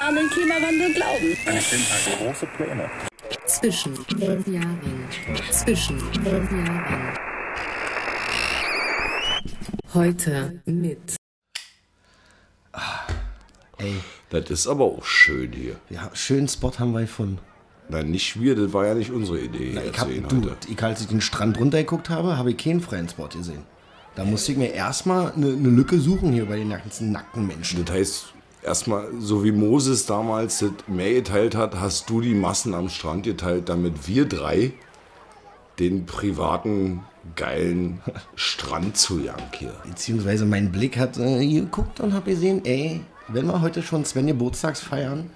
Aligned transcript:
an 0.00 0.14
den 0.14 0.28
Klimawandel 0.30 0.92
glauben. 0.94 1.36
große 2.18 2.46
Pläne. 2.56 2.90
Zwischen 3.46 3.94
den 4.18 4.52
Jahren. 4.52 5.08
Zwischen 5.50 5.98
den 6.22 6.66
Jahren. 6.66 7.18
Heute 9.94 10.60
mit 10.64 11.16
Ey, 13.78 13.96
Das 14.30 14.50
ist 14.50 14.66
aber 14.66 14.84
auch 14.84 15.04
schön 15.04 15.52
hier. 15.52 15.76
ja, 15.90 16.10
schönen 16.14 16.48
Spot 16.48 16.72
haben 16.78 16.92
wir 16.92 17.00
gefunden. 17.02 17.38
Nein, 17.88 18.10
nicht 18.10 18.40
wir, 18.40 18.54
das 18.54 18.72
war 18.72 18.86
ja 18.86 18.94
nicht 18.94 19.10
unsere 19.10 19.40
Idee. 19.40 19.72
Na, 19.74 19.82
ich 19.82 19.98
hab, 19.98 20.06
zu 20.08 20.14
sehen 20.14 20.26
du, 20.28 20.50
ich, 20.68 20.82
als 20.82 21.00
ich 21.00 21.08
den 21.08 21.20
Strand 21.20 21.58
runtergeguckt 21.58 22.08
habe, 22.08 22.38
habe 22.38 22.52
ich 22.52 22.56
keinen 22.56 22.80
freien 22.80 23.08
Spot 23.08 23.28
gesehen. 23.28 23.64
Da 24.14 24.24
musste 24.24 24.52
ich 24.52 24.58
mir 24.58 24.72
erstmal 24.72 25.32
eine, 25.32 25.48
eine 25.48 25.68
Lücke 25.68 25.98
suchen 25.98 26.32
hier 26.32 26.46
bei 26.46 26.56
den 26.56 26.70
ganzen 26.70 27.12
nackten 27.12 27.46
Menschen. 27.46 27.84
Das 27.84 27.94
heißt, 27.94 28.34
erstmal, 28.62 29.08
so 29.18 29.42
wie 29.44 29.52
Moses 29.52 30.06
damals 30.06 30.58
das 30.58 30.72
Meer 30.86 31.14
geteilt 31.14 31.54
hat, 31.54 31.80
hast 31.80 32.10
du 32.10 32.20
die 32.20 32.34
Massen 32.34 32.74
am 32.74 32.88
Strand 32.88 33.24
geteilt, 33.24 33.68
damit 33.68 34.06
wir 34.06 34.26
drei 34.26 34.72
den 35.78 36.04
privaten, 36.04 37.00
geilen 37.36 38.00
Strandzugang 38.34 39.42
hier. 39.54 39.74
Beziehungsweise 39.88 40.44
mein 40.44 40.70
Blick 40.70 40.98
hat 40.98 41.18
äh, 41.18 41.46
geguckt 41.46 42.00
und 42.00 42.12
habe 42.12 42.30
gesehen, 42.30 42.64
ey, 42.64 43.00
wenn 43.28 43.46
wir 43.46 43.62
heute 43.62 43.82
schon 43.82 44.04
Sven 44.04 44.26
Geburtstags 44.26 44.80
feiern, 44.80 45.30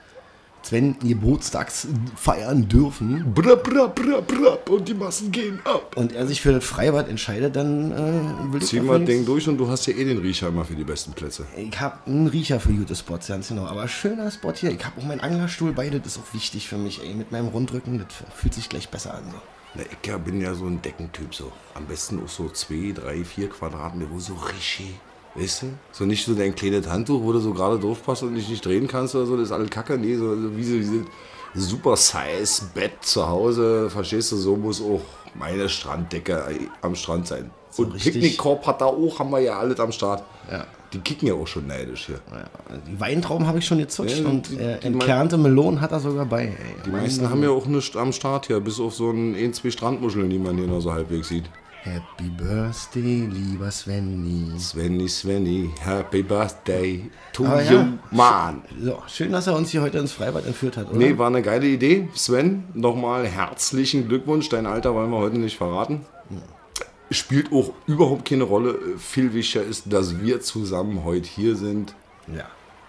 Sven 0.66 0.96
Geburtstags 0.98 1.86
feiern 2.16 2.68
dürfen 2.68 3.32
Bra, 3.32 3.54
bra, 3.54 3.86
bra, 3.86 4.20
bra, 4.20 4.58
und 4.68 4.88
die 4.88 4.94
Massen 4.94 5.30
gehen 5.30 5.60
ab. 5.62 5.94
und 5.96 6.10
er 6.12 6.26
sich 6.26 6.40
für 6.40 6.50
das 6.50 6.64
Freibad 6.64 7.08
entscheidet, 7.08 7.54
dann 7.54 7.92
äh, 7.92 8.52
will 8.52 8.60
Zieh 8.60 8.80
mal 8.80 9.04
Ding 9.04 9.24
durch 9.24 9.48
und 9.48 9.58
du 9.58 9.68
hast 9.68 9.86
ja 9.86 9.94
eh 9.94 10.04
den 10.04 10.18
Riecher 10.18 10.48
immer 10.48 10.64
für 10.64 10.74
die 10.74 10.82
besten 10.82 11.12
Plätze. 11.12 11.46
Ich 11.56 11.78
habe 11.78 11.98
einen 12.06 12.26
Riecher 12.26 12.58
für 12.58 12.72
gute 12.72 12.96
Spots, 12.96 13.28
ganz 13.28 13.46
genau. 13.46 13.66
Aber 13.66 13.86
schöner 13.86 14.28
Spot 14.32 14.52
hier. 14.54 14.72
Ich 14.72 14.84
habe 14.84 15.00
auch 15.00 15.04
meinen 15.04 15.20
Anglerstuhl 15.20 15.72
bei, 15.72 15.88
das 15.88 16.04
ist 16.04 16.18
auch 16.18 16.34
wichtig 16.34 16.66
für 16.66 16.78
mich, 16.78 17.00
ey. 17.00 17.14
Mit 17.14 17.30
meinem 17.30 17.46
Rundrücken, 17.46 17.98
das 17.98 18.08
fühlt 18.34 18.54
sich 18.54 18.68
gleich 18.68 18.88
besser 18.88 19.14
an. 19.14 19.22
So. 19.30 19.38
Na, 19.76 19.82
ich 19.82 20.24
bin 20.24 20.40
ja 20.40 20.52
so 20.54 20.66
ein 20.66 20.82
Deckentyp 20.82 21.32
so. 21.32 21.52
Am 21.74 21.86
besten 21.86 22.20
auch 22.24 22.28
so 22.28 22.48
zwei, 22.48 22.92
drei, 22.92 23.24
vier 23.24 23.48
Quadratmeter, 23.48 24.10
wo 24.10 24.18
so 24.18 24.34
richtig, 24.34 24.94
weißt 25.38 25.62
du? 25.62 25.66
So 25.92 26.04
nicht 26.04 26.24
so 26.24 26.34
dein 26.34 26.54
kleines 26.54 26.88
Handtuch, 26.88 27.22
wo 27.22 27.32
du 27.32 27.38
so 27.40 27.52
gerade 27.52 27.78
drauf 27.78 28.02
passt 28.04 28.22
und 28.22 28.34
dich 28.34 28.48
nicht 28.48 28.64
drehen 28.64 28.86
kannst 28.88 29.14
oder 29.14 29.26
so, 29.26 29.36
das 29.36 29.46
ist 29.46 29.52
alles 29.52 29.70
Kacke. 29.70 29.98
Nee, 29.98 30.16
so 30.16 30.34
so 30.34 30.56
wie 30.56 30.64
so 30.64 30.76
diese 30.76 31.04
super 31.54 31.96
size 31.96 32.64
Bett 32.74 32.92
zu 33.02 33.26
Hause, 33.26 33.88
verstehst 33.90 34.32
du, 34.32 34.36
so 34.36 34.56
muss 34.56 34.80
auch 34.82 35.00
meine 35.34 35.68
Stranddecke 35.68 36.32
äh, 36.50 36.66
am 36.82 36.94
Strand 36.94 37.26
sein. 37.26 37.50
und 37.76 37.92
richtig- 37.94 38.12
Picknickkorb 38.14 38.66
hat 38.66 38.80
da 38.80 38.86
auch, 38.86 39.18
haben 39.18 39.30
wir 39.30 39.40
ja 39.40 39.58
alles 39.58 39.78
am 39.80 39.92
Start. 39.92 40.22
Ja. 40.50 40.64
Die 40.92 41.00
kicken 41.00 41.26
ja 41.28 41.34
auch 41.34 41.46
schon 41.48 41.66
neidisch 41.66 42.06
hier. 42.06 42.20
Ja, 42.30 42.44
die 42.88 42.98
Weintrauben 43.00 43.46
habe 43.46 43.58
ich 43.58 43.66
schon 43.66 43.78
gezutscht 43.78 44.20
Ja, 44.20 44.28
und 44.28 44.58
äh, 44.58 44.78
entkernte 44.78 45.36
Melonen 45.36 45.80
hat 45.80 45.90
er 45.92 45.98
sogar 46.00 46.24
bei. 46.26 46.44
Ey. 46.44 46.52
Die 46.86 46.90
meisten 46.90 47.28
haben 47.28 47.42
ja 47.42 47.50
auch 47.50 47.66
nichts 47.66 47.96
am 47.96 48.12
Start 48.12 48.46
hier, 48.46 48.60
bis 48.60 48.78
auf 48.78 48.94
so 48.94 49.10
ein, 49.10 49.34
ein 49.34 49.52
zwei 49.52 49.70
Strandmuscheln, 49.70 50.30
die 50.30 50.38
man 50.38 50.56
hier 50.56 50.66
noch 50.68 50.80
so 50.80 50.92
halbwegs 50.92 51.28
sieht. 51.28 51.44
Happy 51.86 52.30
Birthday, 52.30 53.28
lieber 53.30 53.70
Svenny. 53.70 54.58
Svenny, 54.58 55.08
Svenny, 55.08 55.70
Happy 55.80 56.20
Birthday 56.24 57.08
to 57.32 57.46
Aber 57.46 57.62
you, 57.62 57.76
ja. 57.76 57.98
man. 58.10 58.62
So, 58.82 59.00
schön, 59.06 59.30
dass 59.30 59.46
er 59.46 59.54
uns 59.54 59.70
hier 59.70 59.82
heute 59.82 59.98
ins 59.98 60.10
Freibad 60.10 60.46
entführt 60.46 60.76
hat, 60.78 60.88
oder? 60.88 60.98
Nee, 60.98 61.16
war 61.16 61.28
eine 61.28 61.42
geile 61.42 61.68
Idee. 61.68 62.08
Sven, 62.12 62.64
nochmal 62.74 63.28
herzlichen 63.28 64.08
Glückwunsch. 64.08 64.48
Dein 64.48 64.66
Alter 64.66 64.96
wollen 64.96 65.12
wir 65.12 65.18
heute 65.18 65.38
nicht 65.38 65.56
verraten. 65.56 66.04
Spielt 67.12 67.52
auch 67.52 67.72
überhaupt 67.86 68.28
keine 68.28 68.42
Rolle. 68.42 68.76
Viel 68.98 69.32
wichtiger 69.32 69.62
ist, 69.62 69.84
dass 69.92 70.20
wir 70.20 70.40
zusammen 70.40 71.04
heute 71.04 71.28
hier 71.28 71.54
sind 71.54 71.94
ja. 72.26 72.46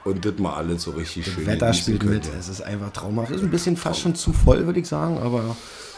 Und 0.07 0.25
das 0.25 0.37
mal 0.37 0.55
alle 0.55 0.79
so 0.79 0.91
richtig 0.91 1.25
schön 1.25 1.45
Wetter 1.45 1.67
genießen 1.67 1.95
spielt 1.95 2.03
mit. 2.03 2.29
Es 2.39 2.49
ist 2.49 2.61
einfach 2.61 2.91
traumhaft. 2.91 3.31
Ist 3.31 3.43
ein 3.43 3.51
bisschen 3.51 3.77
fast 3.77 4.01
schon 4.01 4.15
zu 4.15 4.33
voll, 4.33 4.65
würde 4.65 4.79
ich 4.79 4.87
sagen, 4.87 5.17
aber 5.19 5.55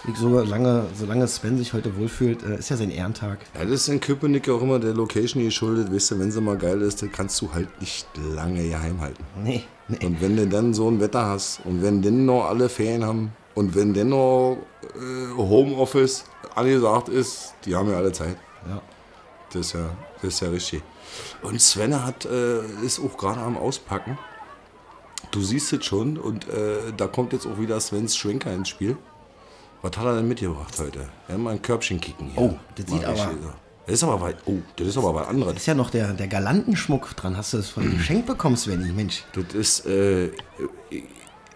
ich 0.08 0.16
so 0.18 0.30
lange, 0.30 0.86
solange 0.98 1.28
Sven 1.28 1.58
sich 1.58 1.74
heute 1.74 1.98
wohlfühlt, 1.98 2.44
äh, 2.44 2.58
ist 2.58 2.70
ja 2.70 2.78
sein 2.78 2.90
Ehrentag. 2.90 3.40
Ja, 3.54 3.66
das 3.66 3.82
ist 3.82 3.90
in 3.90 4.00
Köpenick 4.00 4.48
auch 4.50 4.62
immer 4.62 4.80
der 4.80 4.94
Location 4.94 5.44
geschuldet. 5.44 5.94
Weißt 5.94 6.12
du, 6.12 6.20
wenn 6.20 6.32
sie 6.32 6.40
mal 6.40 6.58
geil 6.58 6.82
ist, 6.82 7.02
dann 7.02 7.12
kannst 7.12 7.42
du 7.42 7.54
halt 7.54 7.68
nicht 7.82 8.08
lange 8.34 8.64
geheim 8.68 9.02
halten. 9.02 9.24
Nee, 9.44 9.64
nee. 9.88 10.06
Und 10.06 10.22
wenn 10.22 10.38
du 10.38 10.48
dann 10.48 10.74
so 10.74 10.90
ein 10.90 11.02
Wetter 11.02 11.26
hast 11.26 11.62
und 11.66 11.84
wenn 11.84 12.02
dann 12.02 12.26
noch 12.26 12.46
alle 12.46 12.70
Ferien 12.70 13.04
haben 13.04 13.34
und 13.56 13.76
wenn 13.76 13.94
dann 13.94 14.10
noch 14.10 14.58
äh, 14.96 15.38
Homeoffice 15.38 16.24
angesagt 16.56 17.10
ist, 17.10 17.54
die 17.66 17.76
haben 17.76 17.90
ja 17.90 17.98
alle 17.98 18.14
Zeit. 18.14 18.38
Ja. 18.70 18.82
Das 19.52 19.68
ist 19.68 19.74
ja, 19.74 19.90
das 20.22 20.34
ist 20.34 20.40
ja 20.42 20.50
richtig. 20.50 20.82
Und 21.42 21.62
Sven 21.62 22.04
hat, 22.06 22.26
äh, 22.26 22.60
ist 22.84 23.00
auch 23.00 23.18
gerade 23.18 23.40
am 23.42 23.58
Auspacken. 23.58 24.18
Du 25.32 25.42
siehst 25.42 25.72
es 25.74 25.86
schon 25.86 26.18
und 26.18 26.48
äh, 26.50 26.92
da 26.96 27.08
kommt 27.08 27.34
jetzt 27.34 27.46
auch 27.46 27.60
wieder 27.60 27.80
Svens 27.80 28.16
Schwenker 28.18 28.52
ins 28.54 28.70
Spiel. 28.70 28.98
Was 29.82 29.96
hat 29.98 30.06
er 30.06 30.16
denn 30.16 30.28
mitgebracht 30.28 30.74
heute? 30.80 31.08
Er 31.28 31.36
hat 31.36 31.42
mal 31.42 31.52
ein 31.52 31.62
Körbchen 31.62 32.02
kicken 32.02 32.28
hier. 32.32 32.42
Oh, 32.42 32.58
das 32.76 32.86
sieht 32.88 33.02
Mal 33.02 33.06
aber- 33.12 33.30
richtig 33.32 33.44
so. 33.44 33.50
Das 33.86 33.96
ist 33.96 34.04
aber 34.04 34.22
weit. 34.22 34.38
Oh, 34.46 34.58
das 34.76 34.88
ist 34.88 34.98
aber 34.98 35.16
was 35.16 35.28
anderes. 35.28 35.56
Ist 35.56 35.66
ja 35.66 35.74
noch 35.74 35.90
der, 35.90 36.14
der 36.14 36.28
Galantenschmuck 36.28 37.16
dran. 37.16 37.36
Hast 37.36 37.54
du 37.54 37.58
das 37.58 37.70
von 37.70 37.90
Geschenk 37.98 38.28
bekommen, 38.28 38.56
Svenny? 38.56 38.92
Mensch. 38.92 39.24
Das 39.34 39.56
ist, 39.56 39.86
äh, 39.88 40.30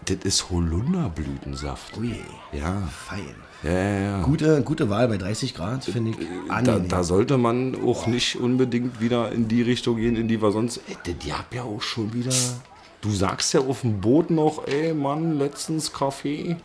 das 0.06 0.18
ist 0.24 0.50
Holunderblütensaft. 0.50 1.96
Ui, 1.98 2.14
Ja, 2.52 2.82
fein. 3.06 3.34
ja, 3.62 3.70
ja. 3.72 4.00
ja. 4.00 4.22
Gute, 4.22 4.62
gute 4.62 4.88
Wahl 4.90 5.08
bei 5.08 5.16
30 5.18 5.54
Grad, 5.54 5.84
finde 5.84 6.10
ich 6.12 6.16
Da, 6.48 6.54
angenehm. 6.54 6.88
da 6.88 7.02
sollte 7.04 7.38
man 7.38 7.76
auch 7.84 8.06
nicht 8.06 8.36
unbedingt 8.36 9.00
wieder 9.00 9.32
in 9.32 9.48
die 9.48 9.62
Richtung 9.62 9.96
gehen, 9.96 10.16
in 10.16 10.28
die 10.28 10.40
wir 10.40 10.50
sonst. 10.52 10.80
Ey, 11.04 11.14
die- 11.14 11.32
hab 11.32 11.54
ja 11.54 11.62
auch 11.62 11.82
schon 11.82 12.12
wieder. 12.12 12.32
Du 13.00 13.10
sagst 13.10 13.52
ja 13.52 13.60
auf 13.60 13.82
dem 13.82 14.00
Boot 14.00 14.30
noch, 14.30 14.66
ey 14.66 14.94
Mann, 14.94 15.38
letztens 15.38 15.92
Kaffee, 15.92 16.56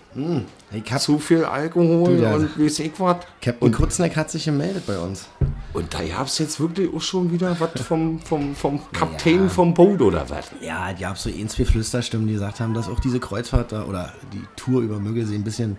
ich 0.72 0.92
hab, 0.94 1.02
zu 1.02 1.20
viel 1.20 1.44
Alkohol 1.44 2.16
Du, 2.18 2.26
und 2.34 2.58
weiß 2.58 2.80
ich 2.80 2.94
was. 2.98 3.18
Captain 3.42 3.72
Kurzneck 3.74 4.16
hat 4.16 4.32
sich 4.32 4.46
gemeldet 4.46 4.84
bei 4.88 4.98
uns. 5.00 5.28
Und 5.74 5.94
da 5.94 6.04
gab's 6.04 6.40
jetzt 6.40 6.60
wirklich 6.60 6.94
auch 6.94 7.02
schon 7.02 7.32
wieder 7.32 7.60
was 7.60 7.82
vom, 7.86 8.20
vom, 8.20 8.56
vom 8.56 8.80
Kapitän 8.92 9.50
vom 9.50 9.74
Boot 9.74 10.02
oder 10.02 10.30
was? 10.30 10.52
Ja, 10.62 10.92
die 10.94 11.04
gab 11.04 11.18
so 11.18 11.30
ein, 11.30 11.48
zwei 11.50 11.66
Flüsterstimmen, 11.66 12.28
die 12.28 12.34
gesagt 12.34 12.60
haben, 12.60 12.74
dass 12.74 12.88
auch 12.88 13.00
diese 13.00 13.20
Kreuzfahrt 13.20 13.72
da 13.72 13.86
oder 13.86 14.14
die 14.34 14.44
Tour 14.56 14.82
über 14.82 15.00
Müggelsee 15.00 15.36
ein 15.36 15.44
bisschen 15.44 15.78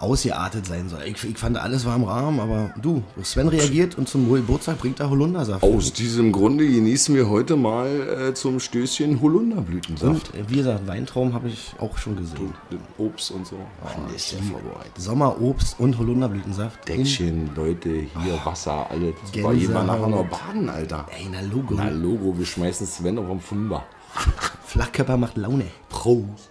ausgeartet 0.00 0.66
sein 0.66 0.88
soll. 0.88 1.02
Ich, 1.04 1.22
ich 1.24 1.38
fand, 1.38 1.58
alles 1.58 1.84
war 1.84 1.94
im 1.94 2.04
Rahmen, 2.04 2.40
aber 2.40 2.72
du, 2.80 3.02
Sven 3.22 3.48
reagiert 3.48 3.98
und 3.98 4.08
zum 4.08 4.32
Geburtstag 4.32 4.78
bringt 4.78 4.98
er 4.98 5.10
Holundersaft. 5.10 5.62
Aus 5.62 5.92
diesem 5.92 6.32
Grunde 6.32 6.66
genießen 6.66 7.14
wir 7.14 7.28
heute 7.28 7.54
mal 7.56 7.88
äh, 8.30 8.34
zum 8.34 8.60
Stößchen 8.60 9.20
Holunderblütensaft. 9.20 10.32
Und 10.32 10.40
äh, 10.40 10.48
wie 10.48 10.56
gesagt, 10.56 10.86
Weintraum 10.86 11.34
habe 11.34 11.48
ich 11.48 11.74
auch 11.78 11.98
schon 11.98 12.16
gesehen. 12.16 12.54
Den 12.70 12.80
Obst 12.96 13.30
und 13.30 13.46
so. 13.46 13.56
Alles 13.84 14.34
vorbereitet. 14.50 14.92
Sommerobst 14.96 15.78
und 15.78 15.98
Holunderblütensaft. 15.98 16.88
Deckchen, 16.88 17.50
Leute, 17.54 17.90
hier 17.90 18.40
Wasser, 18.44 18.90
alles. 18.90 19.14
Gehen 19.32 19.60
wir 19.60 19.82
nachher 19.82 20.08
noch 20.08 20.26
baden, 20.26 20.70
Alter. 20.70 21.06
Ey, 21.10 21.28
na 21.30 21.40
Logo. 21.42 21.74
Na 21.74 21.90
Logo, 21.90 22.36
wir 22.38 22.46
schmeißen 22.46 22.86
Sven 22.86 23.18
auf 23.18 23.28
den 23.28 23.40
Fünfer. 23.40 23.84
Flachkörper 24.64 25.18
macht 25.18 25.36
Laune. 25.36 25.66
Prost. 25.88 26.50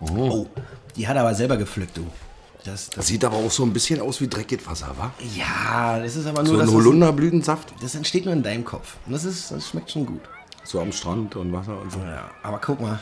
Oh, 0.00 0.46
die 0.96 1.06
hat 1.08 1.16
er 1.16 1.22
aber 1.22 1.34
selber 1.34 1.56
gepflückt, 1.56 1.96
du. 1.96 2.06
Das, 2.64 2.90
das, 2.90 3.08
Sieht 3.08 3.24
aber 3.24 3.36
auch 3.36 3.50
so 3.50 3.64
ein 3.64 3.72
bisschen 3.72 4.00
aus 4.00 4.20
wie 4.20 4.28
dreckiges 4.28 4.66
Wasser, 4.66 4.94
wa? 4.96 5.12
ja, 5.36 5.98
das 5.98 6.14
ist 6.14 6.26
aber 6.26 6.44
nur 6.44 6.56
So 6.56 6.60
ein 6.62 6.70
Holunderblütensaft. 6.72 7.74
das 7.82 7.96
entsteht 7.96 8.24
nur 8.24 8.34
in 8.34 8.42
deinem 8.44 8.64
Kopf. 8.64 8.94
Und 9.06 9.12
das, 9.12 9.24
ist, 9.24 9.50
das 9.50 9.68
schmeckt 9.68 9.90
schon 9.90 10.06
gut. 10.06 10.20
So 10.64 10.80
am 10.80 10.92
Strand 10.92 11.34
und 11.34 11.52
Wasser 11.52 11.80
und 11.80 11.90
so. 11.90 11.98
Ja, 11.98 12.30
aber 12.42 12.60
guck 12.64 12.80
mal. 12.80 13.00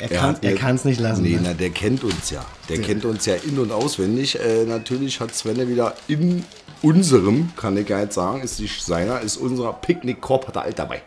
Er, 0.00 0.10
Er 0.10 0.18
kann 0.20 0.36
er 0.42 0.54
kann's 0.56 0.84
nicht 0.84 0.98
lassen. 1.00 1.22
Nee, 1.22 1.34
ne? 1.36 1.40
na, 1.44 1.54
der 1.54 1.70
kennt 1.70 2.02
uns 2.02 2.30
ja. 2.30 2.44
Der 2.68 2.80
kennt 2.80 3.04
uns 3.04 3.26
ja 3.26 3.34
in- 3.36 3.58
und 3.60 3.70
auswendig. 3.70 4.38
Äh, 4.40 4.64
natürlich 4.64 5.20
hat 5.20 5.34
Svenne 5.34 5.68
wieder 5.68 5.94
in 6.08 6.44
unserem, 6.82 7.50
kann 7.56 7.76
ich 7.76 7.88
ja 7.88 8.00
jetzt 8.00 8.14
sagen, 8.14 8.40
ist 8.42 8.58
nicht 8.60 8.84
seiner, 8.84 9.20
ist 9.20 9.36
unserer 9.36 9.72
Picknickkorb, 9.72 10.48
hat 10.48 10.56
er 10.56 10.62
alt 10.62 10.78
dabei. 10.80 11.02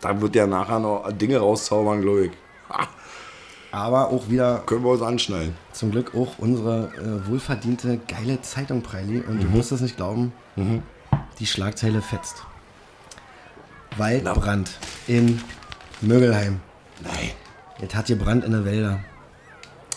Da 0.00 0.18
wird 0.20 0.34
der 0.34 0.46
nachher 0.46 0.78
noch 0.78 1.10
Dinge 1.12 1.38
rauszaubern, 1.38 2.00
glaube 2.02 2.26
ich. 2.26 2.32
Aber 3.76 4.08
auch 4.08 4.30
wieder 4.30 4.62
können 4.64 4.82
wir 4.84 4.90
uns 4.92 5.02
anschnallen. 5.02 5.54
zum 5.72 5.90
Glück 5.90 6.14
auch 6.14 6.38
unsere 6.38 6.88
äh, 6.96 7.28
wohlverdiente 7.28 8.00
geile 8.08 8.40
Zeitung, 8.40 8.80
Preili. 8.80 9.20
Und 9.20 9.42
du 9.42 9.52
wirst 9.52 9.70
es 9.70 9.82
nicht 9.82 9.96
glauben, 9.98 10.32
die 11.38 11.46
Schlagzeile 11.46 12.00
fetzt. 12.00 12.36
Waldbrand 13.98 14.70
in 15.06 15.42
Mögelheim. 16.00 16.60
Nein. 17.04 17.30
Es 17.86 17.94
hat 17.94 18.06
gebrannt 18.06 18.44
in 18.44 18.52
den 18.52 18.64
Wälder. 18.64 19.00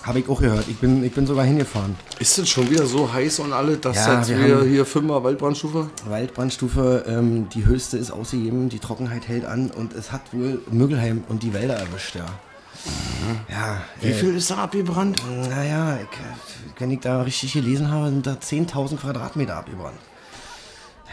Habe 0.03 0.19
ich 0.19 0.27
auch 0.29 0.41
gehört. 0.41 0.67
Ich 0.67 0.77
bin, 0.79 1.01
ich 1.03 1.13
bin 1.13 1.25
sogar 1.25 1.45
hingefahren. 1.45 1.95
Ist 2.19 2.37
es 2.37 2.49
schon 2.49 2.69
wieder 2.69 2.85
so 2.85 3.11
heiß 3.13 3.39
und 3.39 3.53
alle, 3.53 3.77
dass 3.77 3.95
Ja, 3.95 4.17
jetzt 4.17 4.29
wir 4.29 4.57
haben- 4.57 4.67
hier 4.67 4.85
Fünfer 4.85 5.23
Waldbrandstufe? 5.23 5.89
Waldbrandstufe, 6.09 7.05
ähm, 7.07 7.47
die 7.49 7.65
höchste 7.65 7.97
ist 7.97 8.11
ausgegeben, 8.11 8.67
die 8.67 8.79
Trockenheit 8.79 9.27
hält 9.29 9.45
an 9.45 9.71
und 9.71 9.93
es 9.93 10.11
hat 10.11 10.21
wohl 10.33 10.61
Mögelheim 10.69 11.23
und 11.29 11.43
die 11.43 11.53
Wälder 11.53 11.75
erwischt, 11.75 12.15
ja. 12.15 12.25
Ja, 13.49 13.81
Wie 14.01 14.13
viel 14.13 14.35
ist 14.35 14.49
da 14.49 14.55
abgebrannt? 14.57 15.21
Naja, 15.49 15.99
wenn 16.77 16.91
ich 16.91 16.99
da 17.01 17.21
richtig 17.21 17.53
gelesen 17.53 17.91
habe, 17.91 18.09
sind 18.09 18.25
da 18.25 18.33
10.000 18.33 18.97
Quadratmeter 18.97 19.57
abgebrannt. 19.57 19.97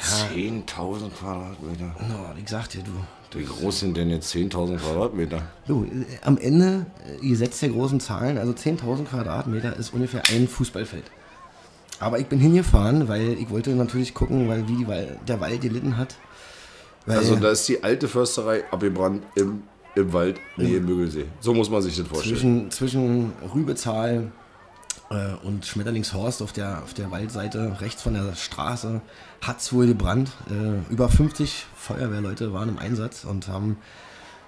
10.000 0.01 1.11
Quadratmeter. 1.19 1.95
No, 2.09 2.27
ich 2.41 2.49
sag 2.49 2.69
dir, 2.69 2.83
du. 2.83 2.93
Wie 3.39 3.45
groß 3.45 3.81
sind 3.81 3.97
denn 3.97 4.09
jetzt 4.11 4.33
10.000 4.35 4.79
Quadratmeter? 4.79 5.43
Du, 5.67 5.85
äh, 5.85 6.07
am 6.23 6.39
Ende, 6.39 6.87
äh, 7.23 7.27
Gesetz 7.29 7.61
der 7.61 7.69
großen 7.71 8.01
Zahlen, 8.01 8.39
also 8.39 8.53
10.000 8.53 9.05
Quadratmeter 9.05 9.77
ist 9.77 9.93
ungefähr 9.93 10.23
ein 10.33 10.49
Fußballfeld. 10.49 11.05
Aber 11.99 12.19
ich 12.19 12.27
bin 12.27 12.39
hingefahren, 12.39 13.09
weil 13.09 13.33
ich 13.39 13.51
wollte 13.51 13.71
natürlich 13.71 14.15
gucken, 14.15 14.49
weil 14.49 14.67
wie 14.69 14.77
die, 14.77 14.87
Wal- 14.89 15.19
der 15.27 15.41
Wald 15.41 15.61
gelitten 15.61 15.97
hat. 15.97 16.15
Weil, 17.05 17.19
Also 17.19 17.37
da 17.37 17.51
ist 17.51 17.67
die 17.69 17.83
alte 17.83 18.09
Försterei 18.09 18.65
abgebrannt 18.71 19.23
im, 19.35 19.63
im 19.97 20.13
Wald, 20.13 20.41
nee, 20.57 20.77
im 20.77 20.87
Müggelsee. 20.87 21.25
So 21.41 21.55
muss 21.55 21.71
man 21.71 21.83
sich 21.83 21.97
das 21.97 22.07
vorstellen. 22.07 22.37
zwischen, 22.37 22.71
zwischen 22.71 23.33
Rübezahl 23.55 24.31
äh, 25.11 25.47
und 25.47 25.65
Schmetterlingshorst 25.65 26.43
auf 26.43 26.53
der, 26.53 26.83
auf 26.83 26.95
der 26.95 27.11
Waldseite, 27.11 27.79
rechts 27.81 28.03
von 28.03 28.15
der 28.15 28.35
Straße, 28.35 29.01
hat 29.41 29.61
es 29.61 29.73
wohl 29.73 29.87
gebrannt. 29.87 30.31
Äh, 30.51 30.93
über 30.93 31.09
50 31.09 31.67
Feuerwehrleute 31.75 32.53
waren 32.53 32.69
im 32.69 32.79
Einsatz 32.79 33.25
und 33.25 33.49
haben 33.49 33.79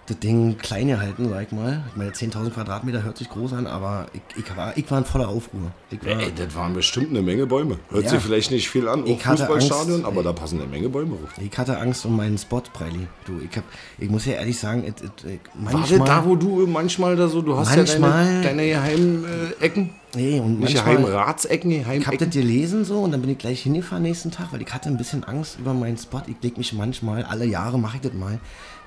das 0.09 0.19
Ding 0.21 0.57
klein 0.59 0.89
gehalten, 0.89 1.29
sag 1.29 1.43
ich 1.47 1.53
mal. 1.53 1.85
Ich 1.91 1.97
meine, 1.97 2.11
10.000 2.11 2.51
Quadratmeter 2.51 3.03
hört 3.03 3.19
sich 3.19 3.29
groß 3.29 3.53
an, 3.53 3.67
aber 3.67 4.07
ich, 4.13 4.43
ich, 4.43 4.57
war, 4.57 4.77
ich 4.77 4.91
war 4.91 4.99
in 4.99 5.05
voller 5.05 5.29
Aufruhr. 5.29 5.71
Ich 5.91 6.03
war, 6.05 6.19
Ey, 6.21 6.33
das 6.35 6.55
waren 6.55 6.73
bestimmt 6.75 7.11
eine 7.11 7.23
Menge 7.23 7.47
Bäume. 7.47 7.79
Hört 7.91 8.05
Ja. 8.05 8.11
sich 8.11 8.21
vielleicht 8.21 8.51
nicht 8.51 8.69
viel 8.71 8.89
an, 8.89 9.03
hatte 9.07 9.37
Fußballstadion, 9.39 9.95
Angst. 9.97 10.07
aber 10.07 10.23
da 10.23 10.33
passen 10.33 10.59
eine 10.61 10.69
Menge 10.69 10.89
Bäume 10.89 11.17
drauf. 11.17 11.31
ich 11.39 11.57
hatte 11.59 11.79
Angst 11.79 12.05
um 12.07 12.17
meinen 12.17 12.39
Spot, 12.39 12.63
Preili. 12.73 13.07
Du, 13.27 13.39
ich, 13.41 13.57
hab, 13.57 13.65
ich 13.99 14.09
muss 14.09 14.25
ja 14.25 14.33
ehrlich 14.35 14.59
sagen, 14.59 14.85
it, 14.85 15.01
it, 15.03 15.11
War 15.55 15.73
manchmal... 15.75 15.99
das 15.99 16.09
da, 16.09 16.25
wo 16.25 16.37
du 16.37 16.67
manchmal 16.67 17.15
da 17.17 17.29
so, 17.29 17.43
du 17.43 17.57
hast 17.57 17.77
Manchmal- 17.77 18.27
ja 18.27 18.43
deine, 18.43 18.43
deine 18.43 18.69
geheimen 18.69 19.25
äh, 19.61 19.65
Ecken? 19.65 19.91
nee, 20.15 20.41
und 20.41 20.61
Nicht 20.61 20.83
manchmal, 20.85 21.13
Ratsecken, 21.13 21.71
geheimen 21.71 22.01
Ich 22.01 22.07
habe 22.07 22.17
das 22.17 22.31
gelesen 22.31 22.85
so 22.85 23.01
und 23.01 23.13
dann 23.13 23.21
bin 23.21 23.31
ich 23.31 23.39
gleich 23.39 23.63
hingefahren 23.63 24.03
nächsten 24.03 24.31
Tag, 24.31 24.53
weil 24.53 24.63
ich 24.63 24.73
hatte 24.73 24.89
ein 24.89 24.97
bisschen 24.97 25.23
Angst 25.25 25.59
über 25.59 25.75
meinen 25.75 25.99
Spot. 25.99 26.23
Ich 26.27 26.37
lege 26.43 26.57
mich 26.57 26.73
manchmal, 26.73 27.25
alle 27.25 27.45
Jahre 27.45 27.79
mache 27.79 27.97
ich 27.97 28.03
das 28.03 28.15
mal, 28.15 28.39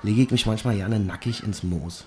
lege 0.02 0.22
ich 0.22 0.30
mich 0.30 0.46
manchmal 0.46 0.76
gerne 0.76 0.98
nackig 0.98 1.42
ins 1.42 1.62
Moos. 1.62 2.06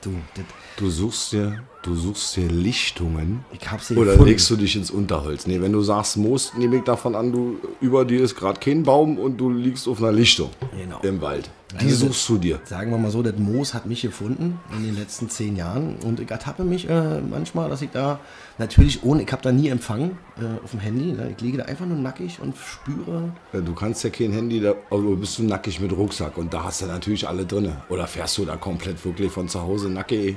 Du, 0.00 0.14
das, 0.34 0.44
Du 0.78 0.90
suchst 0.90 1.32
dir, 1.32 1.62
du 1.82 1.94
suchst 1.94 2.36
dir 2.36 2.48
Lichtungen. 2.48 3.44
ich 3.50 3.70
habe 3.70 3.82
sie 3.82 3.94
Oder 3.96 4.10
gefunden. 4.12 4.30
legst 4.30 4.50
du 4.50 4.56
dich 4.56 4.76
ins 4.76 4.90
Unterholz? 4.90 5.46
Nee, 5.46 5.60
wenn 5.62 5.72
du 5.72 5.80
sagst 5.80 6.18
Moos, 6.18 6.52
nehme 6.56 6.76
ich 6.76 6.82
davon 6.84 7.14
an, 7.14 7.32
du 7.32 7.56
über 7.80 8.04
dir 8.04 8.20
ist 8.22 8.34
gerade 8.34 8.60
kein 8.60 8.82
Baum 8.82 9.18
und 9.18 9.38
du 9.38 9.48
liegst 9.50 9.88
auf 9.88 9.98
einer 10.02 10.12
Lichtung 10.12 10.50
Genau. 10.78 11.00
im 11.02 11.20
Wald. 11.22 11.48
Die 11.80 11.86
Also, 11.86 12.06
suchst 12.06 12.28
du 12.28 12.38
dir. 12.38 12.60
Sagen 12.64 12.92
wir 12.92 12.98
mal 12.98 13.10
so, 13.10 13.22
das 13.24 13.36
Moos 13.38 13.74
hat 13.74 13.86
mich 13.86 14.02
gefunden 14.02 14.60
in 14.76 14.84
den 14.84 14.94
letzten 14.96 15.28
zehn 15.28 15.56
Jahren 15.56 15.96
und 16.04 16.20
ich 16.20 16.30
ertappe 16.30 16.62
mich 16.62 16.88
äh, 16.88 17.20
manchmal, 17.20 17.68
dass 17.68 17.82
ich 17.82 17.90
da 17.90 18.20
natürlich 18.56 19.02
ohne, 19.02 19.22
ich 19.24 19.32
habe 19.32 19.42
da 19.42 19.50
nie 19.50 19.68
Empfang 19.68 20.12
äh, 20.38 20.62
auf 20.62 20.70
dem 20.70 20.78
Handy, 20.80 21.12
ne? 21.12 21.34
ich 21.36 21.42
liege 21.42 21.58
da 21.58 21.64
einfach 21.64 21.84
nur 21.84 21.96
nackig 21.98 22.38
und 22.40 22.54
spüre, 22.56 23.32
Ja, 23.52 23.60
Du 23.60 23.74
kannst 23.74 24.04
ja 24.04 24.10
kein 24.10 24.32
Handy, 24.32 24.60
da 24.60 24.74
aber 24.90 25.16
bist 25.16 25.38
du 25.38 25.42
nackig 25.42 25.80
mit 25.80 25.90
Rucksack 25.92 26.38
und 26.38 26.54
da 26.54 26.62
hast 26.62 26.82
du 26.82 26.86
natürlich 26.86 27.26
alle 27.26 27.44
drin. 27.44 27.72
Oder 27.88 28.06
fährst 28.06 28.38
du 28.38 28.44
da 28.44 28.56
komplett 28.56 29.04
wirklich 29.04 29.32
von 29.32 29.48
zu 29.48 29.60
Hause 29.60 29.88
nackig? 29.90 30.36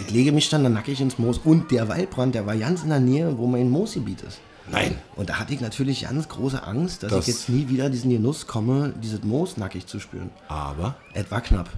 Ich 0.00 0.10
lege 0.10 0.32
mich 0.32 0.48
dann 0.48 0.62
da 0.64 0.68
nackig 0.70 1.00
ins 1.00 1.18
Moos 1.18 1.38
und 1.44 1.70
der 1.70 1.88
Waldbrand, 1.88 2.34
der 2.34 2.46
war 2.46 2.56
ganz 2.56 2.82
in 2.82 2.88
der 2.88 3.00
Nähe, 3.00 3.36
wo 3.38 3.46
mein 3.46 3.70
Moosgebiet 3.70 4.22
ist. 4.22 4.38
Nein. 4.70 4.96
Und 5.16 5.30
da 5.30 5.38
hatte 5.38 5.54
ich 5.54 5.60
natürlich 5.60 6.02
ganz 6.02 6.28
große 6.28 6.62
Angst, 6.62 7.02
dass 7.02 7.10
Das- 7.10 7.28
ich 7.28 7.34
jetzt 7.34 7.48
nie 7.48 7.68
wieder 7.68 7.88
diesen 7.90 8.10
Genuss 8.10 8.46
komme, 8.46 8.92
dieses 9.02 9.22
Moos 9.22 9.56
nackig 9.56 9.86
zu 9.86 9.98
spüren. 10.00 10.30
Aber 10.48 10.96
Es 11.14 11.30
war 11.30 11.40
knapp. 11.40 11.70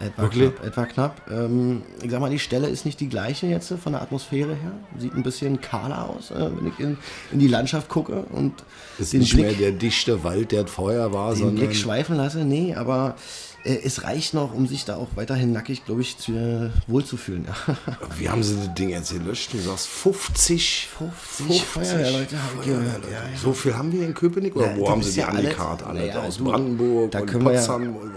Es 0.00 0.16
war 0.16 0.24
Wirklich? 0.26 0.54
knapp. 0.54 0.66
Es 0.66 0.76
war 0.76 0.86
knapp. 0.86 1.30
Ähm, 1.30 1.82
ich 2.02 2.10
sag 2.10 2.20
mal, 2.20 2.30
die 2.30 2.38
Stelle 2.38 2.68
ist 2.68 2.84
nicht 2.86 3.00
die 3.00 3.08
gleiche 3.08 3.46
jetzt 3.48 3.72
von 3.82 3.92
der 3.92 4.00
Atmosphäre 4.00 4.54
her. 4.54 4.70
Sieht 4.96 5.12
ein 5.14 5.22
bisschen 5.24 5.60
kahler 5.60 6.08
aus, 6.08 6.30
äh, 6.30 6.48
wenn 6.56 6.68
ich 6.68 6.78
in, 6.78 6.96
in 7.32 7.38
die 7.40 7.48
Landschaft 7.48 7.88
gucke 7.88 8.22
und 8.30 8.52
ist 8.98 9.12
den 9.12 9.20
nicht 9.20 9.34
Blick, 9.34 9.46
mehr 9.46 9.54
der 9.54 9.72
dichte 9.72 10.22
Wald, 10.24 10.52
der 10.52 10.66
vorher 10.68 11.12
war, 11.12 11.32
den 11.32 11.38
sondern 11.38 11.56
Blick 11.56 11.74
schweifen 11.76 12.16
lasse. 12.16 12.44
Nee, 12.44 12.74
aber 12.76 13.16
äh, 13.64 13.78
es 13.84 14.04
reicht 14.04 14.34
noch, 14.34 14.54
um 14.54 14.66
sich 14.66 14.84
da 14.84 14.96
auch 14.96 15.08
weiterhin 15.14 15.52
nackig, 15.52 15.84
glaube 15.84 16.00
ich, 16.02 16.16
zu, 16.18 16.32
äh, 16.32 16.70
wohlzufühlen. 16.86 17.46
Ja. 17.46 17.76
wie 18.18 18.28
haben 18.28 18.42
sie 18.42 18.56
das 18.56 18.74
Ding 18.74 18.90
jetzt 18.90 19.12
gelöscht? 19.12 19.52
Du 19.52 19.58
sagst 19.58 19.86
50? 19.88 20.88
50 20.98 21.62
Feuerwehrleute 21.64 22.36
habe 22.42 22.54
ich 22.60 22.66
gehört. 22.66 23.04
Ja, 23.04 23.18
ja. 23.18 23.36
So 23.36 23.52
viel 23.52 23.76
haben 23.76 23.92
wir 23.92 24.04
in 24.04 24.14
Köpenick? 24.14 24.56
Oder 24.56 24.72
Ja, 24.72 24.76
wo 24.76 24.90
haben 24.90 25.02
sie 25.02 25.12
die 25.12 25.22
angekarrt? 25.22 25.82
Alle 25.82 26.00
naja, 26.00 26.22
aus 26.22 26.38
du, 26.38 26.44
Brandenburg 26.44 27.10
da 27.10 27.20
und 27.20 27.26
können 27.26 27.44
wir 27.44 27.52
Potsdam? 27.52 27.96
und- 27.96 28.12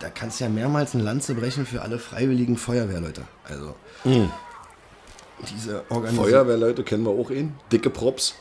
Da 0.00 0.10
kannst 0.10 0.40
du 0.40 0.44
ja 0.44 0.50
mehrmals 0.50 0.94
eine 0.94 1.02
Lanze 1.04 1.34
brechen 1.34 1.66
für 1.66 1.82
alle 1.82 1.98
freiwilligen 1.98 2.56
Feuerwehrleute. 2.56 3.22
Also 3.44 3.74
diese 4.04 5.82
Organisation. 5.90 6.24
Feuerwehrleute 6.30 6.82
kennen 6.82 7.04
wir 7.04 7.10
auch 7.10 7.30
ihn. 7.30 7.54
Dicke 7.70 7.90
Props. 7.90 8.34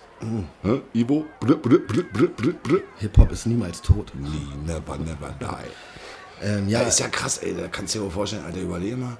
Brr, 0.63 1.57
brr. 1.57 2.79
Hip-Hop 2.99 3.31
ist 3.31 3.45
niemals 3.45 3.81
tot. 3.81 4.11
Nee, 4.17 4.29
never, 4.65 4.97
never 4.97 5.35
die. 5.39 5.45
Ähm, 6.41 6.67
Ja, 6.67 6.81
ja, 6.81 6.87
ist 6.87 6.99
ja 6.99 7.07
krass, 7.07 7.37
ey. 7.39 7.55
Da 7.55 7.67
kannst 7.67 7.95
du 7.95 7.99
dir 7.99 8.05
mal 8.05 8.11
vorstellen, 8.11 8.43
Alter, 8.45 8.61
überlege 8.61 8.97
mal. 8.97 9.17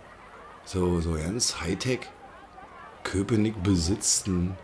So, 0.66 1.00
so 1.02 1.14
ganz 1.14 1.62
Hightech. 1.62 2.00
Köpenick 3.04 3.62
besitzt 3.62 4.28
einen 4.28 4.56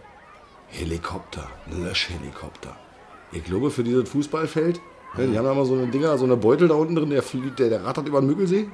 Helikopter, 0.67 1.47
einen 1.69 1.83
Löschhelikopter. 1.85 2.75
Ich 3.31 3.43
glaube, 3.43 3.69
für 3.71 3.83
dieses 3.83 4.09
Fußballfeld, 4.09 4.81
ja, 5.17 5.27
die 5.27 5.37
haben 5.37 5.45
ja 5.45 5.51
immer 5.51 5.65
so 5.65 5.73
eine 5.75 5.87
Dinger, 5.87 6.17
so 6.17 6.25
eine 6.25 6.37
Beutel 6.37 6.67
da 6.67 6.75
unten 6.75 6.95
drin, 6.95 7.09
der, 7.11 7.21
fliegt, 7.21 7.59
der, 7.59 7.69
der 7.69 7.85
rattert 7.85 8.07
über 8.07 8.19
den 8.19 8.27
Müggelsee. 8.27 8.67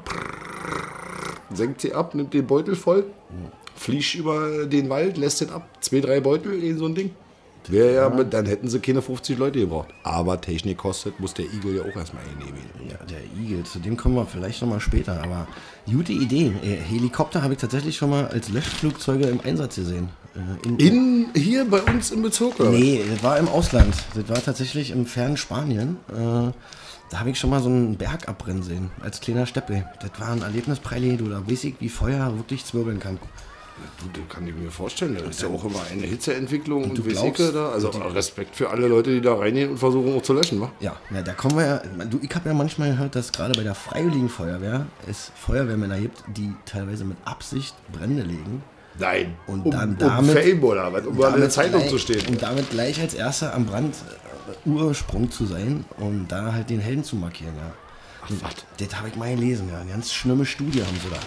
Senkt 1.53 1.81
sie 1.81 1.94
ab, 1.94 2.13
nimmt 2.15 2.33
den 2.33 2.45
Beutel 2.47 2.75
voll, 2.75 3.06
fliegt 3.75 4.15
über 4.15 4.65
den 4.65 4.89
Wald, 4.89 5.18
lässt 5.18 5.41
den 5.41 5.50
ab. 5.50 5.68
Zwei, 5.81 6.00
drei 6.01 6.19
Beutel 6.19 6.63
in 6.63 6.77
so 6.77 6.85
ein 6.85 6.95
Ding. 6.95 7.13
Wäre 7.69 7.93
ja, 7.95 8.09
mit- 8.09 8.33
dann 8.33 8.45
hätten 8.45 8.67
sie 8.69 8.79
keine 8.79 9.01
50 9.01 9.37
Leute 9.37 9.59
gebraucht. 9.59 9.89
Aber 10.03 10.39
Technik 10.39 10.77
kostet, 10.77 11.19
muss 11.19 11.33
der 11.33 11.45
Igel 11.45 11.75
ja 11.77 11.81
auch 11.81 11.95
erstmal 11.95 12.23
genehmigen. 12.23 12.69
ja, 12.89 12.97
der 13.05 13.19
Igel, 13.41 13.63
zu 13.63 13.79
dem 13.79 13.97
kommen 13.97 14.15
wir 14.15 14.25
vielleicht 14.25 14.61
nochmal 14.61 14.79
später. 14.79 15.21
Aber 15.23 15.47
gute 15.85 16.13
Idee. 16.13 16.53
Äh, 16.63 16.75
Helikopter 16.77 17.41
habe 17.43 17.53
ich 17.53 17.59
tatsächlich 17.59 17.97
schon 17.97 18.09
mal 18.09 18.27
als 18.27 18.49
Löschflugzeuge 18.49 19.27
im 19.27 19.41
Einsatz 19.41 19.75
gesehen. 19.75 20.09
Äh, 20.35 20.67
in, 20.67 20.77
In, 20.79 21.27
hier 21.35 21.65
bei 21.69 21.81
uns 21.81 22.11
im 22.11 22.21
Bezirk, 22.21 22.59
oder? 22.59 22.69
nee, 22.71 23.01
das 23.09 23.21
war 23.23 23.37
im 23.37 23.47
Ausland. 23.47 23.93
Das 24.15 24.29
war 24.29 24.41
tatsächlich 24.41 24.91
im 24.91 25.05
fernen 25.05 25.37
Spanien. 25.37 25.97
Äh, 26.09 26.51
da 27.09 27.19
habe 27.19 27.29
ich 27.29 27.39
schon 27.39 27.49
mal 27.49 27.61
so 27.61 27.69
einen 27.69 27.95
Berg 27.97 28.27
abbrennen 28.27 28.63
sehen, 28.63 28.91
als 29.01 29.21
kleiner 29.21 29.45
Steppel. 29.45 29.85
Das 30.01 30.11
war 30.19 30.29
ein 30.29 30.41
Erlebnispreili, 30.41 31.15
du, 31.17 31.29
da 31.29 31.41
weiß 31.49 31.63
ich, 31.63 31.75
wie 31.79 31.87
Feuer 31.89 32.35
wirklich 32.37 32.65
zwirbeln 32.65 32.99
kann. 32.99 33.17
Du, 34.00 34.19
das 34.21 34.29
kann 34.29 34.47
ich 34.47 34.53
mir 34.56 34.69
vorstellen. 34.69 35.15
Das 35.19 35.27
ist 35.29 35.41
ja 35.41 35.47
auch 35.47 35.63
immer 35.65 35.79
eine 35.91 36.03
Hitzeentwicklung 36.03 36.83
und, 36.83 37.00
und 37.00 37.07
glaubst- 37.07 37.56
da. 37.56 37.69
Also 37.69 37.89
Respekt 37.89 38.56
für 38.56 38.69
alle 38.69 38.87
Leute, 38.87 39.11
die 39.11 39.21
da 39.21 39.33
reingehen 39.35 39.71
und 39.71 39.78
versuchen 39.78 40.16
auch 40.16 40.21
zu 40.21 40.33
löschen, 40.33 40.61
wa? 40.61 40.71
Ja, 40.80 40.95
ja, 41.13 41.21
da 41.23 41.33
kommen 41.33 41.57
wir 41.57 41.66
ja. 41.66 41.78
Du, 42.06 42.19
ich 42.21 42.33
habe 42.35 42.49
ja 42.49 42.54
manchmal 42.56 42.92
gehört, 42.92 43.16
dass 43.16 43.31
gerade 43.31 43.54
bei 43.54 43.63
der 43.63 43.75
Freiwilligen 43.75 44.30
Feuerwehr 44.30 44.85
es 45.09 45.31
Feuerwehrmänner 45.35 45.99
gibt, 45.99 46.23
die 46.35 46.54
teilweise 46.66 47.06
mit 47.06 47.18
Absicht 47.25 47.75
Brände 47.92 48.21
legen. 48.23 48.61
Nein. 48.99 49.35
Und 49.47 49.66
um, 49.66 49.71
dann 49.71 49.90
um 49.92 49.97
damit- 49.97 50.37
Fame 50.40 50.63
oder 50.63 50.92
was? 50.94 51.06
Um 51.06 51.21
an 51.23 51.40
der 51.40 51.49
Zeitung 51.49 51.80
gleich, 51.81 51.90
zu 51.92 51.97
stehen. 51.99 52.25
Und 52.28 52.42
damit 52.42 52.69
gleich 52.69 52.99
als 53.01 53.13
erster 53.13 53.54
am 53.54 53.66
Brand 53.66 53.95
äh, 54.66 54.69
Ursprung 54.69 55.30
zu 55.31 55.45
sein 55.45 55.85
und 55.97 56.28
da 56.30 56.54
halt 56.54 56.69
den 56.69 56.80
Helden 56.80 57.04
zu 57.04 57.16
markieren, 57.16 57.54
ja. 57.56 57.71
Ach, 58.23 58.31
was? 58.42 58.56
Das 58.87 58.97
habe 58.97 59.09
ich 59.09 59.16
mal 59.16 59.33
gelesen, 59.35 59.69
ja. 59.71 59.80
Eine 59.81 59.92
ganz 59.92 60.11
schlimme 60.13 60.45
Studie 60.45 60.81
haben 60.81 60.97
sie 61.04 61.09
da. 61.09 61.18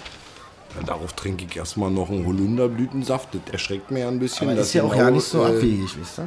Ja, 0.76 0.82
darauf 0.86 1.12
trinke 1.14 1.44
ich 1.48 1.56
erstmal 1.56 1.90
noch 1.90 2.10
einen 2.10 2.24
Holunderblütensaft. 2.26 3.30
Das 3.34 3.52
erschreckt 3.52 3.90
mir 3.90 4.00
ja 4.00 4.08
ein 4.08 4.18
bisschen. 4.18 4.48
Aber 4.48 4.56
dass 4.56 4.68
ist 4.68 4.74
ja 4.74 4.84
auch 4.84 4.94
ja 4.94 5.10
nicht 5.10 5.24
so 5.24 5.42
äh, 5.42 5.46
abwegig, 5.46 5.98
weißt 6.00 6.18
du? 6.18 6.22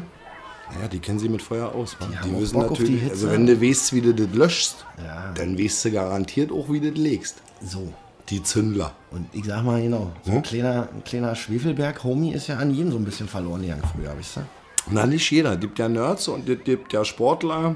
Ja, 0.82 0.88
die 0.88 1.00
kennen 1.00 1.20
sie 1.20 1.30
mit 1.30 1.42
Feuer 1.42 1.72
aus. 1.74 1.96
Die 2.02 2.30
Die, 2.30 2.42
wissen 2.42 2.60
natürlich, 2.60 3.02
Hitze. 3.02 3.12
also 3.12 3.32
wenn 3.32 3.46
du 3.46 3.62
weißt, 3.62 3.94
wie 3.94 4.02
du 4.02 4.14
das 4.14 4.34
löschst, 4.34 4.86
Ja. 5.04 5.32
dann 5.36 5.58
weißt 5.58 5.86
du 5.86 5.92
garantiert 5.92 6.52
auch, 6.52 6.70
wie 6.70 6.80
du 6.80 6.90
das 6.92 7.00
legst. 7.00 7.36
So. 7.62 7.94
Die 8.30 8.42
Zündler. 8.42 8.94
Und 9.12 9.28
ich 9.34 9.44
sag 9.46 9.64
mal 9.64 9.82
genau, 9.82 10.12
so 10.24 10.32
Hm? 10.32 10.38
ein 10.38 10.44
kleiner, 10.44 10.88
ein 10.94 11.04
kleiner 11.04 11.36
Schwefelberg-Homie 11.36 12.34
ist 12.34 12.48
ja 12.48 12.56
an 12.58 12.72
jedem 12.74 12.92
so 12.92 12.98
ein 12.98 13.04
bisschen 13.06 13.28
verloren 13.28 13.62
gegangen 13.62 13.84
früher, 13.94 14.18
weißt 14.18 14.38
du? 14.38 14.42
Na, 14.92 15.06
nicht 15.06 15.30
jeder. 15.30 15.54
Es 15.54 15.60
gibt 15.60 15.78
ja 15.78 15.88
Nerds 15.90 16.28
und 16.30 16.48
es 16.50 16.64
gibt 16.64 16.92
ja 16.94 17.04
Sportler 17.06 17.76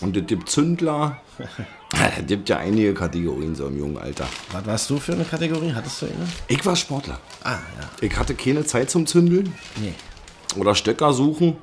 und 0.00 0.16
es 0.16 0.26
gibt 0.26 0.48
Zündler. 0.48 1.18
Es 1.92 2.26
gibt 2.26 2.48
ja 2.48 2.58
einige 2.58 2.94
Kategorien 2.94 3.54
so 3.54 3.66
im 3.66 3.78
jungen 3.78 3.98
Alter. 3.98 4.26
Was 4.52 4.66
warst 4.66 4.90
du 4.90 4.98
für 4.98 5.12
eine 5.12 5.24
Kategorie? 5.24 5.72
Hattest 5.74 6.02
du 6.02 6.06
eine? 6.06 6.26
Ich 6.48 6.64
war 6.64 6.74
Sportler. 6.76 7.18
Ah, 7.44 7.52
ja. 7.52 7.58
Ich 8.00 8.16
hatte 8.16 8.34
keine 8.34 8.64
Zeit 8.64 8.90
zum 8.90 9.06
Zündeln 9.06 9.52
Nee. 9.80 9.92
oder 10.58 10.74
Stöcker 10.74 11.12
suchen 11.12 11.56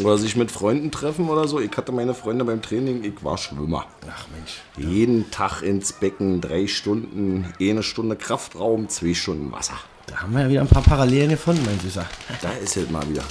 oder 0.00 0.18
sich 0.18 0.36
mit 0.36 0.50
Freunden 0.50 0.90
treffen 0.90 1.28
oder 1.28 1.46
so. 1.46 1.60
Ich 1.60 1.76
hatte 1.76 1.92
meine 1.92 2.14
Freunde 2.14 2.44
beim 2.44 2.62
Training, 2.62 3.04
ich 3.04 3.22
war 3.24 3.38
Schwimmer. 3.38 3.86
Ach 4.10 4.26
Mensch. 4.34 4.60
Jeden 4.76 5.30
Tag 5.30 5.62
ins 5.62 5.92
Becken, 5.92 6.40
drei 6.40 6.66
Stunden, 6.66 7.52
eine 7.60 7.82
Stunde 7.82 8.16
Kraftraum, 8.16 8.88
zwei 8.88 9.14
Stunden 9.14 9.52
Wasser. 9.52 9.74
Da 10.06 10.22
haben 10.22 10.32
wir 10.32 10.42
ja 10.42 10.48
wieder 10.48 10.60
ein 10.62 10.68
paar 10.68 10.82
Parallelen 10.82 11.30
gefunden, 11.30 11.62
mein 11.66 11.78
Süßer. 11.80 12.06
Da 12.40 12.50
ist 12.52 12.76
es 12.76 12.88
mal 12.90 13.06
wieder. 13.10 13.22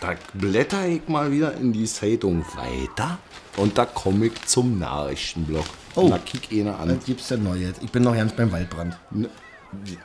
Da 0.00 0.14
blätter 0.34 0.86
ich 0.86 1.08
mal 1.08 1.32
wieder 1.32 1.54
in 1.54 1.72
die 1.72 1.86
Zeitung 1.86 2.44
weiter 2.54 3.18
und 3.58 3.76
da 3.76 3.84
komme 3.84 4.26
ich 4.26 4.46
zum 4.46 4.78
Nachrichtenblock. 4.78 5.66
Oh. 5.94 6.08
Da 6.08 6.18
kick 6.18 6.48
einer 6.52 6.78
an. 6.78 6.96
Was 6.96 7.04
gibt's 7.04 7.28
denn 7.28 7.42
Neues? 7.42 7.74
Ich 7.80 7.90
bin 7.90 8.02
noch 8.02 8.14
ganz 8.14 8.32
beim 8.32 8.50
Waldbrand. 8.52 8.96
Ne, 9.10 9.28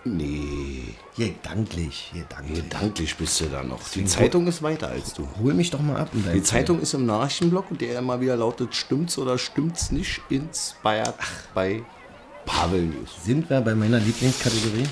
Nee, 0.04 0.96
Gedanklich, 1.16 2.12
gedanklich. 2.14 2.64
gedanklich 2.64 3.16
bist 3.16 3.40
du 3.40 3.46
da 3.46 3.64
noch. 3.64 3.80
Die 3.96 4.04
Zeitung 4.04 4.46
ist 4.48 4.62
weiter 4.62 4.90
als 4.90 5.14
du. 5.14 5.26
Hol 5.42 5.54
mich 5.54 5.72
doch 5.72 5.80
mal 5.80 5.96
ab 5.98 6.10
Die 6.14 6.44
Zeitung 6.44 6.82
ist 6.82 6.94
im 6.94 7.06
Nachrichtenblock, 7.06 7.78
der 7.80 8.00
immer 8.00 8.20
wieder 8.20 8.36
lautet, 8.36 8.76
stimmt's 8.76 9.18
oder 9.18 9.38
stimmt's 9.38 9.90
nicht, 9.92 10.20
inspired 10.30 11.14
bei 11.54 11.82
Pavel 12.46 12.82
News. 12.82 13.10
Sind 13.24 13.50
wir 13.50 13.62
bei 13.62 13.74
meiner 13.74 14.00
Lieblingskategorie? 14.00 14.88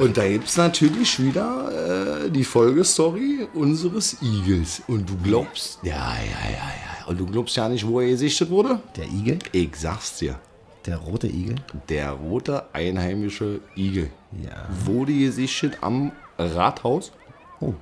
Und 0.00 0.16
da 0.16 0.26
gibt's 0.28 0.56
natürlich 0.56 1.20
wieder 1.22 2.24
äh, 2.24 2.30
die 2.30 2.44
Folgestory 2.44 3.46
unseres 3.54 4.16
Igels. 4.20 4.82
Und 4.88 5.08
du 5.08 5.16
glaubst, 5.22 5.78
ja, 5.82 5.92
ja, 5.94 6.50
ja, 6.50 6.56
ja. 6.56 6.87
Und 7.08 7.18
du 7.18 7.26
glaubst 7.26 7.56
ja 7.56 7.68
nicht, 7.68 7.86
wo 7.86 8.00
er 8.00 8.08
gesichtet 8.08 8.50
wurde? 8.50 8.80
Der 8.96 9.06
Igel, 9.06 9.38
Ich 9.52 9.74
sag's 9.76 10.18
dir. 10.18 10.38
der 10.84 10.98
rote 10.98 11.26
Igel. 11.26 11.56
Der 11.88 12.10
rote 12.12 12.64
einheimische 12.74 13.60
Igel 13.76 14.10
Ja. 14.42 14.66
wurde 14.84 15.12
gesichtet 15.14 15.78
am 15.80 16.12
Rathaus. 16.38 17.12
Oh. 17.60 17.72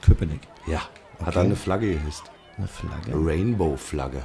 Köpenick. 0.00 0.40
Ja. 0.66 0.82
Hat 1.24 1.36
er 1.36 1.42
eine 1.42 1.54
Flagge 1.56 1.94
gehisst. 1.94 2.24
Eine 2.58 2.68
Flagge. 2.68 3.12
Rainbow-Flagge. 3.14 4.22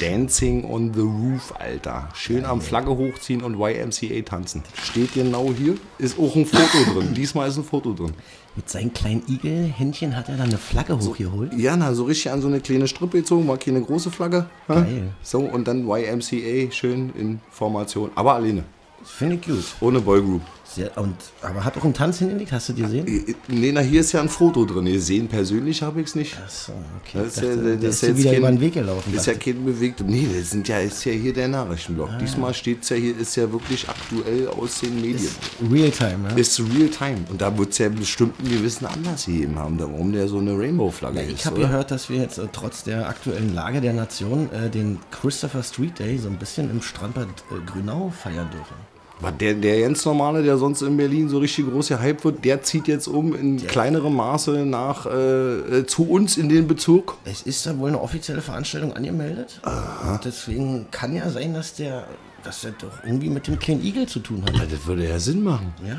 Dancing 0.00 0.64
on 0.64 0.94
the 0.94 1.00
Roof, 1.00 1.52
Alter. 1.58 2.08
Schön 2.14 2.46
am 2.46 2.62
Flagge 2.62 2.90
hochziehen 2.96 3.42
und 3.42 3.60
YMCA 3.60 4.22
tanzen. 4.24 4.62
Steht 4.82 5.12
genau 5.12 5.52
hier. 5.56 5.74
Ist 5.98 6.18
auch 6.18 6.34
ein 6.34 6.46
Foto 6.46 6.92
drin. 6.94 7.12
Diesmal 7.12 7.48
ist 7.48 7.58
ein 7.58 7.64
Foto 7.64 7.92
drin. 7.92 8.14
Mit 8.56 8.70
seinen 8.70 8.94
kleinen 8.94 9.22
Igelhändchen 9.28 10.16
hat 10.16 10.30
er 10.30 10.38
dann 10.38 10.48
eine 10.48 10.56
Flagge 10.58 10.98
hochgeholt. 10.98 11.52
Ja, 11.52 11.76
na, 11.76 11.92
so 11.92 12.04
richtig 12.04 12.30
an 12.32 12.40
so 12.40 12.48
eine 12.48 12.60
kleine 12.60 12.88
Strippe 12.88 13.18
gezogen. 13.18 13.46
War 13.46 13.58
keine 13.58 13.82
große 13.82 14.10
Flagge. 14.10 14.46
ha? 14.68 14.74
Geil. 14.80 15.12
So, 15.22 15.40
und 15.40 15.68
dann 15.68 15.86
YMCA 15.86 16.72
schön 16.72 17.12
in 17.18 17.40
Formation. 17.50 18.10
Aber 18.14 18.34
alleine. 18.34 18.64
Finde 19.04 19.36
ich 19.36 19.42
gut. 19.42 19.64
Ohne 19.80 20.00
Boygroup. 20.00 20.40
Sehr, 20.68 20.98
und, 20.98 21.14
aber 21.42 21.64
hat 21.64 21.76
auch 21.78 21.84
einen 21.84 21.94
Tanz 21.94 22.18
hingelegt, 22.18 22.52
hast 22.52 22.68
du 22.68 22.72
die 22.74 22.82
gesehen? 22.82 23.06
Äh, 23.06 23.34
Nee, 23.48 23.72
na, 23.72 23.80
hier 23.80 24.00
ist 24.00 24.12
ja 24.12 24.20
ein 24.20 24.28
Foto 24.28 24.64
drin. 24.64 24.86
Ihr 24.86 25.00
sehen 25.00 25.28
persönlich 25.28 25.80
habe 25.82 26.00
ich 26.00 26.08
es 26.08 26.14
nicht. 26.14 26.36
Achso, 26.44 26.72
okay. 27.00 27.18
Das 27.24 27.26
ist 27.28 27.42
ja, 27.42 27.48
dachte, 27.54 27.62
das 27.76 27.80
der 27.80 27.88
ist 27.88 28.02
ist 28.02 28.02
ja 28.02 28.16
wieder 28.18 28.30
kein- 28.32 28.38
über 28.40 28.48
den 28.50 28.60
Weg 28.60 28.74
gelaufen. 28.74 29.14
Ist 29.14 29.26
ja 29.26 29.32
dachte 29.34 29.52
kein 29.52 29.64
bewegt. 29.64 30.00
Nee, 30.04 30.26
das 30.36 30.50
sind 30.50 30.68
ja, 30.68 30.78
ist 30.80 31.04
ja 31.04 31.12
hier 31.12 31.32
der 31.32 31.48
Nachrichtenblock. 31.48 32.10
Ah. 32.10 32.18
Diesmal 32.18 32.52
steht 32.52 32.82
es 32.82 32.88
ja 32.90 32.96
hier, 32.96 33.16
ist 33.16 33.36
ja 33.36 33.50
wirklich 33.50 33.88
aktuell 33.88 34.48
aus 34.48 34.80
den 34.80 34.96
Medien. 35.00 35.16
ich. 35.60 35.72
Realtime, 35.72 36.28
ja? 36.30 36.36
Ist 36.36 36.58
real 36.60 36.88
time. 36.90 37.18
Und 37.30 37.40
da 37.40 37.56
wird 37.56 37.70
es 37.70 37.78
ja 37.78 37.88
bestimmt 37.88 38.38
einen 38.40 38.50
gewissen 38.50 38.86
Anlass 38.86 39.26
gegeben 39.26 39.58
haben, 39.58 39.78
warum 39.78 40.12
der 40.12 40.28
so 40.28 40.38
eine 40.38 40.58
Rainbow-Flagge 40.58 41.22
ist. 41.22 41.32
Ich 41.32 41.46
habe 41.46 41.60
gehört, 41.60 41.90
dass 41.90 42.10
wir 42.10 42.18
jetzt 42.18 42.38
äh, 42.38 42.48
trotz 42.52 42.82
der 42.82 43.08
aktuellen 43.08 43.54
Lage 43.54 43.80
der 43.80 43.92
Nation 43.92 44.50
äh, 44.52 44.68
den 44.68 44.98
Christopher 45.10 45.62
Street 45.62 45.98
Day 45.98 46.18
so 46.18 46.28
ein 46.28 46.36
bisschen 46.38 46.68
im 46.70 46.82
Strandbad 46.82 47.28
äh, 47.50 47.64
Grünau 47.70 48.10
feiern 48.10 48.50
dürfen. 48.50 48.74
Was 49.20 49.36
der, 49.38 49.54
der 49.54 49.80
ganz 49.80 50.04
normale, 50.04 50.42
der 50.42 50.58
sonst 50.58 50.82
in 50.82 50.96
Berlin 50.96 51.28
so 51.28 51.38
richtig 51.38 51.66
groß 51.66 51.88
gehypt 51.88 52.24
wird, 52.24 52.44
der 52.44 52.62
zieht 52.62 52.86
jetzt 52.86 53.08
um 53.08 53.34
in 53.34 53.66
kleinerem 53.66 54.14
Maße 54.14 54.66
nach 54.66 55.06
äh, 55.06 55.78
äh, 55.78 55.86
zu 55.86 56.08
uns 56.08 56.36
in 56.36 56.50
den 56.50 56.68
Bezirk. 56.68 57.14
Es 57.24 57.42
ist 57.42 57.64
da 57.64 57.78
wohl 57.78 57.88
eine 57.88 58.00
offizielle 58.00 58.42
Veranstaltung 58.42 58.92
angemeldet. 58.92 59.60
Und 59.64 60.24
deswegen 60.24 60.90
kann 60.90 61.16
ja 61.16 61.30
sein, 61.30 61.54
dass 61.54 61.74
der, 61.74 62.06
dass 62.42 62.60
der 62.60 62.72
doch 62.72 63.04
irgendwie 63.04 63.30
mit 63.30 63.46
dem 63.46 63.58
kleinen 63.58 63.82
Igel 63.82 64.06
zu 64.06 64.20
tun 64.20 64.44
hat. 64.44 64.54
Ja, 64.54 64.64
das 64.70 64.86
würde 64.86 65.08
ja 65.08 65.18
Sinn 65.18 65.42
machen. 65.42 65.72
Ja. 65.86 65.96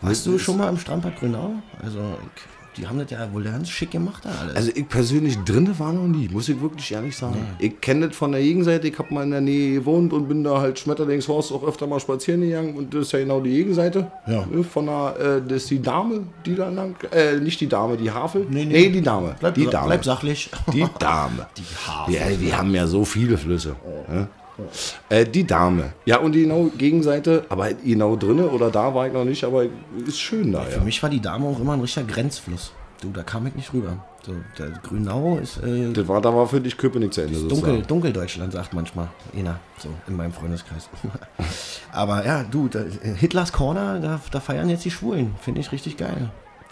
Warst 0.00 0.26
du 0.26 0.38
schon 0.38 0.56
mal 0.56 0.68
im 0.68 0.78
Strandbad 0.78 1.18
Grünau? 1.18 1.52
Also, 1.82 1.98
ich, 1.98 2.59
die 2.76 2.86
haben 2.86 2.98
das 2.98 3.10
ja 3.10 3.32
wohl 3.32 3.44
ganz 3.44 3.68
schick 3.68 3.90
gemacht 3.90 4.24
da 4.24 4.30
alles. 4.40 4.56
Also 4.56 4.70
ich 4.74 4.88
persönlich 4.88 5.36
drinne 5.38 5.78
war 5.78 5.92
noch 5.92 6.06
nie, 6.06 6.28
muss 6.28 6.48
ich 6.48 6.60
wirklich 6.60 6.92
ehrlich 6.92 7.16
sagen. 7.16 7.36
Ich 7.58 7.80
kenne 7.80 8.08
das 8.08 8.16
von 8.16 8.32
der 8.32 8.40
Gegenseite, 8.40 8.88
ich 8.88 8.98
habe 8.98 9.12
mal 9.12 9.24
in 9.24 9.30
der 9.30 9.40
Nähe 9.40 9.74
gewohnt 9.74 10.12
und 10.12 10.28
bin 10.28 10.44
da 10.44 10.60
halt 10.60 10.78
Schmetterlingshorst 10.78 11.52
auch 11.52 11.64
öfter 11.64 11.86
mal 11.86 12.00
spazieren 12.00 12.42
gegangen 12.42 12.74
und 12.74 12.94
das 12.94 13.02
ist 13.02 13.12
ja 13.12 13.20
genau 13.20 13.40
die 13.40 13.50
Gegenseite. 13.50 14.10
Ja. 14.26 14.46
Ne, 14.46 14.62
Von 14.62 14.86
der, 14.86 15.16
äh, 15.18 15.42
das 15.46 15.62
ist 15.62 15.70
die 15.70 15.82
Dame, 15.82 16.22
die 16.46 16.54
da 16.54 16.68
lang, 16.68 16.94
äh, 17.12 17.36
nicht 17.36 17.60
die 17.60 17.68
Dame, 17.68 17.96
die 17.96 18.10
Havel. 18.10 18.46
Nee, 18.48 18.64
nee. 18.64 18.88
die 18.90 19.02
Dame. 19.02 19.34
bleib, 19.38 19.54
die 19.54 19.66
Dame. 19.66 19.86
bleib 19.86 20.04
sachlich. 20.04 20.50
Die 20.72 20.86
Dame. 20.98 21.46
Die 21.56 21.62
Havel. 21.88 22.14
Ja, 22.14 22.40
wir 22.40 22.58
haben 22.58 22.74
ja 22.74 22.86
so 22.86 23.04
viele 23.04 23.36
Flüsse. 23.36 23.76
ne? 24.08 24.28
Äh, 25.08 25.24
die 25.24 25.46
Dame. 25.46 25.92
Ja, 26.04 26.18
und 26.18 26.32
die 26.32 26.42
genau 26.42 26.70
Gegenseite, 26.76 27.44
aber 27.48 27.72
genau 27.72 28.16
drinne 28.16 28.48
oder 28.48 28.70
da 28.70 28.94
war 28.94 29.06
ich 29.06 29.12
noch 29.12 29.24
nicht, 29.24 29.44
aber 29.44 29.64
ist 30.06 30.20
schön 30.20 30.52
da, 30.52 30.62
Für 30.62 30.78
ja. 30.78 30.84
mich 30.84 31.02
war 31.02 31.10
die 31.10 31.20
Dame 31.20 31.46
auch 31.46 31.60
immer 31.60 31.74
ein 31.74 31.80
richtiger 31.80 32.06
Grenzfluss. 32.06 32.72
Du, 33.00 33.10
da 33.10 33.22
kam 33.22 33.46
ich 33.46 33.54
nicht 33.54 33.72
rüber. 33.72 34.04
So, 34.22 34.34
der 34.58 34.68
Grünau 34.70 35.38
ist 35.38 35.56
äh, 35.62 35.90
Das 35.92 36.06
war, 36.06 36.20
da 36.20 36.34
war 36.34 36.46
für 36.46 36.60
dich 36.60 36.76
Köpenick 36.76 37.14
zu 37.14 37.22
Ende 37.22 37.34
dunkel, 37.34 37.56
sozusagen. 37.56 37.86
Dunkeldeutschland, 37.86 38.52
sagt 38.52 38.74
manchmal 38.74 39.08
einer, 39.34 39.58
so 39.78 39.88
in 40.06 40.16
meinem 40.16 40.32
Freundeskreis. 40.32 40.90
Aber 41.92 42.26
ja, 42.26 42.44
du, 42.44 42.68
da, 42.68 42.80
Hitlers 43.16 43.52
Corner, 43.52 43.98
da, 43.98 44.20
da 44.30 44.40
feiern 44.40 44.68
jetzt 44.68 44.84
die 44.84 44.90
Schwulen. 44.90 45.34
Finde 45.40 45.62
ich 45.62 45.72
richtig 45.72 45.96
geil. 45.96 46.30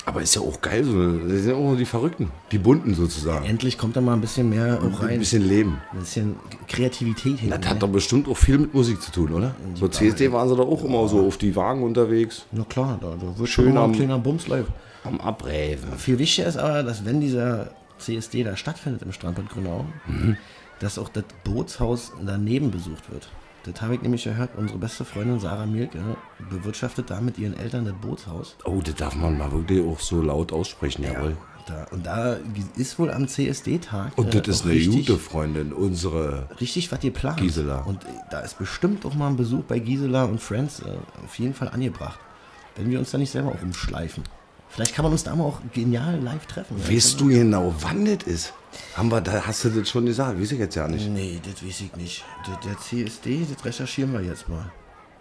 Aber 0.09 0.23
ist 0.23 0.35
ja 0.35 0.41
auch 0.41 0.61
geil, 0.63 0.85
so. 0.85 1.19
das 1.19 1.43
sind 1.43 1.51
ja 1.51 1.55
auch 1.55 1.77
die 1.77 1.85
Verrückten, 1.85 2.31
die 2.51 2.57
Bunten 2.59 2.95
sozusagen. 2.95 3.45
Endlich 3.45 3.77
kommt 3.77 3.95
da 3.95 4.01
mal 4.01 4.15
ein 4.15 4.23
bisschen 4.23 4.49
mehr 4.49 4.79
auch 4.81 4.85
Ein 4.85 4.95
rein. 4.95 5.19
bisschen 5.19 5.47
Leben. 5.47 5.83
Ein 5.93 5.99
bisschen 5.99 6.37
Kreativität 6.67 7.39
hin. 7.41 7.51
Das 7.51 7.69
hat 7.69 7.83
doch 7.83 7.89
bestimmt 7.91 8.27
auch 8.27 8.37
viel 8.37 8.57
mit 8.57 8.73
Musik 8.73 9.03
zu 9.03 9.13
tun, 9.13 9.33
oder? 9.35 9.55
So 9.75 9.87
CSD 9.87 10.33
waren 10.33 10.49
sie 10.49 10.57
doch 10.57 10.67
auch 10.67 10.83
immer 10.83 11.07
so 11.09 11.27
auf 11.27 11.37
die 11.37 11.55
Wagen 11.55 11.83
unterwegs, 11.83 12.47
Na 12.53 12.65
klar, 12.65 12.99
da, 13.03 13.17
da 13.21 13.39
wird 13.39 13.49
Schön 13.51 13.77
am- 13.77 13.91
ein 13.91 13.97
kleiner 13.97 14.19
Bumsleib. 14.19 14.67
am 15.05 15.21
Abräven. 15.21 15.93
Viel 15.99 16.19
wichtiger 16.19 16.49
ist 16.49 16.57
aber, 16.57 16.83
dass 16.83 17.05
wenn 17.05 17.21
dieser 17.21 17.73
CSD 17.99 18.45
da 18.45 18.57
stattfindet 18.57 19.03
im 19.03 19.13
Strandbad 19.13 19.51
Grünau, 19.51 19.85
dass 20.81 20.99
auch 20.99 21.11
das 21.11 21.25
Bootshaus 21.45 22.13
daneben 22.25 22.71
besucht 22.71 23.11
wird. 23.13 23.29
Das 23.73 23.83
habe 23.83 23.95
ich 23.95 24.03
nämlich 24.03 24.25
gehört, 24.25 24.51
unsere 24.57 24.79
beste 24.79 25.05
Freundin 25.05 25.41
Sarah 25.41 25.67
Mielke 25.67 25.99
bewirtschaftet 26.51 27.11
da 27.11 27.21
mit 27.21 27.39
ihren 27.39 27.57
Eltern 27.57 27.85
das 27.85 27.95
Bootshaus. 27.95 28.57
Oh, 28.65 28.81
das 28.83 28.95
darf 28.95 29.15
man 29.15 29.37
mal 29.37 29.53
wirklich 29.53 29.85
auch 29.85 30.01
so 30.01 30.23
laut 30.23 30.53
aussprechen, 30.53 31.05
jawohl. 31.05 31.37
Da, 31.67 31.85
und 31.91 32.07
da 32.07 32.39
ist 32.77 32.99
wohl 32.99 33.11
am 33.11 33.29
CSD-Tag. 33.29 34.17
Und 34.17 34.35
äh, 34.35 34.41
das 34.41 34.57
ist 34.57 34.63
auch 34.63 34.67
eine 34.67 34.75
richtig, 34.75 35.07
gute 35.07 35.19
Freundin, 35.19 35.73
unsere. 35.75 36.49
Richtig 36.61 36.91
was 36.91 37.01
geplant. 37.01 37.41
Gisela. 37.41 37.83
Und 37.83 38.05
äh, 38.05 38.09
da 38.31 38.41
ist 38.41 38.59
bestimmt 38.59 39.05
auch 39.05 39.15
mal 39.15 39.29
ein 39.29 39.37
Besuch 39.37 39.65
bei 39.65 39.79
Gisela 39.79 40.25
und 40.25 40.41
Friends 40.41 40.81
äh, 40.81 40.97
auf 41.23 41.39
jeden 41.39 41.53
Fall 41.53 41.69
angebracht. 41.69 42.19
Wenn 42.77 42.91
wir 42.91 42.99
uns 42.99 43.11
da 43.11 43.19
nicht 43.19 43.31
selber 43.31 43.51
auch 43.51 43.63
umschleifen. 43.63 44.25
Vielleicht 44.71 44.95
kann 44.95 45.03
man 45.03 45.13
uns 45.13 45.25
da 45.25 45.35
mal 45.35 45.45
auch 45.45 45.61
genial 45.75 46.19
live 46.21 46.47
treffen. 46.47 46.77
Weißt 46.89 47.21
du 47.21 47.29
genau, 47.29 47.75
wann 47.81 48.05
das 48.05 48.27
ist? 48.27 48.55
Haben 48.95 49.11
wir, 49.11 49.21
da 49.21 49.43
hast 49.47 49.65
du 49.65 49.71
das 49.71 49.89
schon 49.89 50.07
gesagt, 50.07 50.41
weiß 50.41 50.53
ich 50.53 50.59
jetzt 50.59 50.75
ja 50.75 50.87
nicht. 50.89 51.09
Nee, 51.09 51.41
das 51.43 51.65
weiß 51.65 51.81
ich 51.81 51.97
nicht. 51.97 52.25
Der, 52.47 52.57
der 52.71 52.79
CSD, 52.79 53.47
das 53.55 53.65
recherchieren 53.65 54.13
wir 54.13 54.21
jetzt 54.23 54.49
mal. 54.49 54.71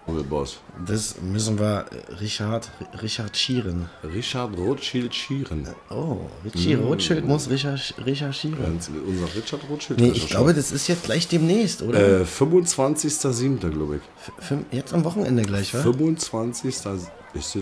Oh, 0.10 0.14
Boss. 0.24 0.60
Das 0.86 1.16
müssen 1.22 1.60
wir 1.60 1.86
äh, 1.92 2.14
Richard, 2.22 2.72
Richard 3.02 3.36
Schieren. 3.36 3.90
Richard 4.06 4.58
Rothschild 4.58 5.14
Schieren. 5.14 5.68
Oh, 5.90 6.20
Richie 6.46 6.76
Rothschild 6.76 7.26
muss 7.26 7.50
recherch- 7.50 7.94
recherchieren. 8.06 8.58
Ganz- 8.64 8.90
Unser 9.06 9.36
Richard 9.36 9.62
Rothschild. 9.70 10.00
Nee, 10.00 10.12
ich 10.12 10.22
das 10.22 10.30
glaube, 10.30 10.54
das 10.54 10.72
ist 10.72 10.88
jetzt 10.88 11.04
gleich 11.04 11.28
demnächst, 11.28 11.82
oder? 11.82 12.22
Äh, 12.22 12.24
25.07. 12.24 13.70
glaube 13.70 13.98
ich. 13.98 14.02
F- 14.40 14.58
jetzt 14.72 14.94
am 14.94 15.04
Wochenende 15.04 15.44
gleich, 15.44 15.74
wa? 15.74 15.80
25. 15.80 16.74
Ist 16.74 16.86
das 16.86 17.12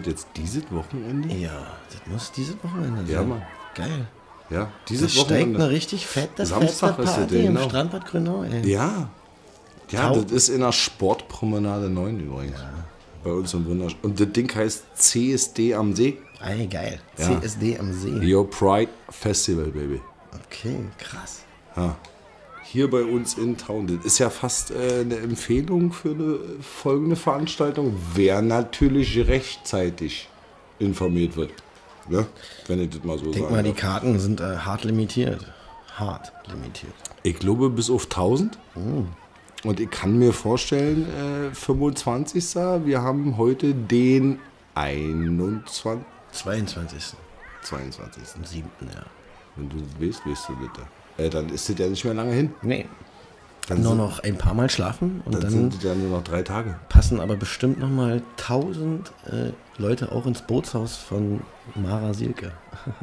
jetzt 0.06 0.28
dieses 0.38 0.64
Wochenende? 0.72 1.34
Ja, 1.36 1.74
das 1.90 2.02
muss 2.12 2.32
dieses 2.32 2.56
Wochenende 2.64 3.06
sein. 3.06 3.12
Ja, 3.12 3.24
Mann. 3.24 3.42
Geil. 3.74 4.08
Ja, 4.50 4.60
Das 4.60 4.70
dieses 4.90 5.14
steigt 5.14 5.30
Wochenende. 5.32 5.60
eine 5.64 5.70
richtig 5.70 6.06
fette, 6.06 6.46
Samstag 6.46 6.96
fette 6.98 7.02
ist 7.02 7.08
das, 7.10 7.16
Party 7.18 7.40
im 7.46 7.54
genau. 7.56 7.68
Strandbad 7.68 8.06
Grünau, 8.06 8.44
ey. 8.44 8.70
Ja. 8.70 9.10
Ja, 9.92 10.10
Tau- 10.10 10.22
das 10.22 10.32
ist 10.32 10.50
in 10.50 10.62
der 10.62 10.72
Sportpromenade 10.72 11.90
9 11.90 12.20
übrigens. 12.20 12.58
Bei 13.24 13.32
uns 13.32 13.54
im 13.56 13.66
Wundersch 13.66 13.96
Und 14.04 14.20
das 14.20 14.32
Ding 14.32 14.54
heißt 14.54 14.84
CSD 14.96 15.74
am 15.74 15.96
See. 15.96 16.18
Ey, 16.44 16.68
geil. 16.68 17.00
Ja. 17.18 17.42
CSD 17.42 17.80
am 17.80 17.92
See. 17.94 18.34
Your 18.34 18.48
Pride 18.50 18.92
Festival, 19.10 19.66
Baby. 19.66 20.00
Okay, 20.48 20.78
krass. 21.00 21.42
Ja. 21.76 21.96
Hier 22.64 22.90
bei 22.90 23.04
uns 23.04 23.36
in 23.36 23.58
Town. 23.58 23.88
Das 23.88 24.06
ist 24.06 24.20
ja 24.20 24.30
fast 24.30 24.72
äh, 24.72 25.02
eine 25.02 25.18
Empfehlung 25.18 25.92
für 25.92 26.10
eine 26.10 26.40
folgende 26.62 27.16
Veranstaltung. 27.16 27.96
Wer 28.14 28.42
natürlich 28.42 29.18
rechtzeitig 29.28 30.28
informiert 30.80 31.36
wird. 31.38 31.52
Ne? 32.08 32.26
Wenn 32.68 32.82
ich 32.82 32.90
das 32.92 33.04
mal 33.04 33.18
so 33.18 33.32
Denk 33.32 33.50
mal, 33.52 33.64
die. 33.64 33.74
Karten 33.74 34.20
sind 34.20 34.40
äh, 34.42 34.58
hart 34.58 34.84
limitiert. 34.84 35.46
Hart 35.96 36.32
limitiert. 36.48 36.94
Ich 37.24 37.40
glaube 37.40 37.70
bis 37.70 37.90
auf 37.90 38.04
1000. 38.06 38.58
Und 39.64 39.80
ich 39.80 39.90
kann 39.90 40.20
mir 40.20 40.34
vorstellen, 40.34 41.08
äh, 41.52 41.56
25. 41.56 42.56
Wir 42.86 43.02
haben 43.02 43.38
heute 43.38 43.74
den 43.74 44.40
21. 44.76 46.06
22. 46.32 47.16
22. 47.64 48.24
7. 48.44 48.70
Ja. 48.94 49.04
Wenn 49.56 49.70
du 49.70 49.78
weißt, 50.00 50.26
weißt 50.28 50.50
du 50.50 50.54
das. 50.76 51.26
Äh, 51.26 51.30
dann 51.30 51.50
ist 51.50 51.70
das 51.70 51.78
ja 51.80 51.88
nicht 51.88 52.04
mehr 52.06 52.14
lange 52.14 52.34
hin. 52.34 52.54
Nee. 52.62 52.86
Dann 53.68 53.80
Nur 53.82 53.90
sind- 53.92 53.98
noch 53.98 54.20
ein 54.20 54.38
paar 54.38 54.54
Mal 54.54 54.70
schlafen 54.70 55.22
und 55.26 55.34
Dann, 55.34 55.42
dann, 55.42 55.50
sind 55.52 55.74
es 55.76 55.84
ja 55.84 55.96
nur 55.96 56.10
noch 56.18 56.24
drei 56.24 56.44
Tage. 56.44 56.76
passen 56.90 57.20
aber 57.20 57.36
bestimmt 57.36 57.80
noch 57.80 57.90
mal 57.90 58.22
1000 58.38 59.12
äh, 59.26 59.52
Leute 59.78 60.12
auch 60.12 60.26
ins 60.26 60.42
Bootshaus 60.42 60.96
von 60.96 61.42
Mara 61.76 62.14
Silke. 62.14 62.52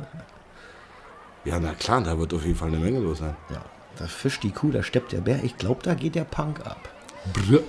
Ja, 1.44 1.58
na 1.58 1.74
klar, 1.74 2.00
da 2.02 2.16
wird 2.16 2.32
auf 2.34 2.44
jeden 2.44 2.56
Fall 2.56 2.68
eine 2.68 2.78
Menge 2.78 3.00
los 3.00 3.18
sein. 3.18 3.34
Ja, 3.50 3.64
da 3.98 4.06
fischt 4.06 4.44
die 4.44 4.52
Kuh, 4.52 4.70
da 4.70 4.82
steppt 4.84 5.10
der 5.10 5.22
Bär. 5.22 5.42
Ich 5.42 5.56
glaube, 5.56 5.80
da 5.82 5.94
geht 5.94 6.14
der 6.14 6.22
Punk 6.22 6.64
ab. 6.64 6.88
Brr. 7.32 7.62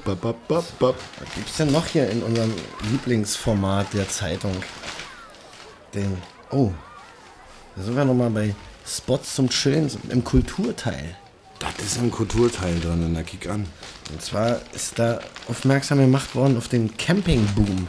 Was 0.50 0.66
gibt's 1.36 1.58
denn 1.58 1.72
noch 1.72 1.86
hier 1.86 2.10
in 2.10 2.24
unserem 2.24 2.54
Lieblingsformat 2.92 3.94
der 3.94 4.08
Zeitung? 4.10 4.52
Den. 5.94 6.18
Oh. 6.52 6.72
Da 7.76 7.84
sind 7.84 7.96
wir 7.96 8.06
nochmal 8.06 8.30
bei 8.30 8.56
Spots 8.86 9.36
zum 9.36 9.50
Chillen 9.50 9.90
im 10.10 10.24
Kulturteil. 10.24 11.16
Das 11.60 11.86
ist 11.86 12.00
ein 12.00 12.12
Kulturteil 12.12 12.80
drin, 12.80 13.12
na 13.14 13.24
kick 13.24 13.48
an. 13.48 13.66
Und 14.12 14.22
zwar 14.22 14.60
ist 14.74 15.00
da 15.00 15.20
aufmerksam 15.48 16.00
gemacht 16.00 16.36
worden 16.36 16.58
auf 16.58 16.68
den 16.68 16.96
Campingboom. 16.98 17.88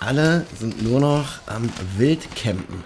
Alle 0.00 0.46
sind 0.58 0.82
nur 0.82 1.00
noch 1.00 1.26
am 1.46 1.68
Wildcampen. 1.96 2.82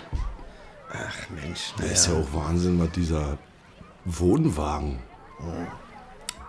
Ach 0.92 1.30
Mensch, 1.30 1.72
Das 1.78 1.92
ist 1.92 2.06
ja 2.08 2.14
auch 2.14 2.32
Wahnsinn, 2.32 2.78
was 2.78 2.90
dieser 2.90 3.38
Wohnwagen 4.04 4.98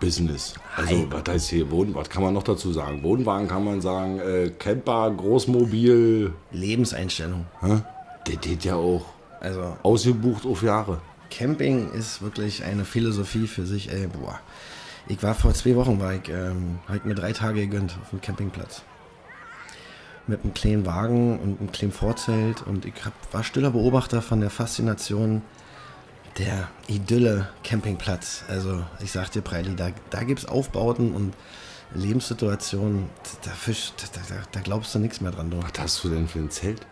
Business. 0.00 0.54
Also, 0.76 1.06
was 1.10 1.22
heißt 1.26 1.48
hier 1.50 1.70
Wohn, 1.70 1.94
was 1.94 2.10
kann 2.10 2.22
man 2.22 2.34
noch 2.34 2.42
dazu 2.42 2.72
sagen? 2.72 3.02
Wohnwagen 3.02 3.48
kann 3.48 3.64
man 3.64 3.80
sagen, 3.80 4.18
äh, 4.20 4.50
Camper, 4.58 5.10
Großmobil, 5.10 6.32
Lebenseinstellung. 6.52 7.46
hä? 7.62 7.80
der 8.26 8.36
geht 8.36 8.64
ja 8.64 8.74
auch 8.74 9.04
Also 9.40 9.76
ausgebucht 9.82 10.44
auf 10.46 10.62
Jahre. 10.62 11.00
Camping 11.30 11.90
ist 11.92 12.22
wirklich 12.22 12.64
eine 12.64 12.84
Philosophie 12.84 13.46
für 13.46 13.64
sich. 13.66 13.90
Ey, 13.90 14.06
boah. 14.08 14.38
Ich 15.08 15.22
war 15.22 15.34
vor 15.34 15.54
zwei 15.54 15.76
Wochen, 15.76 16.00
war 16.00 16.14
ich, 16.14 16.28
ähm, 16.28 16.78
hab 16.88 16.96
ich 16.96 17.04
mir 17.04 17.14
drei 17.14 17.32
Tage 17.32 17.60
gegönnt 17.60 17.96
auf 18.02 18.10
dem 18.10 18.20
Campingplatz. 18.20 18.82
Mit 20.26 20.42
einem 20.42 20.54
kleinen 20.54 20.86
Wagen 20.86 21.38
und 21.38 21.60
einem 21.60 21.70
kleinen 21.70 21.92
Vorzelt 21.92 22.66
und 22.66 22.84
ich 22.84 23.04
hab, 23.04 23.12
war 23.32 23.44
stiller 23.44 23.70
Beobachter 23.70 24.22
von 24.22 24.40
der 24.40 24.50
Faszination 24.50 25.42
der 26.38 26.68
Idylle 26.88 27.48
Campingplatz. 27.62 28.44
Also 28.48 28.82
ich 29.00 29.12
sag 29.12 29.30
dir, 29.30 29.40
Preili, 29.42 29.74
da, 29.76 29.90
da 30.10 30.24
gibt's 30.24 30.44
Aufbauten 30.44 31.12
und 31.12 31.34
Lebenssituationen, 31.94 33.08
da, 33.44 33.50
fisch, 33.52 33.92
da, 33.96 34.20
da, 34.28 34.42
da 34.50 34.60
glaubst 34.60 34.94
du 34.94 34.98
nichts 34.98 35.20
mehr 35.20 35.30
dran. 35.30 35.50
Du. 35.50 35.58
Was 35.62 35.78
hast 35.78 36.04
du 36.04 36.08
denn 36.08 36.26
für 36.26 36.40
ein 36.40 36.50
Zelt? 36.50 36.84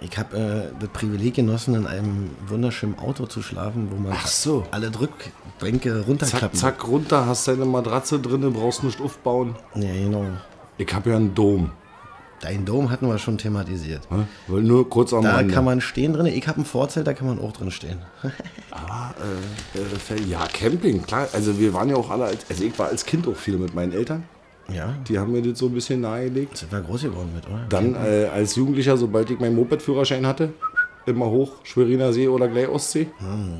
Ich 0.00 0.18
habe 0.18 0.36
äh, 0.36 0.80
das 0.80 0.88
Privileg 0.88 1.34
genossen, 1.34 1.76
in 1.76 1.86
einem 1.86 2.30
wunderschönen 2.48 2.98
Auto 2.98 3.26
zu 3.26 3.40
schlafen, 3.40 3.88
wo 3.92 3.96
man 3.96 4.16
so. 4.26 4.66
alle 4.72 4.90
Drückbänke 4.90 5.98
Zack, 6.00 6.08
runterklappen. 6.08 6.58
zack, 6.58 6.88
runter, 6.88 7.26
hast 7.26 7.46
deine 7.46 7.64
Matratze 7.64 8.18
drin, 8.18 8.52
brauchst 8.52 8.82
nicht 8.82 9.00
aufbauen. 9.00 9.54
Ja, 9.76 9.92
genau. 9.92 10.26
Ich 10.76 10.92
habe 10.92 11.10
ja 11.10 11.16
einen 11.16 11.34
Dom. 11.34 11.70
Dein 12.42 12.64
Dom 12.64 12.90
hatten 12.90 13.06
wir 13.06 13.18
schon 13.18 13.38
thematisiert. 13.38 14.00
hä? 14.10 14.24
Nur 14.60 14.90
kurz 14.90 15.12
am 15.14 15.22
Da 15.22 15.36
Rande. 15.36 15.54
kann 15.54 15.64
man 15.64 15.80
stehen 15.80 16.12
drin. 16.12 16.26
Ich 16.26 16.46
habe 16.48 16.60
ein 16.60 16.64
Vorzelt, 16.64 17.06
da 17.06 17.14
kann 17.14 17.28
man 17.28 17.38
auch 17.38 17.52
drin 17.52 17.70
stehen. 17.70 17.98
Aber, 18.70 19.14
äh, 19.74 20.14
äh, 20.14 20.22
ja, 20.28 20.46
Camping, 20.52 21.02
klar. 21.02 21.28
Also 21.32 21.58
wir 21.58 21.72
waren 21.72 21.88
ja 21.88 21.96
auch 21.96 22.10
alle, 22.10 22.24
als, 22.24 22.38
also 22.50 22.64
ich 22.64 22.76
war 22.78 22.88
als 22.88 23.06
Kind 23.06 23.28
auch 23.28 23.36
viel 23.36 23.56
mit 23.58 23.74
meinen 23.74 23.92
Eltern. 23.92 24.24
ja, 24.74 24.92
Die 25.08 25.18
haben 25.18 25.30
mir 25.32 25.40
das 25.42 25.58
so 25.60 25.66
ein 25.66 25.72
bisschen 25.72 26.00
nahegelegt. 26.00 26.56
sind 26.56 26.72
wir 26.72 26.80
groß 26.80 27.02
geworden 27.02 27.30
mit, 27.34 27.46
oder? 27.46 27.64
Dann 27.68 27.94
äh, 27.94 28.26
als 28.26 28.56
Jugendlicher, 28.56 28.96
sobald 28.96 29.30
ich 29.30 29.38
meinen 29.38 29.54
Moped-Führerschein 29.56 30.26
hatte, 30.26 30.52
immer 31.06 31.26
hoch, 31.30 31.52
Schweriner 31.62 32.12
See 32.12 32.26
oder 32.28 32.48
gleich 32.48 32.68
Ostsee, 32.68 33.06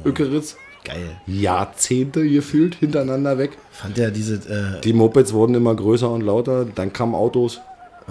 Ökeritz. 0.04 0.56
Geil. 0.84 1.16
Jahrzehnte 1.28 2.28
gefühlt 2.28 2.74
hintereinander 2.74 3.38
weg. 3.38 3.56
Fand 3.70 3.96
der 3.96 4.10
diese, 4.10 4.34
äh, 4.34 4.80
Die 4.80 4.92
Mopeds 4.92 5.32
wurden 5.32 5.54
immer 5.54 5.76
größer 5.76 6.10
und 6.10 6.22
lauter, 6.22 6.64
dann 6.64 6.92
kamen 6.92 7.14
Autos. 7.14 7.60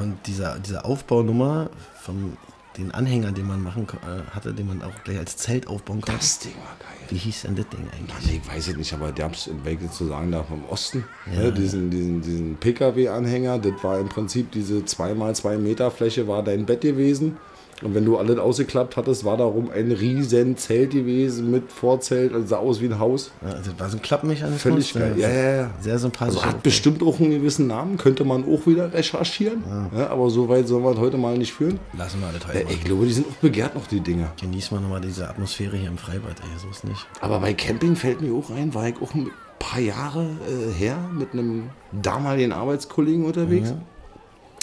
Und 0.01 0.17
diese, 0.25 0.59
diese 0.65 0.83
Aufbaunummer 0.85 1.69
von 2.01 2.37
den 2.77 2.91
Anhänger, 2.91 3.31
den 3.31 3.47
man 3.47 3.61
machen 3.61 3.87
äh, 4.03 4.29
hatte, 4.33 4.53
den 4.53 4.67
man 4.67 4.81
auch 4.81 5.03
gleich 5.03 5.19
als 5.19 5.37
Zelt 5.37 5.67
aufbauen 5.67 6.01
konnte. 6.01 6.17
Das 6.17 6.39
Ding 6.39 6.55
war 6.55 6.75
geil. 6.79 7.07
Wie 7.09 7.17
hieß 7.17 7.41
denn 7.41 7.55
das 7.55 7.67
Ding 7.67 7.87
eigentlich? 7.93 8.25
Mann, 8.25 8.41
ich 8.41 8.47
weiß 8.47 8.67
es 8.69 8.75
nicht, 8.77 8.93
aber 8.93 9.11
der 9.11 9.25
hab's, 9.25 9.49
wenn 9.63 9.85
ich 9.85 9.91
so 9.91 10.07
sagen 10.07 10.31
darf, 10.31 10.49
im 10.49 10.63
Osten, 10.65 11.03
ne, 11.25 11.51
diesen, 11.51 11.89
diesen, 11.89 12.21
diesen 12.21 12.55
Pkw-Anhänger, 12.55 13.59
das 13.59 13.83
war 13.83 13.99
im 13.99 14.07
Prinzip 14.07 14.51
diese 14.51 14.79
2x2 14.79 15.57
Meter 15.57 15.91
Fläche 15.91 16.27
war 16.27 16.43
dein 16.43 16.65
Bett 16.65 16.81
gewesen. 16.81 17.37
Und 17.81 17.95
wenn 17.95 18.05
du 18.05 18.17
alles 18.17 18.37
ausgeklappt 18.37 18.95
hattest, 18.97 19.25
war 19.25 19.37
darum 19.37 19.69
ein 19.71 19.91
riesen 19.91 20.55
Zelt 20.57 20.91
gewesen 20.91 21.49
mit 21.49 21.71
Vorzelt, 21.71 22.33
also 22.33 22.45
sah 22.45 22.57
aus 22.57 22.79
wie 22.81 22.85
ein 22.85 22.99
Haus. 22.99 23.31
Ja, 23.41 23.53
das 23.55 23.79
war 23.79 23.89
so 23.89 23.97
ein 23.97 24.01
Klappenmechanismus. 24.01 24.61
Völlig 24.61 24.93
geil. 24.93 25.13
äh, 25.17 25.21
Ja, 25.21 25.29
ja, 25.29 25.55
ja. 25.63 25.71
Sehr 25.79 25.97
sympathisch. 25.99 26.35
Also 26.37 26.45
hat 26.47 26.61
bestimmt 26.63 27.01
auch 27.01 27.19
einen 27.19 27.31
gewissen 27.31 27.67
Namen, 27.67 27.97
könnte 27.97 28.23
man 28.23 28.43
auch 28.45 28.67
wieder 28.67 28.93
recherchieren. 28.93 29.63
Ja, 29.97 30.09
aber 30.09 30.29
so 30.29 30.47
weit 30.47 30.67
sollen 30.67 30.83
wir 30.83 30.91
es 30.91 30.97
heute 30.99 31.17
mal 31.17 31.37
nicht 31.37 31.53
führen. 31.53 31.79
Lassen 31.97 32.19
wir 32.21 32.27
heute 32.27 32.59
Äh, 32.59 32.63
mal. 32.65 32.71
ich 32.71 32.83
glaube, 32.83 33.05
die 33.05 33.13
sind 33.13 33.25
auch 33.27 33.35
begehrt 33.41 33.73
noch, 33.75 33.87
die 33.87 33.99
Dinger. 33.99 34.31
Genießen 34.39 34.77
wir 34.77 34.81
nochmal 34.81 35.01
diese 35.01 35.27
Atmosphäre 35.27 35.75
hier 35.77 35.89
im 35.89 35.97
Freibad, 35.97 36.35
ey, 36.39 36.59
so 36.59 36.69
ist 36.69 36.83
nicht. 36.83 37.07
Aber 37.19 37.39
bei 37.39 37.53
Camping 37.53 37.95
fällt 37.95 38.21
mir 38.21 38.33
auch 38.33 38.49
ein, 38.51 38.73
war 38.75 38.87
ich 38.87 38.95
auch 39.01 39.13
ein 39.15 39.31
paar 39.57 39.79
Jahre 39.79 40.23
äh, 40.47 40.71
her 40.77 40.97
mit 41.17 41.33
einem 41.33 41.69
damaligen 41.91 42.51
Arbeitskollegen 42.51 43.25
unterwegs. 43.25 43.73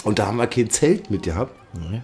Und 0.05 0.19
da 0.19 0.27
haben 0.27 0.37
wir 0.37 0.47
kein 0.47 0.69
Zelt 0.69 1.11
mit 1.11 1.23
gehabt. 1.23 1.51
Nee. 1.73 2.01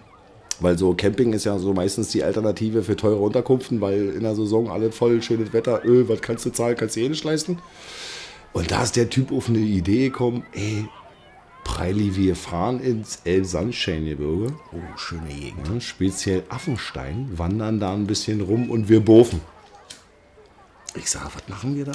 Weil 0.59 0.77
so 0.77 0.93
Camping 0.93 1.33
ist 1.33 1.43
ja 1.45 1.57
so 1.59 1.73
meistens 1.73 2.09
die 2.09 2.23
Alternative 2.23 2.81
für 2.83 2.95
teure 2.95 3.17
Unterkünften, 3.19 3.81
weil 3.81 4.09
in 4.09 4.21
der 4.23 4.35
Saison 4.35 4.69
alles 4.69 4.95
voll, 4.95 5.21
schönes 5.21 5.51
Wetter, 5.53 5.83
öh, 5.83 6.05
was 6.07 6.21
kannst 6.21 6.45
du 6.45 6.49
zahlen, 6.51 6.77
kannst 6.77 6.95
du 6.95 7.01
eh 7.01 7.09
nicht 7.09 7.23
leisten. 7.23 7.59
Und 8.53 8.71
da 8.71 8.83
ist 8.83 8.95
der 8.95 9.09
Typ 9.09 9.31
auf 9.33 9.49
eine 9.49 9.57
Idee 9.59 10.05
gekommen, 10.05 10.45
ey, 10.53 10.87
Preili, 11.65 12.15
wir 12.15 12.35
fahren 12.37 12.79
ins 12.79 13.19
Elbsandsteingebirge, 13.25 14.53
Oh, 14.71 14.97
schöne 14.97 15.27
Gegend. 15.27 15.67
ja, 15.67 15.81
speziell 15.81 16.43
Affenstein, 16.47 17.29
wandern 17.35 17.79
da 17.79 17.91
ein 17.93 18.07
bisschen 18.07 18.39
rum 18.41 18.69
und 18.69 18.87
wir 18.87 19.01
bofen. 19.01 19.41
Ich 20.95 21.09
sag, 21.09 21.25
was 21.35 21.47
machen 21.49 21.75
wir 21.75 21.85
da? 21.85 21.91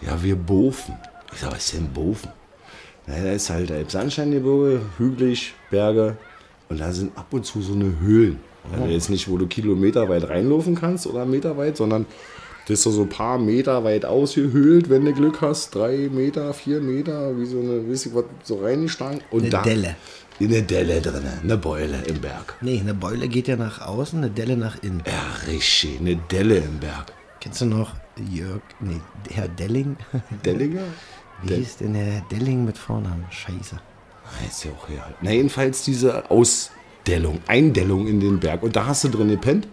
Ja, 0.00 0.20
wir 0.22 0.34
bofen. 0.36 0.94
Ich 1.32 1.38
sag, 1.40 1.52
was 1.52 1.66
ist 1.66 1.74
denn 1.74 1.92
bofen? 1.92 2.30
Na, 3.06 3.14
da 3.22 3.30
ist 3.32 3.50
halt 3.50 3.70
Elbsandsteingebirge, 3.70 4.80
hügelig, 4.96 5.54
Berge 5.70 6.16
und 6.68 6.80
da 6.80 6.92
sind 6.92 7.16
ab 7.16 7.26
und 7.30 7.44
zu 7.44 7.60
so 7.62 7.74
eine 7.74 7.98
Höhlen. 8.00 8.40
Also 8.72 8.86
jetzt 8.86 9.08
nicht, 9.08 9.28
wo 9.30 9.38
du 9.38 9.46
Kilometer 9.46 10.08
weit 10.08 10.28
reinlaufen 10.28 10.74
kannst 10.74 11.06
oder 11.06 11.24
Meter 11.24 11.56
weit, 11.56 11.76
sondern 11.76 12.06
das 12.66 12.84
ist 12.84 12.94
so 12.94 13.02
ein 13.02 13.08
paar 13.08 13.38
Meter 13.38 13.82
weit 13.82 14.04
ausgehöhlt, 14.04 14.90
wenn 14.90 15.06
du 15.06 15.14
Glück 15.14 15.40
hast. 15.40 15.74
Drei 15.74 16.10
Meter, 16.12 16.52
vier 16.52 16.80
Meter, 16.80 17.38
wie 17.38 17.46
so 17.46 17.60
eine, 17.60 17.88
weiß 17.88 18.06
ich 18.06 18.14
was, 18.14 18.24
so 18.42 18.60
reingestangen. 18.60 19.22
Und 19.30 19.40
Eine 19.40 19.50
da, 19.50 19.62
Delle. 19.62 19.96
Eine 20.38 20.62
Delle 20.62 21.00
drin, 21.00 21.24
eine 21.42 21.56
Beule 21.56 22.02
im 22.06 22.20
Berg. 22.20 22.56
Nee, 22.60 22.78
eine 22.80 22.92
Beule 22.94 23.26
geht 23.28 23.48
ja 23.48 23.56
nach 23.56 23.80
außen, 23.80 24.18
eine 24.18 24.30
Delle 24.30 24.56
nach 24.56 24.82
innen. 24.82 25.02
Ja, 25.06 25.50
richtig, 25.50 25.98
eine 25.98 26.16
Delle 26.30 26.58
im 26.58 26.78
Berg. 26.78 27.12
Kennst 27.40 27.62
du 27.62 27.64
noch 27.64 27.94
Jörg, 28.30 28.60
nee, 28.80 29.00
Herr 29.30 29.48
Delling? 29.48 29.96
Dellinger? 30.44 30.82
Wie 31.42 31.54
hieß 31.54 31.78
denn 31.78 31.94
der 31.94 32.04
Herr 32.04 32.22
Delling 32.30 32.64
mit 32.64 32.76
Vornamen? 32.76 33.24
Scheiße. 33.30 33.80
Ah, 34.28 34.46
Ist 34.46 34.64
ja 34.64 34.70
auch 34.72 34.88
real. 34.88 35.14
Na, 35.22 35.32
jedenfalls 35.32 35.82
diese 35.84 36.30
Ausdellung, 36.30 37.40
Eindellung 37.46 38.06
in 38.06 38.20
den 38.20 38.38
Berg. 38.40 38.62
Und 38.62 38.76
da 38.76 38.86
hast 38.86 39.04
du 39.04 39.08
drin 39.08 39.28
gepennt. 39.28 39.66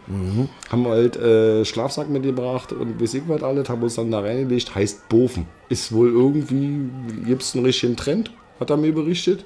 Haben 0.69 0.83
wir 0.83 0.91
halt 0.91 1.17
äh, 1.17 1.65
Schlafsack 1.65 2.09
mitgebracht 2.09 2.71
und 2.71 2.97
bis 2.97 3.13
ich 3.13 3.23
was 3.27 3.43
alles, 3.43 3.69
haben 3.69 3.83
uns 3.83 3.95
dann 3.95 4.11
da 4.11 4.19
reingelegt. 4.21 4.73
Heißt 4.73 5.09
Bofen. 5.09 5.45
Ist 5.69 5.91
wohl 5.91 6.09
irgendwie, 6.09 6.89
gibt 7.25 7.41
es 7.43 7.55
einen 7.55 7.65
richtigen 7.65 7.95
Trend, 7.95 8.31
hat 8.59 8.69
er 8.69 8.77
mir 8.77 8.93
berichtet. 8.93 9.45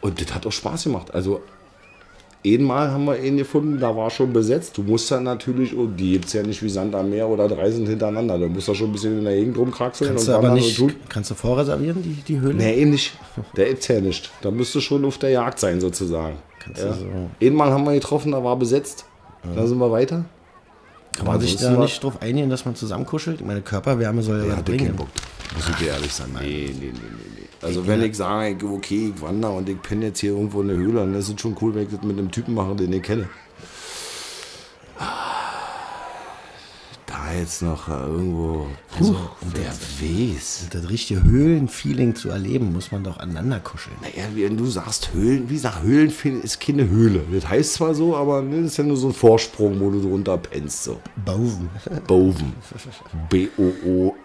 Und 0.00 0.20
das 0.20 0.34
hat 0.34 0.46
auch 0.46 0.52
Spaß 0.52 0.84
gemacht. 0.84 1.12
Also, 1.12 1.42
einmal 2.44 2.90
haben 2.90 3.04
wir 3.04 3.18
ihn 3.22 3.36
gefunden, 3.36 3.78
da 3.78 3.94
war 3.94 4.10
schon 4.10 4.32
besetzt. 4.32 4.76
Du 4.78 4.82
musst 4.82 5.10
dann 5.10 5.24
natürlich, 5.24 5.74
und 5.74 5.96
die 5.96 6.12
gibt 6.12 6.26
es 6.26 6.32
ja 6.32 6.42
nicht 6.42 6.62
wie 6.62 6.68
Sand 6.68 6.94
am 6.94 7.10
Meer 7.10 7.28
oder 7.28 7.48
drei 7.48 7.70
sind 7.70 7.86
hintereinander. 7.88 8.38
Du 8.38 8.48
musst 8.48 8.68
da 8.68 8.74
schon 8.74 8.88
ein 8.88 8.92
bisschen 8.92 9.18
in 9.18 9.24
der 9.24 9.34
Gegend 9.36 9.58
rumkraxeln 9.58 10.10
Kannst 10.10 10.28
und 10.28 10.32
du 10.34 10.38
aber 10.38 10.54
nicht, 10.54 10.76
tun. 10.76 10.94
kannst 11.08 11.30
du 11.30 11.34
vorreservieren, 11.34 12.02
die, 12.02 12.14
die 12.26 12.40
Höhle? 12.40 12.54
Nee, 12.54 12.80
ähnlich. 12.82 13.12
Der 13.56 13.68
ist 13.68 13.86
ja 13.88 14.00
nicht. 14.00 14.30
Da 14.42 14.50
müsst 14.50 14.74
du 14.74 14.80
schon 14.80 15.04
auf 15.04 15.18
der 15.18 15.30
Jagd 15.30 15.58
sein, 15.58 15.80
sozusagen. 15.80 16.36
Kannst 16.58 16.82
du 16.82 16.86
Ja. 16.86 16.92
so- 16.94 17.46
Einmal 17.46 17.70
haben 17.72 17.84
wir 17.84 17.92
getroffen, 17.94 18.32
da 18.32 18.42
war 18.42 18.56
besetzt. 18.56 19.04
Da 19.54 19.66
sind 19.66 19.78
wir 19.78 19.90
weiter. 19.90 20.24
Kann 21.16 21.26
man 21.26 21.40
sich 21.40 21.56
da 21.56 21.70
nicht 21.76 22.02
drauf 22.02 22.22
einigen, 22.22 22.48
dass 22.50 22.64
man 22.64 22.74
zusammenkuschelt? 22.76 23.44
Meine 23.44 23.62
Körperwärme 23.62 24.22
soll 24.22 24.38
ja, 24.40 24.46
Ja, 24.46 24.56
was 24.58 24.62
bringen. 24.62 24.94
Bock. 24.96 25.08
Muss 25.56 25.68
ich 25.68 25.76
dir 25.76 25.88
ehrlich 25.88 26.12
sagen. 26.12 26.32
Nee, 26.40 26.70
nee, 26.78 26.86
nee, 26.86 26.92
nee. 26.92 27.39
nee. 27.39 27.39
Also 27.62 27.86
wenn 27.86 28.02
ich 28.02 28.16
sage, 28.16 28.66
okay, 28.66 29.12
ich 29.14 29.22
wandere 29.22 29.52
und 29.52 29.68
ich 29.68 29.80
penne 29.80 30.06
jetzt 30.06 30.20
hier 30.20 30.30
irgendwo 30.32 30.62
in 30.62 30.68
der 30.68 30.76
Höhle, 30.76 31.00
dann 31.00 31.14
ist 31.14 31.28
es 31.28 31.40
schon 31.40 31.56
cool, 31.60 31.74
wenn 31.74 31.82
ich 31.84 31.90
das 31.90 32.02
mit 32.02 32.18
einem 32.18 32.30
Typen 32.30 32.54
mache, 32.54 32.74
den 32.74 32.92
ich 32.92 33.02
kenne. 33.02 33.28
Da 37.06 37.32
jetzt 37.38 37.60
noch 37.60 37.88
äh, 37.88 37.92
irgendwo, 37.92 38.66
also, 38.96 39.16
wer 39.52 39.72
weiß. 39.72 40.68
Das 40.70 40.88
richtige 40.88 41.22
Höhlenfeeling 41.22 42.14
zu 42.14 42.30
erleben, 42.30 42.72
muss 42.72 42.92
man 42.92 43.04
doch 43.04 43.18
aneinander 43.18 43.60
kuscheln. 43.60 43.96
Naja, 44.00 44.28
wenn 44.34 44.56
du 44.56 44.66
sagst 44.66 45.12
Höhlen, 45.12 45.50
wie 45.50 45.54
gesagt, 45.54 45.82
Höhlen 45.82 46.12
ist 46.42 46.60
keine 46.60 46.88
Höhle. 46.88 47.24
Das 47.32 47.48
heißt 47.48 47.74
zwar 47.74 47.94
so, 47.94 48.16
aber 48.16 48.42
ne, 48.42 48.62
das 48.62 48.72
ist 48.72 48.76
ja 48.78 48.84
nur 48.84 48.96
so 48.96 49.08
ein 49.08 49.14
Vorsprung, 49.14 49.80
wo 49.80 49.90
du 49.90 50.00
drunter 50.00 50.38
pennst. 50.38 50.84
So. 50.84 51.00
Boven. 51.24 51.68
Boven. 52.06 52.52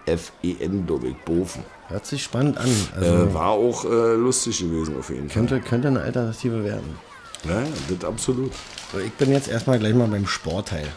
B-O-O-F-E-N, 0.05 0.85
glaube 0.85 1.07
ich. 1.09 1.15
Boven. 1.17 1.63
Hört 1.87 2.05
sich 2.05 2.23
spannend 2.23 2.57
an. 2.57 2.69
Also 2.95 3.13
Äh, 3.15 3.33
war 3.33 3.49
auch 3.51 3.85
äh, 3.85 4.13
lustig 4.15 4.59
gewesen 4.59 4.97
auf 4.97 5.09
jeden 5.09 5.29
Fall. 5.29 5.45
könnte, 5.45 5.61
könnte 5.61 5.87
eine 5.89 6.01
Alternative 6.01 6.63
werden. 6.63 6.97
Ja, 7.43 7.61
ja, 7.61 7.67
das 7.89 8.07
absolut. 8.09 8.51
So, 8.91 8.99
ich 8.99 9.11
bin 9.13 9.31
jetzt 9.31 9.47
erstmal 9.47 9.77
gleich 9.77 9.93
mal 9.93 10.07
beim 10.07 10.25
Sportteil. 10.27 10.87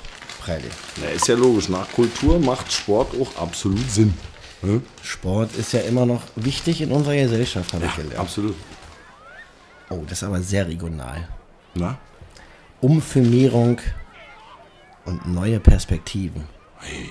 Freilich. 0.40 0.73
Na, 1.01 1.09
ist 1.09 1.29
ja 1.29 1.35
logisch. 1.35 1.68
Nach 1.68 1.90
Kultur 1.92 2.38
macht 2.38 2.73
Sport 2.73 3.09
auch 3.21 3.37
absolut 3.42 3.90
Sinn. 3.90 4.14
Hm? 4.62 4.83
Sport 5.03 5.55
ist 5.57 5.73
ja 5.73 5.81
immer 5.81 6.07
noch 6.07 6.23
wichtig 6.37 6.81
in 6.81 6.90
unserer 6.90 7.16
Gesellschaft, 7.16 7.73
habe 7.75 7.85
ich 7.87 7.94
gelernt. 7.97 8.18
Absolut. 8.18 8.55
Oh, 9.90 10.03
das 10.09 10.18
ist 10.23 10.25
aber 10.25 10.40
sehr 10.40 10.66
regional. 10.66 11.29
Na? 11.75 11.99
Umfirmierung 12.81 13.79
und 15.05 15.27
neue 15.29 15.61
Perspektiven. 15.61 16.44
Hey? 16.79 17.11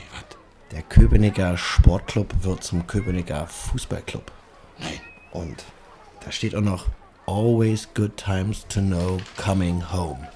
Der 0.71 0.81
Köpenicker 0.83 1.57
Sportclub 1.57 2.33
wird 2.43 2.63
zum 2.63 2.85
Köpenicker 2.87 3.47
Fußballclub. 3.47 4.31
Nein. 4.79 4.99
Und 5.31 5.63
da 6.23 6.31
steht 6.31 6.55
auch 6.55 6.61
noch 6.61 6.85
Always 7.25 7.87
good 7.93 8.15
times 8.17 8.65
to 8.67 8.79
know 8.81 9.17
coming 9.37 9.83
home. 9.91 10.27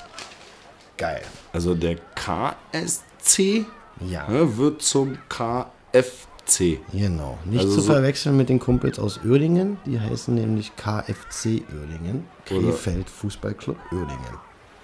Geil. 0.98 1.22
Also 1.54 1.74
der 1.76 1.98
KSC 2.16 3.66
Ja. 4.02 4.28
ne, 4.28 4.58
wird 4.58 4.82
zum 4.82 5.18
KFC. 5.30 6.80
Genau. 6.92 7.38
Nicht 7.46 7.62
Also 7.62 7.76
zu 7.76 7.82
so- 7.82 7.94
verwechseln 7.94 8.36
mit 8.38 8.50
den 8.50 8.60
Kumpels 8.60 9.00
aus 9.00 9.20
Uerdingen. 9.24 9.78
Die 9.86 10.00
heißen 10.00 10.34
nämlich 10.36 10.76
KFC 10.76 11.64
Uerdingen. 11.74 12.26
Krefeld 12.46 13.10
Fußballclub 13.10 13.78
Uerdingen. 13.92 14.38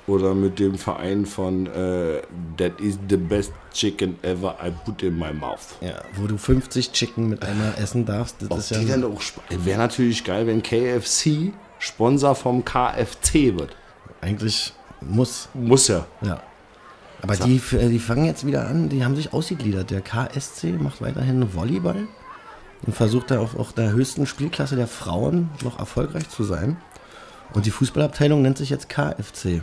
Oder 0.07 0.33
mit 0.33 0.57
dem 0.57 0.77
Verein 0.77 1.25
von 1.25 1.67
äh, 1.67 2.21
That 2.57 2.79
is 2.79 2.97
the 3.09 3.17
best 3.17 3.51
chicken 3.73 4.15
ever 4.23 4.55
I 4.63 4.71
put 4.85 5.03
in 5.03 5.19
my 5.19 5.33
mouth. 5.33 5.75
Ja, 5.81 6.01
wo 6.15 6.27
du 6.27 6.37
50 6.37 6.93
Chicken 6.93 7.27
mit 7.27 7.43
einmal 7.43 7.73
essen 7.77 8.05
darfst. 8.05 8.37
Das 8.41 8.49
Ob 8.49 8.57
ist 8.59 8.71
die 8.71 8.85
ja 8.85 8.97
dann 8.97 9.03
auch 9.03 9.21
Wäre 9.49 9.77
natürlich 9.77 10.23
geil, 10.23 10.47
wenn 10.47 10.63
KFC 10.63 11.51
Sponsor 11.79 12.35
vom 12.35 12.63
KFC 12.63 13.57
wird. 13.57 13.75
eigentlich 14.21 14.73
muss. 15.01 15.49
Muss 15.53 15.89
ja. 15.89 16.05
Ja. 16.21 16.41
Aber 17.21 17.35
die, 17.35 17.61
äh, 17.75 17.89
die 17.89 17.99
fangen 17.99 18.25
jetzt 18.25 18.45
wieder 18.45 18.67
an, 18.67 18.89
die 18.89 19.03
haben 19.03 19.15
sich 19.15 19.33
ausgegliedert. 19.33 19.89
Der 19.89 20.01
KSC 20.01 20.73
macht 20.73 21.01
weiterhin 21.01 21.53
Volleyball 21.53 22.07
und 22.85 22.95
versucht 22.95 23.31
da 23.31 23.39
auf 23.39 23.57
auch 23.57 23.71
der 23.71 23.91
höchsten 23.91 24.25
Spielklasse 24.25 24.75
der 24.75 24.87
Frauen 24.87 25.49
noch 25.63 25.79
erfolgreich 25.79 26.29
zu 26.29 26.43
sein. 26.43 26.77
Und 27.53 27.65
die 27.65 27.71
Fußballabteilung 27.71 28.41
nennt 28.41 28.57
sich 28.57 28.69
jetzt 28.69 28.89
KFC. 28.89 29.61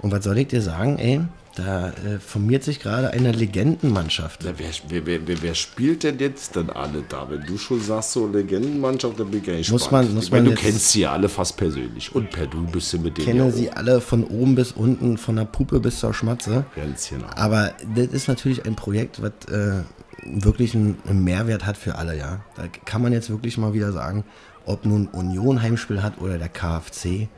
Und 0.00 0.12
was 0.12 0.24
soll 0.24 0.38
ich 0.38 0.48
dir 0.48 0.62
sagen, 0.62 0.98
ey? 0.98 1.20
Da 1.56 1.88
äh, 1.88 2.20
formiert 2.24 2.62
sich 2.62 2.78
gerade 2.78 3.10
eine 3.10 3.32
Legendenmannschaft. 3.32 4.44
Wer, 4.44 4.54
wer, 4.60 5.06
wer, 5.06 5.26
wer, 5.26 5.42
wer 5.42 5.54
spielt 5.56 6.04
denn 6.04 6.20
jetzt 6.20 6.54
dann 6.54 6.70
alle 6.70 7.02
da? 7.08 7.28
Wenn 7.28 7.42
du 7.44 7.58
schon 7.58 7.80
sagst, 7.80 8.12
so 8.12 8.28
Legendenmannschaft, 8.28 9.18
dann 9.18 9.28
bin 9.28 9.40
ich 9.42 9.48
nicht 9.48 9.72
Muss 9.72 9.90
man- 9.90 10.14
muss 10.14 10.26
ich 10.26 10.30
meine, 10.30 10.44
man 10.50 10.54
du 10.54 10.60
kennst 10.60 10.92
sie 10.92 11.00
ja 11.00 11.12
alle 11.12 11.28
fast 11.28 11.56
persönlich. 11.56 12.14
Und 12.14 12.30
per 12.30 12.46
Du 12.46 12.64
bist 12.64 12.92
du 12.92 12.98
mit 13.00 13.18
denen 13.18 13.26
kenne 13.26 13.44
ja 13.46 13.50
sie 13.50 13.70
alle 13.72 14.00
von 14.00 14.22
oben 14.22 14.54
bis 14.54 14.70
unten, 14.70 15.18
von 15.18 15.34
der 15.34 15.46
Puppe 15.46 15.80
bis 15.80 15.98
zur 15.98 16.14
Schmatze. 16.14 16.64
ganz 16.76 17.08
genau. 17.08 17.26
Aber 17.34 17.72
das 17.96 18.06
ist 18.08 18.28
natürlich 18.28 18.64
ein 18.64 18.76
Projekt, 18.76 19.20
was 19.20 19.32
äh, 19.52 19.82
wirklich 20.24 20.76
einen 20.76 20.96
Mehrwert 21.24 21.66
hat 21.66 21.76
für 21.76 21.96
alle, 21.96 22.16
ja. 22.16 22.40
Da 22.56 22.64
kann 22.84 23.02
man 23.02 23.12
jetzt 23.12 23.30
wirklich 23.30 23.58
mal 23.58 23.72
wieder 23.72 23.90
sagen, 23.92 24.22
ob 24.64 24.86
nun 24.86 25.08
Union 25.08 25.60
Heimspiel 25.60 26.04
hat 26.04 26.20
oder 26.20 26.38
der 26.38 26.48
KfC, 26.50 27.28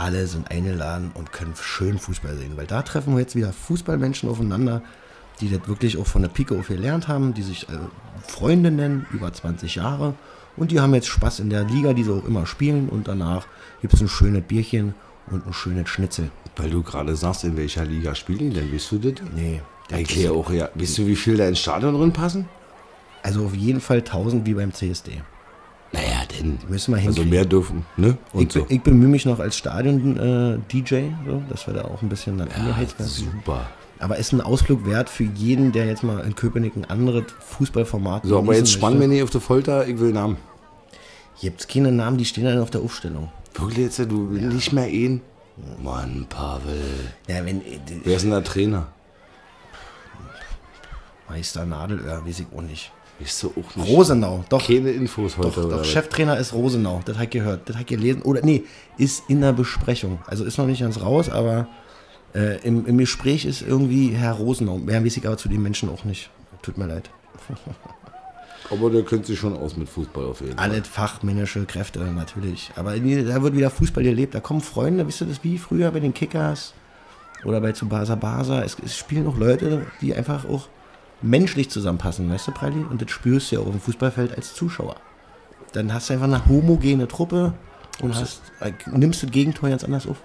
alle 0.00 0.26
sind 0.26 0.50
eingeladen 0.50 1.10
und 1.14 1.32
können 1.32 1.54
schön 1.60 1.98
Fußball 1.98 2.36
sehen. 2.36 2.56
Weil 2.56 2.66
da 2.66 2.82
treffen 2.82 3.14
wir 3.14 3.20
jetzt 3.20 3.36
wieder 3.36 3.52
Fußballmenschen 3.52 4.28
aufeinander, 4.28 4.82
die 5.40 5.50
das 5.50 5.66
wirklich 5.68 5.98
auch 5.98 6.06
von 6.06 6.22
der 6.22 6.28
Pike 6.30 6.58
auf 6.58 6.68
gelernt 6.68 7.06
haben, 7.08 7.34
die 7.34 7.42
sich 7.42 7.68
äh, 7.68 7.72
Freunde 8.26 8.70
nennen, 8.70 9.06
über 9.12 9.32
20 9.32 9.74
Jahre. 9.76 10.14
Und 10.56 10.70
die 10.70 10.80
haben 10.80 10.94
jetzt 10.94 11.08
Spaß 11.08 11.40
in 11.40 11.50
der 11.50 11.64
Liga, 11.64 11.92
die 11.92 12.02
sie 12.04 12.12
auch 12.12 12.24
immer 12.26 12.46
spielen. 12.46 12.88
Und 12.88 13.08
danach 13.08 13.46
gibt 13.80 13.94
es 13.94 14.00
ein 14.00 14.08
schönes 14.08 14.42
Bierchen 14.42 14.94
und 15.30 15.46
ein 15.46 15.52
schönes 15.52 15.88
Schnitzel. 15.88 16.30
Weil 16.56 16.70
du 16.70 16.82
gerade 16.82 17.14
sagst, 17.16 17.44
in 17.44 17.56
welcher 17.56 17.84
Liga 17.84 18.14
spielen 18.14 18.38
die 18.38 18.50
denn? 18.50 18.72
Weißt 18.74 18.92
du 18.92 18.98
das? 18.98 19.14
Nee, 19.34 19.62
ist- 19.90 20.28
auch, 20.30 20.50
ja. 20.50 20.68
Weißt 20.74 20.98
du, 20.98 21.06
wie 21.06 21.16
viel 21.16 21.36
da 21.36 21.46
ins 21.48 21.60
Stadion 21.60 21.94
drin 21.94 22.12
passen? 22.12 22.48
Also 23.22 23.44
auf 23.44 23.54
jeden 23.54 23.80
Fall 23.80 23.98
1000 23.98 24.46
wie 24.46 24.54
beim 24.54 24.72
CSD. 24.72 25.22
Naja, 25.92 26.22
denn. 26.38 26.58
Müssen 26.68 26.94
wir 26.94 27.04
Also 27.06 27.24
mehr 27.24 27.44
dürfen, 27.44 27.84
ne? 27.96 28.16
Und 28.32 28.46
ich, 28.46 28.52
so. 28.52 28.66
ich 28.68 28.80
bemühe 28.80 29.08
mich 29.08 29.26
noch 29.26 29.40
als 29.40 29.56
Stadion-DJ, 29.56 30.94
so, 31.26 31.42
dass 31.48 31.66
wir 31.66 31.74
da 31.74 31.84
auch 31.86 32.00
ein 32.02 32.08
bisschen 32.08 32.38
dann 32.38 32.48
Ja, 32.48 32.54
angeheizt 32.54 32.98
werden. 32.98 33.08
super. 33.10 33.66
Aber 33.98 34.16
ist 34.16 34.32
ein 34.32 34.40
Ausflug 34.40 34.86
wert 34.86 35.10
für 35.10 35.24
jeden, 35.24 35.72
der 35.72 35.86
jetzt 35.86 36.02
mal 36.02 36.20
in 36.24 36.34
Köpenick 36.34 36.74
ein 36.76 36.84
anderes 36.86 37.24
Fußballformat 37.40 38.24
So, 38.24 38.38
aber 38.38 38.54
jetzt 38.56 38.70
spannen 38.72 38.98
wir 39.00 39.08
nicht 39.08 39.22
auf 39.22 39.30
die 39.30 39.40
Folter, 39.40 39.86
ich 39.86 39.98
will 39.98 40.12
Namen. 40.12 40.36
Gibt's 41.40 41.66
keine 41.68 41.90
Namen, 41.92 42.16
die 42.18 42.24
stehen 42.24 42.44
dann 42.44 42.60
auf 42.60 42.70
der 42.70 42.80
Aufstellung. 42.82 43.30
Wirklich 43.54 43.78
jetzt, 43.78 43.98
du 43.98 44.14
nicht 44.30 44.72
mehr 44.72 44.88
ihn? 44.88 45.20
Mann, 45.82 46.24
Pavel. 46.28 47.12
Ja, 47.28 47.44
wenn 47.44 47.60
äh, 47.62 47.78
Wer 48.04 48.16
ist 48.16 48.22
denn 48.22 48.30
der 48.30 48.44
Trainer? 48.44 48.86
Meister 51.28 51.64
Nadelöhr, 51.66 52.24
weiß 52.26 52.40
ich 52.40 52.46
auch 52.56 52.62
nicht. 52.62 52.90
Weißt 53.20 53.42
du 53.42 53.48
auch 53.48 53.76
nicht. 53.76 53.88
Rosenau, 53.88 54.44
doch. 54.48 54.66
Keine 54.66 54.90
Infos 54.90 55.36
heute, 55.36 55.60
Doch, 55.60 55.70
doch? 55.70 55.84
Cheftrainer 55.84 56.38
ist 56.38 56.52
Rosenau, 56.52 57.02
das 57.04 57.16
hat 57.16 57.24
ich 57.24 57.30
gehört, 57.30 57.68
das 57.68 57.76
hat 57.76 57.82
ich 57.82 57.88
gelesen. 57.88 58.22
Oder 58.22 58.40
nee, 58.42 58.64
ist 58.96 59.24
in 59.28 59.40
der 59.40 59.52
Besprechung. 59.52 60.20
Also 60.26 60.44
ist 60.44 60.58
noch 60.58 60.66
nicht 60.66 60.80
ganz 60.80 61.00
raus, 61.00 61.28
aber 61.28 61.68
äh, 62.34 62.60
im, 62.62 62.86
im 62.86 62.98
Gespräch 62.98 63.44
ist 63.44 63.62
irgendwie 63.62 64.10
Herr 64.10 64.34
Rosenau. 64.34 64.78
Mehr 64.78 65.04
weiß 65.04 65.16
ich 65.18 65.26
aber 65.26 65.36
zu 65.36 65.48
den 65.48 65.62
Menschen 65.62 65.90
auch 65.90 66.04
nicht. 66.04 66.30
Tut 66.62 66.78
mir 66.78 66.86
leid. 66.86 67.10
Aber 68.70 68.88
der 68.88 69.02
kennt 69.02 69.26
sich 69.26 69.36
schon 69.36 69.56
aus 69.56 69.76
mit 69.76 69.88
Fußball 69.88 70.26
auf 70.26 70.40
jeden 70.40 70.56
Fall. 70.56 70.70
Alle 70.70 70.84
fachmännische 70.84 71.64
Kräfte 71.64 71.98
natürlich. 71.98 72.70
Aber 72.76 72.92
da 72.94 73.42
wird 73.42 73.56
wieder 73.56 73.68
Fußball 73.68 74.04
gelebt. 74.04 74.32
Da 74.34 74.38
kommen 74.38 74.60
Freunde, 74.60 75.08
wisst 75.08 75.22
ihr 75.22 75.26
das 75.26 75.42
wie 75.42 75.58
früher 75.58 75.90
bei 75.90 75.98
den 75.98 76.14
Kickers 76.14 76.72
oder 77.44 77.60
bei 77.60 77.72
Tsubasa 77.72 78.14
Basa. 78.14 78.62
Es, 78.62 78.76
es 78.84 78.96
spielen 78.96 79.26
auch 79.26 79.36
Leute, 79.36 79.86
die 80.00 80.14
einfach 80.14 80.44
auch 80.44 80.68
menschlich 81.22 81.70
zusammenpassen, 81.70 82.30
weißt 82.30 82.48
du, 82.48 82.52
Preili? 82.52 82.84
Und 82.88 83.02
das 83.02 83.10
spürst 83.10 83.50
du 83.52 83.56
ja 83.56 83.62
auch 83.62 83.66
im 83.72 83.80
Fußballfeld 83.80 84.34
als 84.36 84.54
Zuschauer. 84.54 84.96
Dann 85.72 85.92
hast 85.92 86.08
du 86.08 86.14
einfach 86.14 86.26
eine 86.26 86.46
homogene 86.46 87.06
Truppe 87.06 87.54
und 88.00 88.14
hast, 88.14 88.42
äh, 88.60 88.72
nimmst 88.86 89.22
das 89.22 89.30
Gegentor 89.30 89.68
ganz 89.70 89.84
anders 89.84 90.06
auf. 90.06 90.16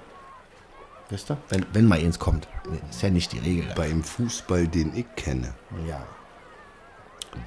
Weißt 1.09 1.29
du? 1.29 1.37
Wenn, 1.49 1.65
wenn 1.73 1.85
mal 1.87 1.99
eins 1.99 2.17
kommt. 2.17 2.47
Ist 2.89 3.03
ja 3.03 3.09
nicht 3.09 3.31
die 3.33 3.39
Regel. 3.39 3.65
Beim 3.75 4.03
Fußball, 4.03 4.67
den 4.67 4.95
ich 4.95 5.05
kenne, 5.15 5.53
ja. 5.87 6.03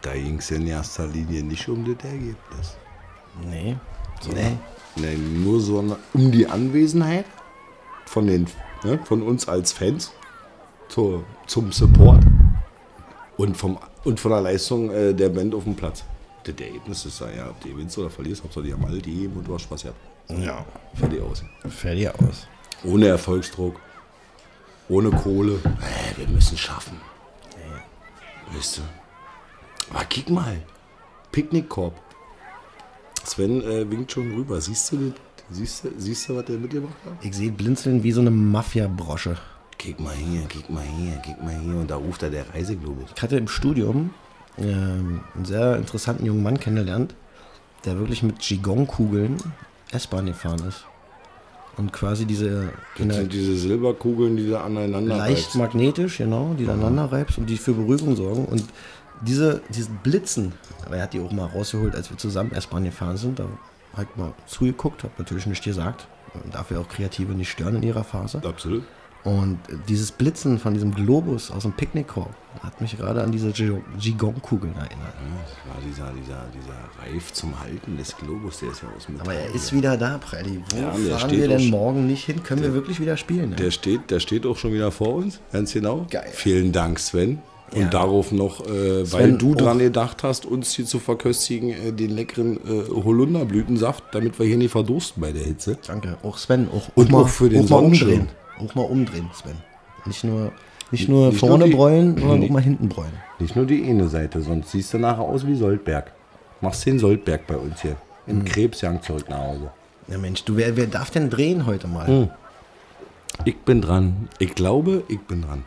da 0.03 0.13
ging 0.13 0.39
es 0.39 0.51
in 0.53 0.67
erster 0.67 1.07
Linie 1.09 1.43
nicht 1.43 1.69
um 1.69 1.85
das 1.85 2.05
Ergebnis. 2.05 2.77
Nee. 3.45 3.77
Nee. 4.33 4.57
Nein, 4.97 5.43
nur 5.45 5.61
so 5.61 5.79
eine- 5.81 5.97
um 6.15 6.31
die 6.31 6.47
Anwesenheit 6.49 7.25
von, 8.07 8.27
den, 8.27 8.47
ne, 8.85 8.99
von 9.05 9.23
uns 9.23 9.49
als 9.49 9.73
Fans 9.73 10.13
zur, 10.89 11.25
zum 11.47 11.73
Support 11.73 12.25
und, 13.39 13.57
vom, 13.57 13.79
und 14.05 14.21
von 14.21 14.33
der 14.33 14.43
Leistung 14.43 14.91
äh, 14.91 15.15
der 15.15 15.31
Band 15.31 15.55
auf 15.55 15.65
dem 15.65 15.75
Platz. 15.75 16.05
Das 16.45 16.55
Ergebnis 16.55 17.05
ist 17.07 17.21
ja, 17.21 17.31
ja, 17.31 17.49
ob 17.49 17.61
du 17.61 17.71
gewinnst 17.71 17.97
oder 17.97 18.11
verlierst, 18.11 18.43
Hauptsache 18.43 18.65
die 18.65 18.73
haben 18.73 18.85
alle 18.85 18.99
die 18.99 19.27
und 19.27 19.47
du 19.47 19.55
hast 19.55 19.63
Spaß 19.63 19.83
gehabt. 19.83 19.99
Ja. 20.29 20.65
Fertig 20.95 21.23
aus. 21.23 21.43
Fertig 21.69 22.09
aus. 22.09 22.47
Ohne 22.85 23.09
Erfolgsdruck, 23.09 23.81
ohne 24.89 25.11
Kohle. 25.11 25.55
Äh, 25.55 26.19
wir 26.19 26.29
müssen 26.29 26.59
schaffen. 26.59 27.01
Weißt 28.55 28.79
du? 28.79 28.83
Aber 29.91 30.05
kick 30.05 30.31
mal. 30.31 30.59
Picknickkorb. 31.33 31.95
Sven 33.25 33.63
äh, 33.63 33.91
winkt 33.91 34.13
schon 34.13 34.35
rüber. 34.35 34.61
Siehst 34.61 34.93
du, 34.93 35.13
siehst 35.51 35.85
du, 35.85 35.91
siehst 35.99 36.29
du, 36.29 36.37
was 36.37 36.45
der 36.47 36.57
mitgemacht 36.57 36.95
hat? 37.05 37.13
Ich 37.25 37.35
sehe 37.35 37.53
blinzeln 37.53 38.03
wie 38.03 38.13
so 38.13 38.21
eine 38.21 38.31
Mafia-Brosche. 38.31 39.37
Kick 39.79 40.01
mal 40.01 40.15
hier, 40.15 40.43
kick 40.49 40.69
mal 40.69 40.83
hier, 40.83 41.17
kick 41.19 41.43
mal 41.43 41.55
hier. 41.59 41.77
Und 41.77 41.91
da 41.91 41.97
ruft 41.97 42.23
er 42.23 42.31
der 42.31 42.53
Reiseglobus. 42.53 43.11
Ich 43.15 43.23
hatte 43.23 43.37
im 43.37 43.49
Studium 43.49 44.11
ähm, 44.59 45.21
einen 45.35 45.45
sehr 45.45 45.77
interessanten 45.77 46.27
jungen 46.27 46.43
Mann 46.43 46.59
kennengelernt, 46.59 47.15
der 47.85 47.99
wirklich 47.99 48.23
mit 48.23 48.41
Qigong-Kugeln 48.41 49.37
S-Bahn 49.93 50.27
gefahren 50.27 50.61
ist. 50.67 50.85
Und 51.77 51.93
quasi 51.93 52.27
diese 52.27 52.73
Das 52.97 53.07
in 53.07 53.13
sind 53.13 53.33
diese 53.33 53.57
Silberkugeln, 53.57 54.37
die 54.37 54.51
da 54.51 54.65
aneinander 54.65 55.17
leicht 55.17 55.45
reibst. 55.45 55.55
magnetisch, 55.55 56.19
genau, 56.19 56.55
die 56.59 56.65
du 56.67 56.73
aneinander 56.73 57.13
reibst 57.13 57.39
und 57.39 57.47
die 57.49 57.57
für 57.57 57.73
Beruhigung 57.73 58.17
sorgen. 58.17 58.47
Und 58.47 58.65
diese, 59.21 59.63
diesen 59.69 59.97
Blitzen, 59.99 60.53
aber 60.85 60.97
er 60.97 61.05
hat 61.05 61.13
die 61.13 61.21
auch 61.21 61.31
mal 61.31 61.47
rausgeholt, 61.47 61.95
als 61.95 62.11
wir 62.11 62.19
zusammen 62.19 62.51
S-Bahn 62.51 62.83
gefahren 62.83 63.17
sind. 63.17 63.39
Da 63.39 63.47
ich 63.97 64.17
mal 64.17 64.33
zugeguckt, 64.47 65.05
habe 65.05 65.15
natürlich 65.19 65.47
nicht 65.47 65.63
gesagt. 65.63 66.09
Darf 66.53 66.71
ja 66.73 66.81
auch 66.81 66.89
Kreative 66.89 67.33
nicht 67.33 67.51
stören 67.51 67.77
in 67.77 67.83
ihrer 67.85 68.05
Phase. 68.05 68.43
Absolut. 68.45 68.83
Und 69.29 69.59
dieses 69.89 70.11
Blitzen 70.13 70.59
von 70.59 70.73
diesem 70.75 70.95
Globus 70.95 71.51
aus 71.51 71.63
dem 71.65 71.73
Picknickkorb 71.73 72.31
hat 72.63 72.81
mich 72.81 72.97
gerade 72.97 73.23
an 73.23 73.31
diese 73.31 73.51
Qigong-Kugeln 73.53 74.75
erinnert. 74.75 75.13
Das 75.15 75.75
war 75.75 75.83
dieser, 75.87 76.13
dieser, 76.21 76.47
dieser 76.55 77.13
Reif 77.15 77.33
zum 77.33 77.59
Halten 77.61 77.97
des 77.97 78.17
Globus, 78.17 78.61
der 78.61 78.71
ist 78.71 78.83
ja 78.83 78.89
aus 78.97 79.09
Metall. 79.09 79.27
Aber 79.27 79.35
er 79.35 79.55
ist 79.55 79.73
wieder 79.73 79.97
da, 79.97 80.19
Prelli. 80.19 80.61
Wo 80.71 80.77
Ja, 80.77 80.83
der 80.93 81.19
fahren 81.19 81.31
wir 81.31 81.45
auch 81.45 81.57
denn 81.59 81.71
morgen 81.71 82.07
nicht 82.07 82.25
hin? 82.25 82.43
Können 82.43 82.63
wir 82.63 82.73
wirklich 82.73 83.01
wieder 83.01 83.17
spielen? 83.17 83.51
Ne? 83.51 83.57
Der 83.57 83.71
steht, 83.71 84.11
der 84.11 84.21
steht 84.21 84.47
auch 84.47 84.57
schon 84.57 84.73
wieder 84.73 84.91
vor 84.91 85.15
uns, 85.17 85.41
ganz 85.53 85.73
genau. 85.73 86.07
Geil. 86.11 86.29
Vielen 86.33 86.73
Dank, 86.73 86.99
Sven. 86.99 87.41
Und 87.73 87.83
Ja. 87.83 87.89
darauf 87.89 88.33
noch, 88.33 88.65
äh, 88.67 89.01
weil 89.13 89.25
Sven, 89.27 89.39
du 89.39 89.53
auch- 89.53 89.57
dran 89.57 89.79
gedacht 89.79 90.23
hast, 90.23 90.47
uns 90.47 90.73
hier 90.73 90.87
zu 90.87 90.99
verköstigen, 90.99 91.69
äh, 91.69 91.93
den 91.93 92.11
leckeren 92.11 92.57
äh, 92.57 92.89
Holunderblütensaft, 92.91 94.05
damit 94.13 94.39
wir 94.39 94.47
hier 94.47 94.57
nicht 94.57 94.71
verdursten 94.71 95.21
bei 95.21 95.33
der 95.33 95.43
Hitze. 95.45 95.77
Danke. 95.87 96.17
Auch 96.23 96.39
Sven. 96.39 96.69
Auch, 96.75 96.89
Und 96.95 97.11
mal, 97.11 97.23
auch 97.25 97.29
für 97.29 97.51
den 97.51 97.65
auch 97.65 97.69
Sonnenschirm. 97.69 98.09
umdrehen. 98.11 98.29
Auch 98.65 98.75
mal 98.75 98.83
umdrehen, 98.83 99.29
Sven. 99.35 99.57
Nicht 100.05 100.25
nur, 100.25 100.53
nicht 100.91 101.09
nur 101.09 101.27
Nicht 101.31 101.41
nur 101.43 101.49
vorne 101.51 101.65
die- 101.67 101.73
bräunen, 101.75 102.17
sondern 102.19 102.41
Nee. 102.41 102.47
auch 102.47 102.51
mal 102.51 102.63
hinten 102.63 102.89
bräunen. 102.89 103.13
Nicht 103.39 103.55
nur 103.57 103.67
die 103.67 103.85
eine 103.85 104.09
Seite, 104.09 104.41
sonst 104.43 104.71
siehst 104.73 104.93
du 104.95 104.99
nachher 104.99 105.23
aus 105.23 105.47
wie 105.47 105.55
Soldberg. 105.55 106.13
Machst 106.61 106.85
den 106.87 106.99
Soldberg 106.99 107.47
bei 107.47 107.57
uns 107.57 107.83
hier. 107.83 107.97
Im 108.27 108.45
Krebsjang 108.45 109.01
zurück 109.03 109.29
nach 109.29 109.39
Hause. 109.39 109.71
Ja 110.09 110.19
Mensch, 110.19 110.45
du, 110.45 110.57
wer, 110.57 110.77
wer 110.77 110.87
darf 110.87 111.11
denn 111.11 111.31
drehen 111.31 111.67
heute 111.67 111.87
mal? 111.87 112.31
Ich 113.45 113.57
bin 113.59 113.81
dran. 113.81 114.29
Ich 114.39 114.55
glaube, 114.55 115.05
ich 115.09 115.21
bin 115.21 115.43
dran. 115.43 115.65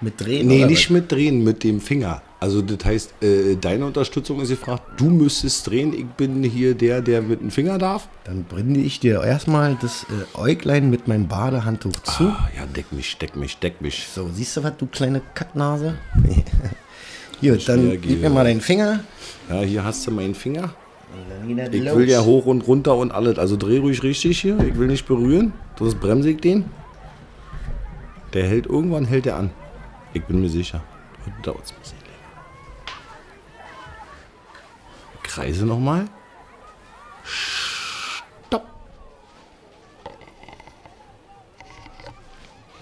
Mit 0.00 0.20
drehen? 0.20 0.46
Nee, 0.46 0.64
nicht 0.66 0.90
was? 0.90 0.94
mit 0.94 1.10
drehen, 1.10 1.42
mit 1.42 1.64
dem 1.64 1.80
Finger. 1.80 2.22
Also 2.38 2.60
das 2.60 2.84
heißt, 2.84 3.22
äh, 3.22 3.56
deine 3.56 3.86
Unterstützung 3.86 4.40
ist 4.40 4.50
gefragt, 4.50 4.82
du 4.98 5.06
müsstest 5.06 5.66
drehen, 5.66 5.94
ich 5.94 6.04
bin 6.04 6.42
hier 6.42 6.74
der, 6.74 7.00
der 7.00 7.22
mit 7.22 7.40
dem 7.40 7.50
Finger 7.50 7.78
darf. 7.78 8.08
Dann 8.24 8.44
binde 8.44 8.80
ich 8.80 9.00
dir 9.00 9.22
erstmal 9.22 9.76
das 9.80 10.04
äh, 10.04 10.38
Äuglein 10.38 10.90
mit 10.90 11.08
meinem 11.08 11.28
Badehandtuch 11.28 11.92
zu. 12.02 12.24
Ah, 12.24 12.50
ja, 12.54 12.66
deck 12.66 12.92
mich, 12.92 13.16
deck 13.16 13.36
mich, 13.36 13.56
deck 13.58 13.80
mich. 13.80 14.06
So, 14.12 14.28
siehst 14.32 14.56
du 14.56 14.64
was, 14.64 14.76
du 14.76 14.86
kleine 14.86 15.22
Kacknase? 15.34 15.96
Gut, 17.40 17.68
dann 17.68 18.00
gib 18.00 18.20
mir 18.20 18.30
mal 18.30 18.44
deinen 18.44 18.60
Finger. 18.60 19.00
Ja, 19.48 19.60
hier 19.60 19.84
hast 19.84 20.06
du 20.06 20.10
meinen 20.10 20.34
Finger. 20.34 20.74
Ich 21.72 21.82
los. 21.82 21.96
will 21.96 22.08
ja 22.08 22.22
hoch 22.22 22.46
und 22.46 22.66
runter 22.66 22.96
und 22.96 23.12
alles. 23.12 23.38
Also 23.38 23.56
dreh 23.56 23.78
ruhig 23.78 24.02
richtig 24.02 24.40
hier. 24.40 24.58
Ich 24.60 24.78
will 24.78 24.88
nicht 24.88 25.06
berühren. 25.06 25.52
Sonst 25.78 26.00
bremse 26.00 26.30
ich 26.30 26.40
den. 26.40 26.64
Der 28.34 28.46
hält, 28.46 28.66
irgendwann 28.66 29.04
hält 29.04 29.26
er 29.26 29.36
an. 29.36 29.50
Ich 30.12 30.24
bin 30.24 30.40
mir 30.40 30.48
sicher. 30.48 30.82
Heute 31.24 31.36
dauert 31.42 31.64
es 31.64 31.72
ein 31.72 31.78
bisschen 31.80 32.05
Kreise 35.36 35.66
nochmal. 35.66 36.06
Stopp. 37.22 38.64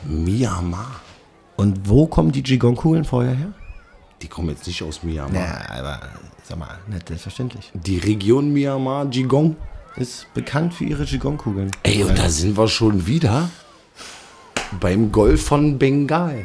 Myanmar. 0.05 1.01
Und 1.57 1.89
wo 1.89 2.07
kommen 2.07 2.31
die 2.31 2.45
Qigong-Kugeln 2.45 3.05
vorher 3.05 3.35
her? 3.35 3.53
Die 4.23 4.29
kommen 4.29 4.51
jetzt 4.51 4.69
nicht 4.69 4.81
aus 4.85 5.03
Myanmar. 5.03 5.65
Na, 5.69 5.79
aber 5.81 6.01
sag 6.45 6.59
mal, 6.59 6.79
nicht 6.87 7.09
selbstverständlich. 7.09 7.73
Die 7.75 7.99
Region 7.99 8.53
Myanmar, 8.53 9.07
Jigong. 9.11 9.57
Ist 9.97 10.33
bekannt 10.33 10.75
für 10.75 10.85
ihre 10.85 11.07
Qigong-Kugeln. 11.07 11.73
Ey, 11.83 12.05
und 12.05 12.17
da 12.17 12.29
sind 12.29 12.57
wir 12.57 12.69
schon 12.69 13.09
wieder 13.09 13.51
beim 14.79 15.11
Golf 15.11 15.45
von 15.45 15.77
Bengal. 15.77 16.45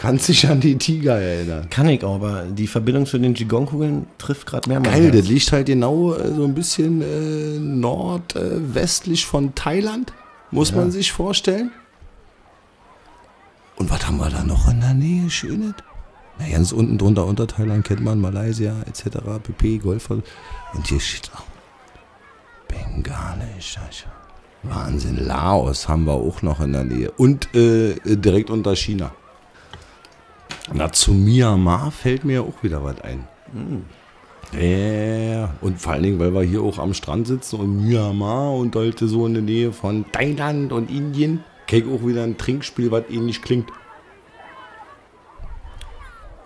Kannst 0.00 0.28
dich 0.28 0.48
an 0.48 0.60
die 0.60 0.78
Tiger 0.78 1.16
erinnern? 1.16 1.68
Kann 1.68 1.86
ich 1.86 2.02
auch, 2.04 2.14
aber 2.14 2.44
die 2.44 2.66
Verbindung 2.66 3.04
zu 3.04 3.18
den 3.18 3.34
Qigong-Kugeln 3.34 4.06
trifft 4.16 4.46
gerade 4.46 4.66
mehr 4.66 4.80
mein 4.80 4.90
Geil, 4.90 5.10
das 5.10 5.28
liegt 5.28 5.52
halt 5.52 5.66
genau 5.66 6.14
äh, 6.14 6.34
so 6.34 6.44
ein 6.44 6.54
bisschen 6.54 7.02
äh, 7.02 7.58
nordwestlich 7.58 9.26
von 9.26 9.54
Thailand, 9.54 10.14
muss 10.52 10.72
man 10.72 10.90
sich 10.90 11.12
vorstellen. 11.12 11.70
Und 13.76 13.90
was 13.90 14.06
haben 14.06 14.16
wir 14.16 14.30
da 14.30 14.42
noch 14.42 14.70
in 14.70 14.80
der 14.80 14.94
Nähe? 14.94 15.28
Schönes? 15.28 15.74
Na, 16.38 16.48
ganz 16.48 16.72
unten 16.72 16.96
drunter, 16.96 17.26
unter 17.26 17.46
Thailand 17.46 17.84
kennt 17.84 18.00
man 18.00 18.22
Malaysia 18.22 18.76
etc., 18.86 19.18
pp, 19.42 19.78
Golf. 19.80 20.08
Und 20.08 20.24
hier 20.86 20.98
steht 20.98 21.30
auch 21.34 21.44
Bengalisch. 22.68 23.76
Wahnsinn, 24.62 25.26
Laos 25.26 25.88
haben 25.88 26.06
wir 26.06 26.14
auch 26.14 26.40
noch 26.40 26.60
in 26.60 26.72
der 26.72 26.84
Nähe. 26.84 27.10
Und 27.10 27.54
äh, 27.54 27.96
direkt 28.06 28.48
unter 28.48 28.74
China. 28.74 29.12
Na, 30.72 30.92
zu 30.92 31.12
Myanmar 31.12 31.90
fällt 31.90 32.24
mir 32.24 32.42
auch 32.42 32.62
wieder 32.62 32.82
was 32.84 33.00
ein. 33.00 33.26
Ja, 34.52 34.60
ja, 34.60 35.32
ja. 35.32 35.54
und 35.60 35.80
vor 35.80 35.92
allen 35.92 36.02
Dingen, 36.02 36.18
weil 36.18 36.32
wir 36.32 36.42
hier 36.42 36.62
auch 36.62 36.78
am 36.78 36.94
Strand 36.94 37.26
sitzen 37.26 37.60
und 37.60 37.86
Myanmar 37.86 38.54
und 38.54 38.74
halt 38.76 38.98
so 38.98 39.26
in 39.26 39.34
der 39.34 39.42
Nähe 39.42 39.72
von 39.72 40.04
Thailand 40.12 40.72
und 40.72 40.90
Indien, 40.90 41.44
krieg 41.66 41.86
auch 41.86 42.06
wieder 42.06 42.22
ein 42.24 42.36
Trinkspiel, 42.36 42.90
was 42.90 43.04
ähnlich 43.10 43.42
klingt. 43.42 43.70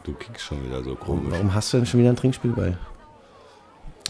Du 0.04 0.12
kriegst 0.12 0.44
schon 0.44 0.62
wieder 0.64 0.82
so 0.82 0.94
komisch. 0.94 1.32
Warum 1.32 1.54
hast 1.54 1.72
du 1.72 1.78
denn 1.78 1.86
schon 1.86 2.00
wieder 2.00 2.10
ein 2.10 2.16
Trinkspiel 2.16 2.52
bei? 2.52 2.76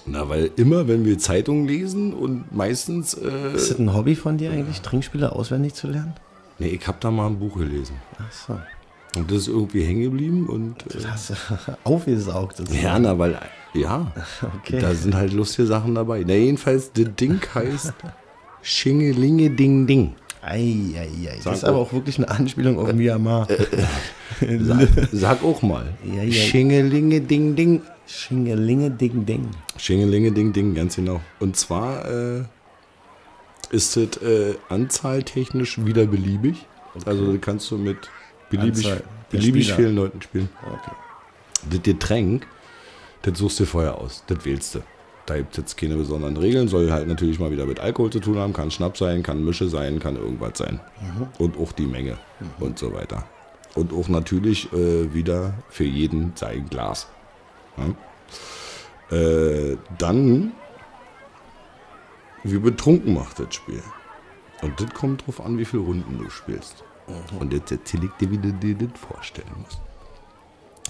Na, 0.07 0.29
weil 0.29 0.50
immer, 0.57 0.87
wenn 0.88 1.05
wir 1.05 1.18
Zeitungen 1.18 1.66
lesen 1.66 2.12
und 2.12 2.55
meistens, 2.55 3.14
äh, 3.14 3.55
Ist 3.55 3.70
das 3.70 3.79
ein 3.79 3.94
Hobby 3.94 4.16
von 4.16 4.37
dir 4.38 4.50
eigentlich, 4.50 4.81
Trinkspiele 4.83 5.33
auswendig 5.33 5.74
zu 5.74 5.88
lernen? 5.88 6.14
nee, 6.59 6.68
ich 6.68 6.87
hab 6.87 7.00
da 7.00 7.11
mal 7.11 7.27
ein 7.27 7.38
Buch 7.38 7.57
gelesen. 7.59 7.96
Ach 8.18 8.33
so. 8.33 8.61
Und 9.16 9.31
das 9.31 9.38
ist 9.42 9.48
irgendwie 9.48 9.83
hängen 9.85 10.03
geblieben 10.03 10.46
und, 10.48 10.74
äh, 10.94 11.00
Das 11.03 11.33
aufgesaugt. 11.85 12.59
Das 12.59 12.83
ja, 12.83 12.98
na, 12.98 13.18
weil, 13.18 13.38
ja, 13.74 14.12
Okay. 14.61 14.81
da 14.81 14.94
sind 14.94 15.14
halt 15.14 15.33
lustige 15.33 15.66
Sachen 15.66 15.94
dabei. 15.94 16.24
Na, 16.27 16.35
jedenfalls, 16.35 16.92
das 16.92 17.07
Ding 17.18 17.40
heißt 17.55 17.92
Schingelinge 18.62 19.50
Ding 19.50 19.87
Ding. 19.87 20.14
Ei, 20.42 20.94
ei, 20.96 21.09
ei. 21.31 21.37
Sag 21.40 21.44
Das 21.44 21.59
ist 21.59 21.64
aber 21.64 21.79
auch. 21.79 21.88
auch 21.88 21.92
wirklich 21.92 22.18
eine 22.18 22.29
Anspielung 22.29 22.79
auf 22.79 22.92
Myanmar. 22.92 23.48
Sag, 24.61 24.88
sag 25.12 25.44
auch 25.44 25.62
mal. 25.62 25.87
Ja, 26.05 26.22
ja. 26.22 26.33
Schingelinge 26.33 27.20
Ding 27.20 27.55
Ding. 27.57 27.83
Schingelinge 28.07 28.90
Ding 28.90 29.24
Ding. 29.24 29.48
Schingelinge 29.79 30.33
Ding 30.33 30.53
Ding, 30.53 30.74
ganz 30.74 30.96
genau. 30.96 31.20
Und 31.40 31.57
zwar 31.57 32.05
äh, 32.11 32.42
ist 33.70 33.96
es 33.96 34.16
äh, 34.18 34.55
anzahltechnisch 34.68 35.83
wieder 35.85 36.05
beliebig. 36.07 36.66
Also 37.07 37.33
das 37.33 37.40
kannst 37.40 37.70
du 37.70 37.79
mit 37.79 37.96
beliebig, 38.50 38.88
beliebig 39.30 39.64
Spieler. 39.64 39.76
vielen 39.76 39.96
Leuten 39.96 40.22
spielen. 40.22 40.48
Okay. 40.62 40.96
Das 41.70 41.83
Getränk, 41.83 42.46
das 43.22 43.38
suchst 43.38 43.61
du 43.61 43.64
vorher 43.66 43.98
aus. 43.98 44.24
Das 44.26 44.44
wählst 44.44 44.74
du. 44.74 44.80
Da 45.26 45.37
gibt 45.38 45.52
es 45.52 45.57
jetzt 45.57 45.76
keine 45.78 45.96
besonderen 45.96 46.37
Regeln. 46.37 46.68
Soll 46.68 46.92
halt 46.92 47.09
natürlich 47.09 47.38
mal 47.38 47.50
wieder 47.50 47.64
mit 47.64 47.80
Alkohol 47.80 48.11
zu 48.11 48.20
tun 48.20 48.38
haben. 48.38 48.52
Kann 48.52 48.70
Schnaps 48.70 48.98
sein, 48.98 49.22
kann 49.22 49.42
Mische 49.42 49.68
sein, 49.68 49.98
kann 49.98 50.16
irgendwas 50.16 50.59
sein. 50.59 50.80
Und 51.38 51.59
auch 51.59 51.72
die 51.72 51.87
Menge 51.87 52.18
und 52.61 52.78
so 52.78 52.92
weiter. 52.92 53.24
Und 53.74 53.92
auch 53.92 54.09
natürlich 54.09 54.70
äh, 54.72 55.12
wieder 55.14 55.54
für 55.70 55.85
jeden 55.85 56.33
sein 56.37 56.68
Glas. 56.68 57.09
Ja? 57.78 59.16
Äh, 59.16 59.78
dann, 59.98 60.52
wie 62.42 62.59
betrunken 62.59 63.14
macht 63.14 63.40
das 63.40 63.54
Spiel. 63.54 63.83
Und 64.62 64.80
das 64.80 64.92
kommt 64.94 65.26
drauf 65.26 65.40
an, 65.40 65.59
wie 65.59 65.64
viele 65.64 65.83
Runden 65.83 66.18
du 66.18 66.30
spielst. 66.30 66.85
Und 67.38 67.53
jetzt 67.53 67.71
erzähle 67.71 68.07
ich 68.07 68.12
dir, 68.12 68.31
wie 68.31 68.38
du 68.38 68.53
dir 68.53 68.75
das 68.75 68.99
vorstellen 68.99 69.53
musst. 69.62 69.79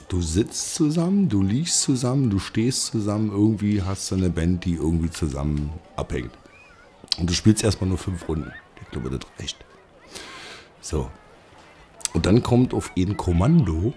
Du 0.08 0.20
sitzt 0.20 0.74
zusammen, 0.74 1.28
du 1.28 1.42
liegst 1.42 1.82
zusammen, 1.82 2.30
du 2.30 2.38
stehst 2.38 2.86
zusammen, 2.86 3.30
irgendwie 3.32 3.82
hast 3.82 4.10
du 4.10 4.16
eine 4.16 4.30
Band, 4.30 4.64
die 4.64 4.74
irgendwie 4.74 5.10
zusammen 5.10 5.70
abhängt. 5.96 6.30
Und 7.18 7.30
du 7.30 7.34
spielst 7.34 7.64
erstmal 7.64 7.88
nur 7.88 7.98
fünf 7.98 8.28
Runden. 8.28 8.52
Ich 8.82 8.90
glaube, 8.90 9.10
das 9.10 9.20
reicht. 9.38 9.64
So. 10.80 11.10
Und 12.12 12.26
dann 12.26 12.42
kommt 12.42 12.74
auf 12.74 12.92
jeden 12.94 13.16
Kommando, 13.16 13.94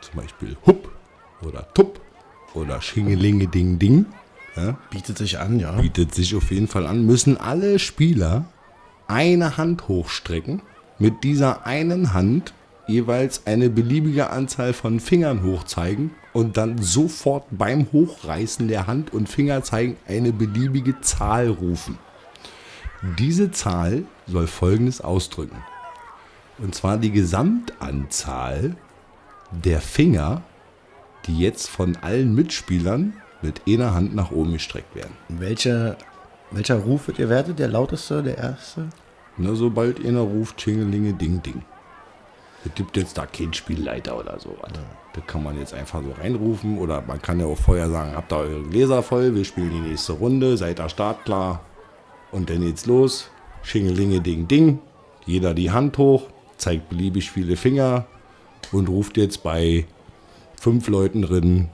zum 0.00 0.14
Beispiel 0.14 0.56
Hupp 0.66 0.88
oder 1.42 1.66
Tupp 1.74 2.00
oder 2.54 2.80
Schingelinge 2.80 3.48
Ding 3.48 3.78
Ding, 3.78 4.06
ja, 4.56 4.78
Bietet 4.90 5.18
sich 5.18 5.38
an, 5.38 5.58
ja. 5.58 5.72
bietet 5.72 6.14
sich 6.14 6.34
auf 6.34 6.50
jeden 6.50 6.68
Fall 6.68 6.86
an, 6.86 7.04
müssen 7.04 7.36
alle 7.36 7.78
Spieler 7.78 8.46
eine 9.06 9.56
Hand 9.56 9.88
hochstrecken, 9.88 10.62
mit 10.98 11.24
dieser 11.24 11.66
einen 11.66 12.14
Hand 12.14 12.52
jeweils 12.86 13.46
eine 13.46 13.68
beliebige 13.68 14.30
Anzahl 14.30 14.72
von 14.72 15.00
Fingern 15.00 15.42
hochzeigen 15.42 16.12
und 16.32 16.56
dann 16.56 16.78
sofort 16.78 17.44
beim 17.50 17.90
Hochreißen 17.92 18.68
der 18.68 18.86
Hand 18.86 19.12
und 19.12 19.28
Fingerzeigen 19.28 19.96
eine 20.06 20.32
beliebige 20.32 21.00
Zahl 21.00 21.48
rufen. 21.48 21.98
Diese 23.18 23.50
Zahl 23.50 24.04
soll 24.26 24.46
Folgendes 24.46 25.00
ausdrücken. 25.00 25.56
Und 26.58 26.74
zwar 26.74 26.96
die 26.96 27.10
Gesamtanzahl 27.10 28.76
der 29.50 29.80
Finger, 29.80 30.42
die 31.26 31.38
jetzt 31.38 31.68
von 31.68 31.96
allen 32.00 32.34
Mitspielern 32.34 33.14
mit 33.42 33.62
einer 33.68 33.94
Hand 33.94 34.14
nach 34.14 34.30
oben 34.30 34.52
gestreckt 34.52 34.94
werden. 34.94 35.12
Welcher, 35.28 35.96
welcher 36.50 36.76
Ruf 36.76 37.08
wird 37.08 37.18
gewertet? 37.18 37.58
Der 37.58 37.68
lauteste, 37.68 38.22
der 38.22 38.38
erste? 38.38 38.88
Na, 39.38 39.54
sobald 39.54 40.04
einer 40.04 40.20
ruft, 40.20 40.56
Tschingelinge, 40.56 41.12
Ding, 41.12 41.42
Ding. 41.42 41.62
Es 42.64 42.74
gibt 42.74 42.96
jetzt 42.96 43.16
da 43.16 43.26
keinen 43.26 43.52
Spielleiter 43.52 44.18
oder 44.18 44.40
so. 44.40 44.56
Das 45.12 45.26
kann 45.26 45.42
man 45.42 45.58
jetzt 45.58 45.72
einfach 45.72 46.02
so 46.02 46.10
reinrufen 46.20 46.78
oder 46.78 47.02
man 47.02 47.22
kann 47.22 47.38
ja 47.38 47.46
auch 47.46 47.58
vorher 47.58 47.88
sagen, 47.90 48.16
habt 48.16 48.32
ihr 48.32 48.38
eure 48.38 48.62
Gläser 48.64 49.02
voll, 49.02 49.34
wir 49.34 49.44
spielen 49.44 49.70
die 49.70 49.88
nächste 49.90 50.14
Runde, 50.14 50.56
seid 50.56 50.80
ihr 50.80 50.88
startklar. 50.88 51.60
Und 52.32 52.50
dann 52.50 52.62
geht's 52.62 52.86
los. 52.86 53.30
Schingelinge, 53.62 54.20
Ding, 54.20 54.48
Ding. 54.48 54.80
Jeder 55.26 55.54
die 55.54 55.70
Hand 55.70 55.98
hoch, 55.98 56.24
zeigt 56.56 56.88
beliebig 56.88 57.30
viele 57.30 57.56
Finger 57.56 58.06
und 58.72 58.88
ruft 58.88 59.16
jetzt 59.16 59.42
bei 59.42 59.86
fünf 60.60 60.88
Leuten 60.88 61.22
drin 61.22 61.68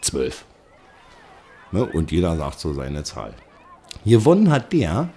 zwölf. 0.00 0.44
Ne? 1.72 1.84
Und 1.84 2.12
jeder 2.12 2.36
sagt 2.36 2.60
so 2.60 2.72
seine 2.72 3.04
Zahl. 3.04 3.34
Gewonnen 4.04 4.50
hat 4.50 4.72
der, 4.72 5.08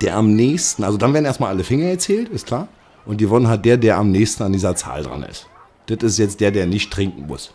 der 0.00 0.16
am 0.16 0.34
nächsten, 0.34 0.84
also 0.84 0.98
dann 0.98 1.12
werden 1.12 1.24
erstmal 1.24 1.50
alle 1.50 1.64
Finger 1.64 1.90
gezählt, 1.90 2.28
ist 2.28 2.46
klar. 2.46 2.68
Und 3.06 3.16
gewonnen 3.18 3.48
hat 3.48 3.64
der, 3.64 3.76
der 3.76 3.96
am 3.96 4.10
nächsten 4.10 4.42
an 4.42 4.52
dieser 4.52 4.76
Zahl 4.76 5.02
dran 5.02 5.22
ist. 5.22 5.46
Das 5.86 6.02
ist 6.02 6.18
jetzt 6.18 6.40
der, 6.40 6.50
der 6.50 6.66
nicht 6.66 6.92
trinken 6.92 7.26
muss. 7.26 7.52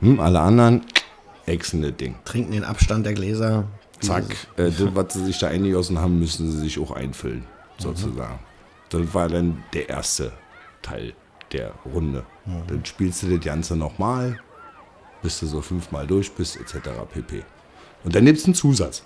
Hm, 0.00 0.20
alle 0.20 0.40
anderen, 0.40 0.82
excellent 1.46 2.00
Ding. 2.00 2.14
Trinken 2.24 2.52
den 2.52 2.64
Abstand 2.64 3.04
der 3.04 3.14
Gläser. 3.14 3.64
Zack, 4.00 4.24
äh, 4.56 4.70
das, 4.70 4.94
was 4.94 5.14
sie 5.14 5.24
sich 5.24 5.38
da 5.38 5.48
eingegossen 5.48 5.98
haben, 5.98 6.18
müssen 6.18 6.50
sie 6.50 6.58
sich 6.58 6.78
auch 6.78 6.90
einfüllen, 6.90 7.44
sozusagen. 7.78 8.38
Das 8.88 9.14
war 9.14 9.28
dann 9.28 9.62
der 9.72 9.88
erste 9.88 10.32
Teil 10.80 11.14
der 11.52 11.72
Runde. 11.92 12.24
Dann 12.66 12.84
spielst 12.84 13.22
du 13.22 13.28
das 13.28 13.44
Ganze 13.44 13.76
nochmal 13.76 14.38
bis 15.22 15.38
du 15.40 15.46
so 15.46 15.62
fünfmal 15.62 16.06
durch 16.06 16.30
bist, 16.32 16.56
etc. 16.56 16.90
pp. 17.10 17.44
Und 18.04 18.14
dann 18.14 18.26
gibt 18.26 18.38
es 18.38 18.44
einen 18.44 18.54
Zusatz. 18.54 19.04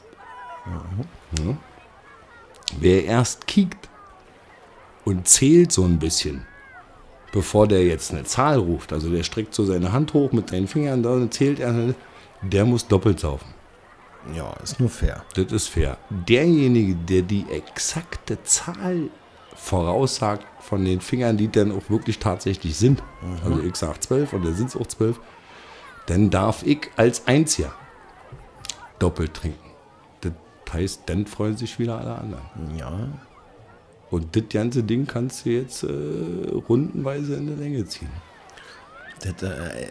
Ja. 1.39 1.57
Wer 2.79 3.05
erst 3.05 3.47
kiekt 3.47 3.89
und 5.05 5.29
zählt 5.29 5.73
so 5.73 5.85
ein 5.85 5.99
bisschen, 5.99 6.47
bevor 7.33 7.69
der 7.69 7.85
jetzt 7.85 8.13
eine 8.13 8.25
Zahl 8.25 8.59
ruft, 8.59 8.93
also 8.93 9.11
der 9.11 9.23
streckt 9.23 9.55
so 9.55 9.65
seine 9.65 9.93
Hand 9.93 10.15
hoch 10.15 10.33
mit 10.33 10.51
seinen 10.51 10.67
Fingern 10.67 11.03
da 11.03 11.11
und 11.11 11.33
zählt 11.33 11.61
erst, 11.61 11.95
der 12.43 12.65
muss 12.65 12.87
doppelt 12.87 13.21
saufen. 13.21 13.55
Ja, 14.35 14.53
ist 14.63 14.81
nur 14.81 14.89
fair. 14.89 15.25
Das 15.35 15.53
ist 15.53 15.69
fair. 15.69 15.99
Derjenige, 16.11 16.97
der 16.97 17.23
die 17.23 17.47
exakte 17.49 18.43
Zahl 18.43 19.11
voraussagt 19.55 20.45
von 20.61 20.85
den 20.85 21.01
Fingern, 21.01 21.37
die 21.37 21.49
dann 21.49 21.71
auch 21.73 21.89
wirklich 21.89 22.19
tatsächlich 22.19 22.77
sind, 22.77 23.03
also 23.45 23.61
ich 23.61 23.77
sage 23.77 24.01
12 24.01 24.33
und 24.33 24.45
dann 24.45 24.55
sind 24.55 24.69
es 24.69 24.77
auch 24.77 24.87
12, 24.87 25.19
dann 26.07 26.31
darf 26.31 26.65
ich 26.65 26.91
als 26.97 27.27
Einziger 27.27 27.73
doppelt 28.99 29.35
trinken. 29.35 29.66
Heißt, 30.77 31.03
dann 31.07 31.27
freuen 31.27 31.57
sich 31.57 31.79
wieder 31.79 31.99
alle 31.99 32.17
anderen. 32.19 32.77
Ja, 32.79 33.09
Und 34.11 34.37
das 34.37 34.43
ganze 34.51 34.83
Ding 34.83 35.07
kannst 35.07 35.47
du 35.47 35.51
jetzt 35.51 35.85
äh, 35.85 36.51
rundenweise 36.69 37.35
in 37.37 37.47
der 37.47 37.57
Länge 37.57 37.87
ziehen. 37.87 38.11
das, 39.21 39.43
äh, 39.43 39.89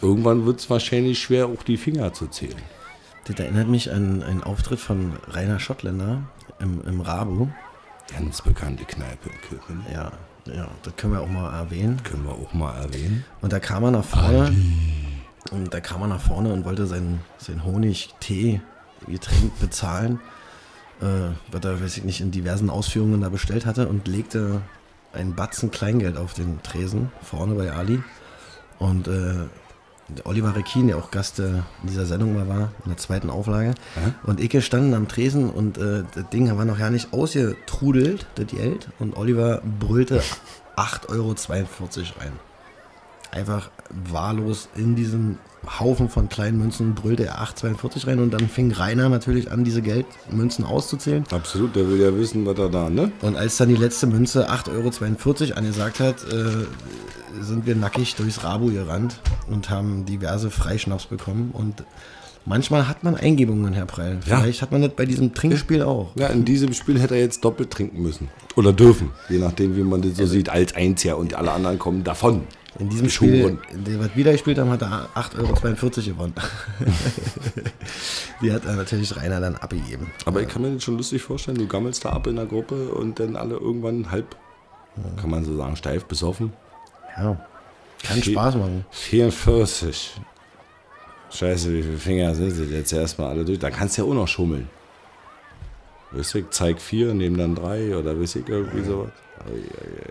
Irgendwann 0.00 0.46
wird 0.46 0.60
es 0.60 0.70
wahrscheinlich 0.70 1.18
schwer, 1.18 1.46
auch 1.46 1.62
die 1.62 1.76
Finger 1.76 2.12
zu 2.14 2.26
zählen. 2.28 2.56
das 3.26 3.38
erinnert 3.38 3.68
mich 3.68 3.92
an 3.92 4.22
einen 4.22 4.42
Auftritt 4.42 4.80
von 4.80 5.12
Rainer 5.28 5.60
Schottländer 5.60 6.22
im, 6.58 6.82
im 6.86 7.00
Rabu. 7.02 7.48
Ganz 8.10 8.40
bekannte 8.42 8.84
Kneipe 8.84 9.28
in 9.28 9.40
Kirchen. 9.42 9.86
Ja, 9.92 10.10
ja, 10.46 10.68
das 10.82 10.96
können 10.96 11.12
wir 11.12 11.20
auch 11.20 11.28
mal 11.28 11.52
erwähnen. 11.54 12.02
Können 12.02 12.24
wir 12.24 12.32
auch 12.32 12.52
mal 12.54 12.74
erwähnen. 12.76 13.24
Und 13.42 13.52
da 13.52 13.60
kam 13.60 13.84
er 13.84 13.90
nach 13.90 14.04
vorne. 14.04 14.54
Und 15.50 15.72
da 15.72 15.80
kam 15.80 16.00
er 16.02 16.08
nach 16.08 16.20
vorne 16.20 16.50
und 16.52 16.64
wollte 16.64 16.86
sein, 16.86 17.20
sein 17.38 17.62
Honig-Tee-Getränk 19.06 19.58
bezahlen, 19.60 20.20
äh, 21.00 21.34
was 21.50 21.64
er, 21.64 21.82
weiß 21.82 21.96
ich 21.96 22.04
nicht, 22.04 22.20
in 22.20 22.30
diversen 22.30 22.70
Ausführungen 22.70 23.20
da 23.20 23.28
bestellt 23.28 23.66
hatte 23.66 23.88
und 23.88 24.08
legte 24.08 24.62
einen 25.12 25.34
Batzen 25.34 25.70
Kleingeld 25.70 26.16
auf 26.16 26.34
den 26.34 26.62
Tresen 26.62 27.12
vorne 27.22 27.54
bei 27.54 27.72
Ali. 27.72 28.02
Und 28.78 29.08
äh, 29.08 29.46
Oliver 30.24 30.54
Rekin, 30.54 30.88
der 30.88 30.98
auch 30.98 31.10
Gast 31.10 31.38
äh, 31.38 31.48
in 31.48 31.88
dieser 31.88 32.06
Sendung 32.06 32.34
mal 32.34 32.48
war, 32.48 32.72
in 32.84 32.90
der 32.90 32.96
zweiten 32.98 33.30
Auflage. 33.30 33.74
Und 34.24 34.40
Icke 34.40 34.60
standen 34.60 34.94
am 34.94 35.08
Tresen 35.08 35.50
und 35.50 35.78
äh, 35.78 36.04
das 36.14 36.28
Ding 36.30 36.54
war 36.56 36.64
noch 36.64 36.78
ja 36.78 36.90
nicht 36.90 37.12
ausgetrudelt, 37.12 38.26
das 38.34 38.46
Geld. 38.48 38.88
Und 38.98 39.16
Oliver 39.16 39.62
brüllte 39.80 40.22
8,42 40.76 41.08
Euro 41.10 41.34
rein 42.20 42.32
einfach 43.34 43.70
wahllos 43.90 44.68
in 44.76 44.94
diesen 44.94 45.38
Haufen 45.80 46.08
von 46.08 46.28
kleinen 46.28 46.58
Münzen 46.58 46.94
brüllte 46.94 47.26
er 47.26 47.42
8,42 47.42 48.06
rein 48.06 48.18
und 48.18 48.32
dann 48.32 48.48
fing 48.48 48.72
Rainer 48.72 49.08
natürlich 49.08 49.50
an, 49.50 49.64
diese 49.64 49.82
Geldmünzen 49.82 50.64
auszuzählen. 50.64 51.24
Absolut, 51.30 51.74
der 51.76 51.88
will 51.88 52.00
ja 52.00 52.16
wissen, 52.16 52.46
was 52.46 52.58
er 52.58 52.68
da, 52.68 52.90
ne? 52.90 53.12
Und 53.22 53.36
als 53.36 53.56
dann 53.56 53.68
die 53.68 53.76
letzte 53.76 54.06
Münze 54.06 54.50
8,42 54.50 55.48
Euro 55.48 55.54
angesagt 55.56 56.00
hat, 56.00 56.16
äh, 56.24 56.66
sind 57.42 57.66
wir 57.66 57.74
nackig 57.74 58.14
durchs 58.16 58.44
Rabu 58.44 58.70
gerannt 58.70 59.20
und 59.50 59.70
haben 59.70 60.04
diverse 60.04 60.50
Freischnaps 60.50 61.06
bekommen. 61.06 61.50
Und 61.52 61.82
manchmal 62.44 62.86
hat 62.86 63.02
man 63.02 63.16
Eingebungen, 63.16 63.72
Herr 63.72 63.86
Preil. 63.86 64.20
Ja. 64.26 64.40
Vielleicht 64.40 64.62
hat 64.62 64.70
man 64.70 64.82
das 64.82 64.92
bei 64.94 65.06
diesem 65.06 65.34
Trinkspiel 65.34 65.82
auch. 65.82 66.12
Ja, 66.16 66.28
in 66.28 66.44
diesem 66.44 66.72
Spiel 66.74 67.00
hätte 67.00 67.14
er 67.14 67.20
jetzt 67.20 67.44
doppelt 67.44 67.70
trinken 67.70 68.02
müssen. 68.02 68.28
Oder 68.56 68.72
dürfen, 68.72 69.10
je 69.28 69.38
nachdem, 69.38 69.76
wie 69.76 69.82
man 69.82 70.02
das 70.02 70.16
so 70.16 70.26
sieht, 70.26 70.48
als 70.48 70.74
Einziger 70.74 71.16
und 71.16 71.34
alle 71.34 71.52
anderen 71.52 71.78
kommen 71.78 72.04
davon. 72.04 72.42
In 72.78 72.88
diesem. 72.88 73.08
Spiel, 73.08 73.58
in 73.72 73.84
dem 73.84 74.00
wir 74.00 74.14
wieder 74.16 74.32
gespielt 74.32 74.58
haben, 74.58 74.70
hat 74.70 74.82
er 74.82 75.08
8,42 75.14 75.38
Euro 75.38 76.16
gewonnen. 76.16 76.34
Die 78.42 78.52
hat 78.52 78.64
er 78.64 78.74
natürlich 78.74 79.16
Rainer 79.16 79.40
dann 79.40 79.54
abgegeben. 79.56 80.10
Aber 80.24 80.40
ich 80.42 80.48
kann 80.48 80.62
mir 80.62 80.72
das 80.74 80.82
schon 80.82 80.96
lustig 80.96 81.22
vorstellen, 81.22 81.58
du 81.58 81.66
gammelst 81.68 82.04
da 82.04 82.10
ab 82.10 82.26
in 82.26 82.36
der 82.36 82.46
Gruppe 82.46 82.88
und 82.88 83.20
dann 83.20 83.36
alle 83.36 83.54
irgendwann 83.56 84.10
halb, 84.10 84.36
kann 85.20 85.30
man 85.30 85.44
so 85.44 85.56
sagen, 85.56 85.76
steif 85.76 86.04
besoffen. 86.06 86.52
Ja, 87.16 87.38
kann 88.02 88.20
Viel- 88.20 88.32
Spaß 88.32 88.56
machen. 88.56 88.84
44. 88.90 90.20
Scheiße, 91.30 91.72
wie 91.72 91.82
viele 91.82 91.96
Finger 91.98 92.34
sind 92.34 92.50
sie 92.50 92.64
jetzt 92.64 92.92
erstmal 92.92 93.30
alle 93.30 93.44
durch? 93.44 93.58
Da 93.58 93.70
kannst 93.70 93.96
du 93.98 94.02
ja 94.02 94.08
auch 94.08 94.14
noch 94.14 94.28
schummeln. 94.28 94.68
Weißt 96.16 96.34
du, 96.34 96.38
ich 96.38 96.50
zeig 96.50 96.80
vier, 96.80 97.12
nehmen 97.14 97.36
dann 97.36 97.54
drei 97.54 97.96
oder 97.96 98.18
weiß 98.20 98.36
ich 98.36 98.48
irgendwie 98.48 98.84
sowas. 98.84 99.10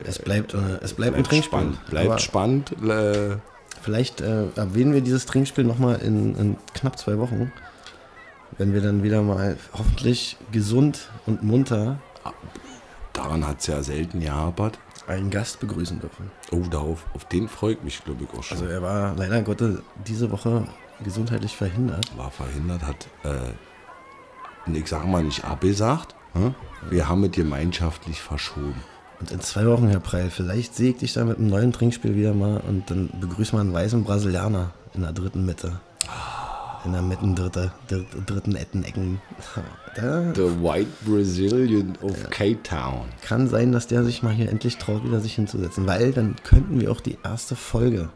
Es 0.06 0.20
bleibt, 0.20 0.54
äh, 0.54 0.58
es 0.82 0.94
bleibt, 0.94 1.16
ein 1.16 1.24
Bleibt 1.24 1.28
Trinkspiel. 1.30 1.44
spannend. 1.60 1.86
Bleibt 1.90 2.10
Aber 2.10 2.20
spannend. 2.20 2.72
Äh, 2.84 3.38
Vielleicht 3.82 4.22
äh, 4.22 4.46
erwähnen 4.56 4.94
wir 4.94 5.02
dieses 5.02 5.26
Trinkspiel 5.26 5.66
nochmal 5.66 6.00
in, 6.02 6.36
in 6.38 6.58
knapp 6.74 6.98
zwei 6.98 7.18
Wochen. 7.18 7.52
Wenn 8.58 8.74
wir 8.74 8.82
dann 8.82 9.04
wieder 9.04 9.22
mal 9.22 9.58
hoffentlich 9.74 10.38
gesund 10.52 11.10
und 11.26 11.44
munter 11.44 12.00
daran 13.14 13.46
hat 13.48 13.60
es 13.60 13.68
ja 13.68 13.82
selten 13.84 14.20
gehapert. 14.22 14.80
einen 15.08 15.30
Gast 15.30 15.60
begrüßen 15.60 16.00
dürfen. 16.00 16.32
Oh, 16.52 16.62
darauf, 16.70 17.06
auf 17.14 17.26
den 17.26 17.48
freue 17.48 17.74
ich 17.74 17.84
mich, 17.84 18.04
glaube 18.04 18.24
ich, 18.24 18.40
auch 18.40 18.44
schon. 18.44 18.58
Also 18.58 18.70
er 18.70 18.82
war 18.82 19.16
leider 19.16 19.42
Gottes 19.42 19.80
diese 20.08 20.32
Woche 20.32 20.66
gesundheitlich 21.04 21.56
verhindert. 21.56 22.16
war 22.18 22.32
verhindert, 22.32 22.84
hat, 22.84 23.08
äh, 23.24 23.52
ich 24.68 24.88
sage 24.88 25.08
mal 25.08 25.24
nicht 25.24 25.44
abgesagt. 25.46 26.16
Wir 26.90 27.08
haben 27.08 27.24
es 27.24 27.32
gemeinschaftlich 27.32 28.22
verschoben. 28.22 28.76
Und 29.20 29.32
in 29.32 29.40
zwei 29.40 29.66
Wochen, 29.68 29.88
Herr 29.88 30.00
Preil, 30.00 30.30
vielleicht 30.30 30.76
sehe 30.76 30.92
ich 30.92 30.98
dich 30.98 31.14
da 31.14 31.24
mit 31.24 31.38
einem 31.38 31.48
neuen 31.48 31.72
Trinkspiel 31.72 32.16
wieder 32.16 32.34
mal 32.34 32.58
und 32.68 32.90
dann 32.90 33.10
begrüßt 33.20 33.54
man 33.54 33.62
einen 33.68 33.74
weißen 33.74 34.04
Brasilianer 34.04 34.72
in 34.94 35.02
der 35.02 35.14
dritten 35.14 35.46
Mitte. 35.46 35.80
In 36.86 36.92
der 36.92 37.02
Mitten 37.02 37.34
dritte, 37.36 37.72
dritt, 37.88 38.08
dritten 38.26 38.84
Ecken. 38.84 39.22
Da 39.96 40.34
The 40.34 40.42
White 40.60 40.90
Brazilian 41.06 41.96
of 42.02 42.32
K-Town. 42.32 43.06
kann 43.22 43.48
sein, 43.48 43.72
dass 43.72 43.86
der 43.86 44.04
sich 44.04 44.24
mal 44.24 44.34
hier 44.34 44.50
endlich 44.50 44.80
traut, 44.80 45.04
wieder 45.04 45.20
sich 45.20 45.36
hinzusetzen, 45.36 45.86
weil 45.86 46.12
dann 46.12 46.36
könnten 46.44 46.82
wir 46.82 46.92
auch 46.92 47.00
die 47.00 47.20
erste 47.24 47.56
Folge 47.56 48.10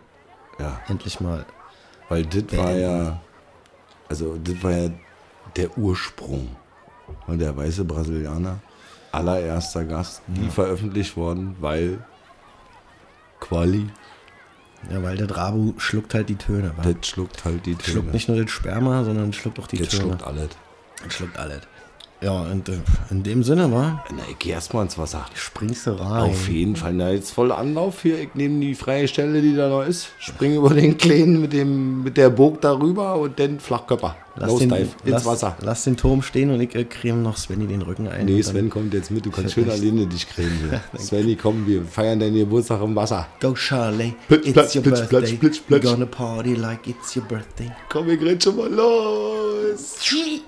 Ja, 0.57 0.79
endlich 0.87 1.19
mal. 1.19 1.45
weil 2.09 2.25
das 2.25 2.57
war 2.57 2.71
ja, 2.71 3.21
also 4.09 4.37
das 4.43 4.55
war 4.63 4.71
ja 4.71 4.89
der 5.55 5.77
Ursprung. 5.77 6.55
Und 7.27 7.39
der 7.39 7.55
weiße 7.55 7.85
Brasilianer, 7.85 8.59
allererster 9.11 9.85
Gast, 9.85 10.21
nie 10.27 10.49
veröffentlicht 10.49 11.15
worden, 11.15 11.55
weil 11.61 11.99
Quali, 13.39 13.87
Ja, 14.91 15.01
weil 15.03 15.15
der 15.17 15.27
Drabu 15.27 15.73
schluckt 15.77 16.13
halt 16.13 16.27
die 16.29 16.35
Töne. 16.35 16.73
wa? 16.75 16.83
das 16.83 17.07
schluckt 17.07 17.45
halt 17.45 17.65
die 17.65 17.75
Töne. 17.75 17.83
schluckt 17.91 18.13
nicht 18.13 18.27
nur 18.27 18.37
den 18.37 18.47
Sperma, 18.47 19.03
sondern 19.03 19.31
schluckt 19.33 19.59
auch 19.59 19.67
die 19.67 19.77
das 19.77 19.89
Töne. 19.89 20.03
schluckt 20.03 20.23
alles. 20.23 20.49
Das 21.03 21.13
schluckt 21.13 21.37
alles. 21.37 21.61
Ja, 22.19 22.41
und 22.41 22.67
äh, 22.67 22.79
in 23.11 23.21
dem 23.21 23.43
Sinne 23.43 23.71
war, 23.71 24.03
Na, 24.09 24.23
ich 24.29 24.39
geh 24.39 24.49
erst 24.49 24.73
mal 24.73 24.81
ins 24.81 24.97
Wasser. 24.97 25.25
springst 25.35 25.85
du 25.85 25.91
rein. 25.91 26.31
Auf 26.31 26.49
jeden 26.49 26.75
Fall. 26.75 26.93
Na, 26.93 27.11
jetzt 27.11 27.31
voll 27.31 27.51
Anlauf 27.51 28.01
hier. 28.01 28.19
Ich 28.19 28.33
nehme 28.33 28.59
die 28.59 28.73
freie 28.73 29.07
Stelle, 29.07 29.41
die 29.41 29.55
da 29.55 29.69
noch 29.69 29.83
ist. 29.83 30.09
Springe 30.17 30.55
über 30.55 30.73
den 30.73 30.97
Kleinen 30.97 31.39
mit, 31.41 31.53
dem, 31.53 32.03
mit 32.03 32.17
der 32.17 32.31
Burg 32.31 32.61
darüber 32.61 33.17
und 33.17 33.39
dann 33.39 33.59
Flachkörper. 33.59 34.15
Lass 34.35 34.49
Nose 34.49 34.67
den, 34.67 34.69
dive 34.69 34.81
ins 35.03 35.11
lass, 35.11 35.25
Wasser. 35.25 35.57
Lass 35.61 35.83
den 35.83 35.97
Turm 35.97 36.21
stehen 36.23 36.51
und 36.51 36.59
ich 36.59 36.73
äh, 36.75 36.85
creme 36.85 37.21
noch 37.21 37.37
Svenny 37.37 37.67
den 37.67 37.81
Rücken 37.83 38.07
ein. 38.07 38.25
Nee, 38.25 38.41
Sven 38.41 38.69
kommt 38.69 38.93
jetzt 38.93 39.11
mit. 39.11 39.25
Du 39.25 39.31
kannst 39.31 39.53
schön 39.53 39.69
alleine 39.69 40.07
dich 40.07 40.27
cremen. 40.27 40.79
Svenny, 40.97 41.35
komm, 41.35 41.67
wir 41.67 41.83
feiern 41.83 42.19
deinen 42.19 42.35
Geburtstag 42.35 42.81
im 42.81 42.95
Wasser. 42.95 43.27
Go 43.39 43.53
Charlie, 43.53 44.13
Plitsch, 44.27 44.45
it's 44.47 44.53
platsch, 44.53 44.75
your 44.75 44.83
plitsch, 44.83 44.99
birthday. 44.99 45.07
platsch, 45.09 45.39
plitsch, 45.39 45.61
platsch. 45.67 45.83
We're 45.83 45.91
gonna 45.91 46.05
party 46.05 46.55
like 46.55 46.87
it's 46.87 47.15
your 47.15 47.25
birthday. 47.25 47.71
Komm, 47.89 48.07
wir 48.07 48.17
gehen 48.17 48.39
schon 48.41 48.55
mal 48.57 48.71
los. 48.71 49.97
Tschüss. 49.99 50.41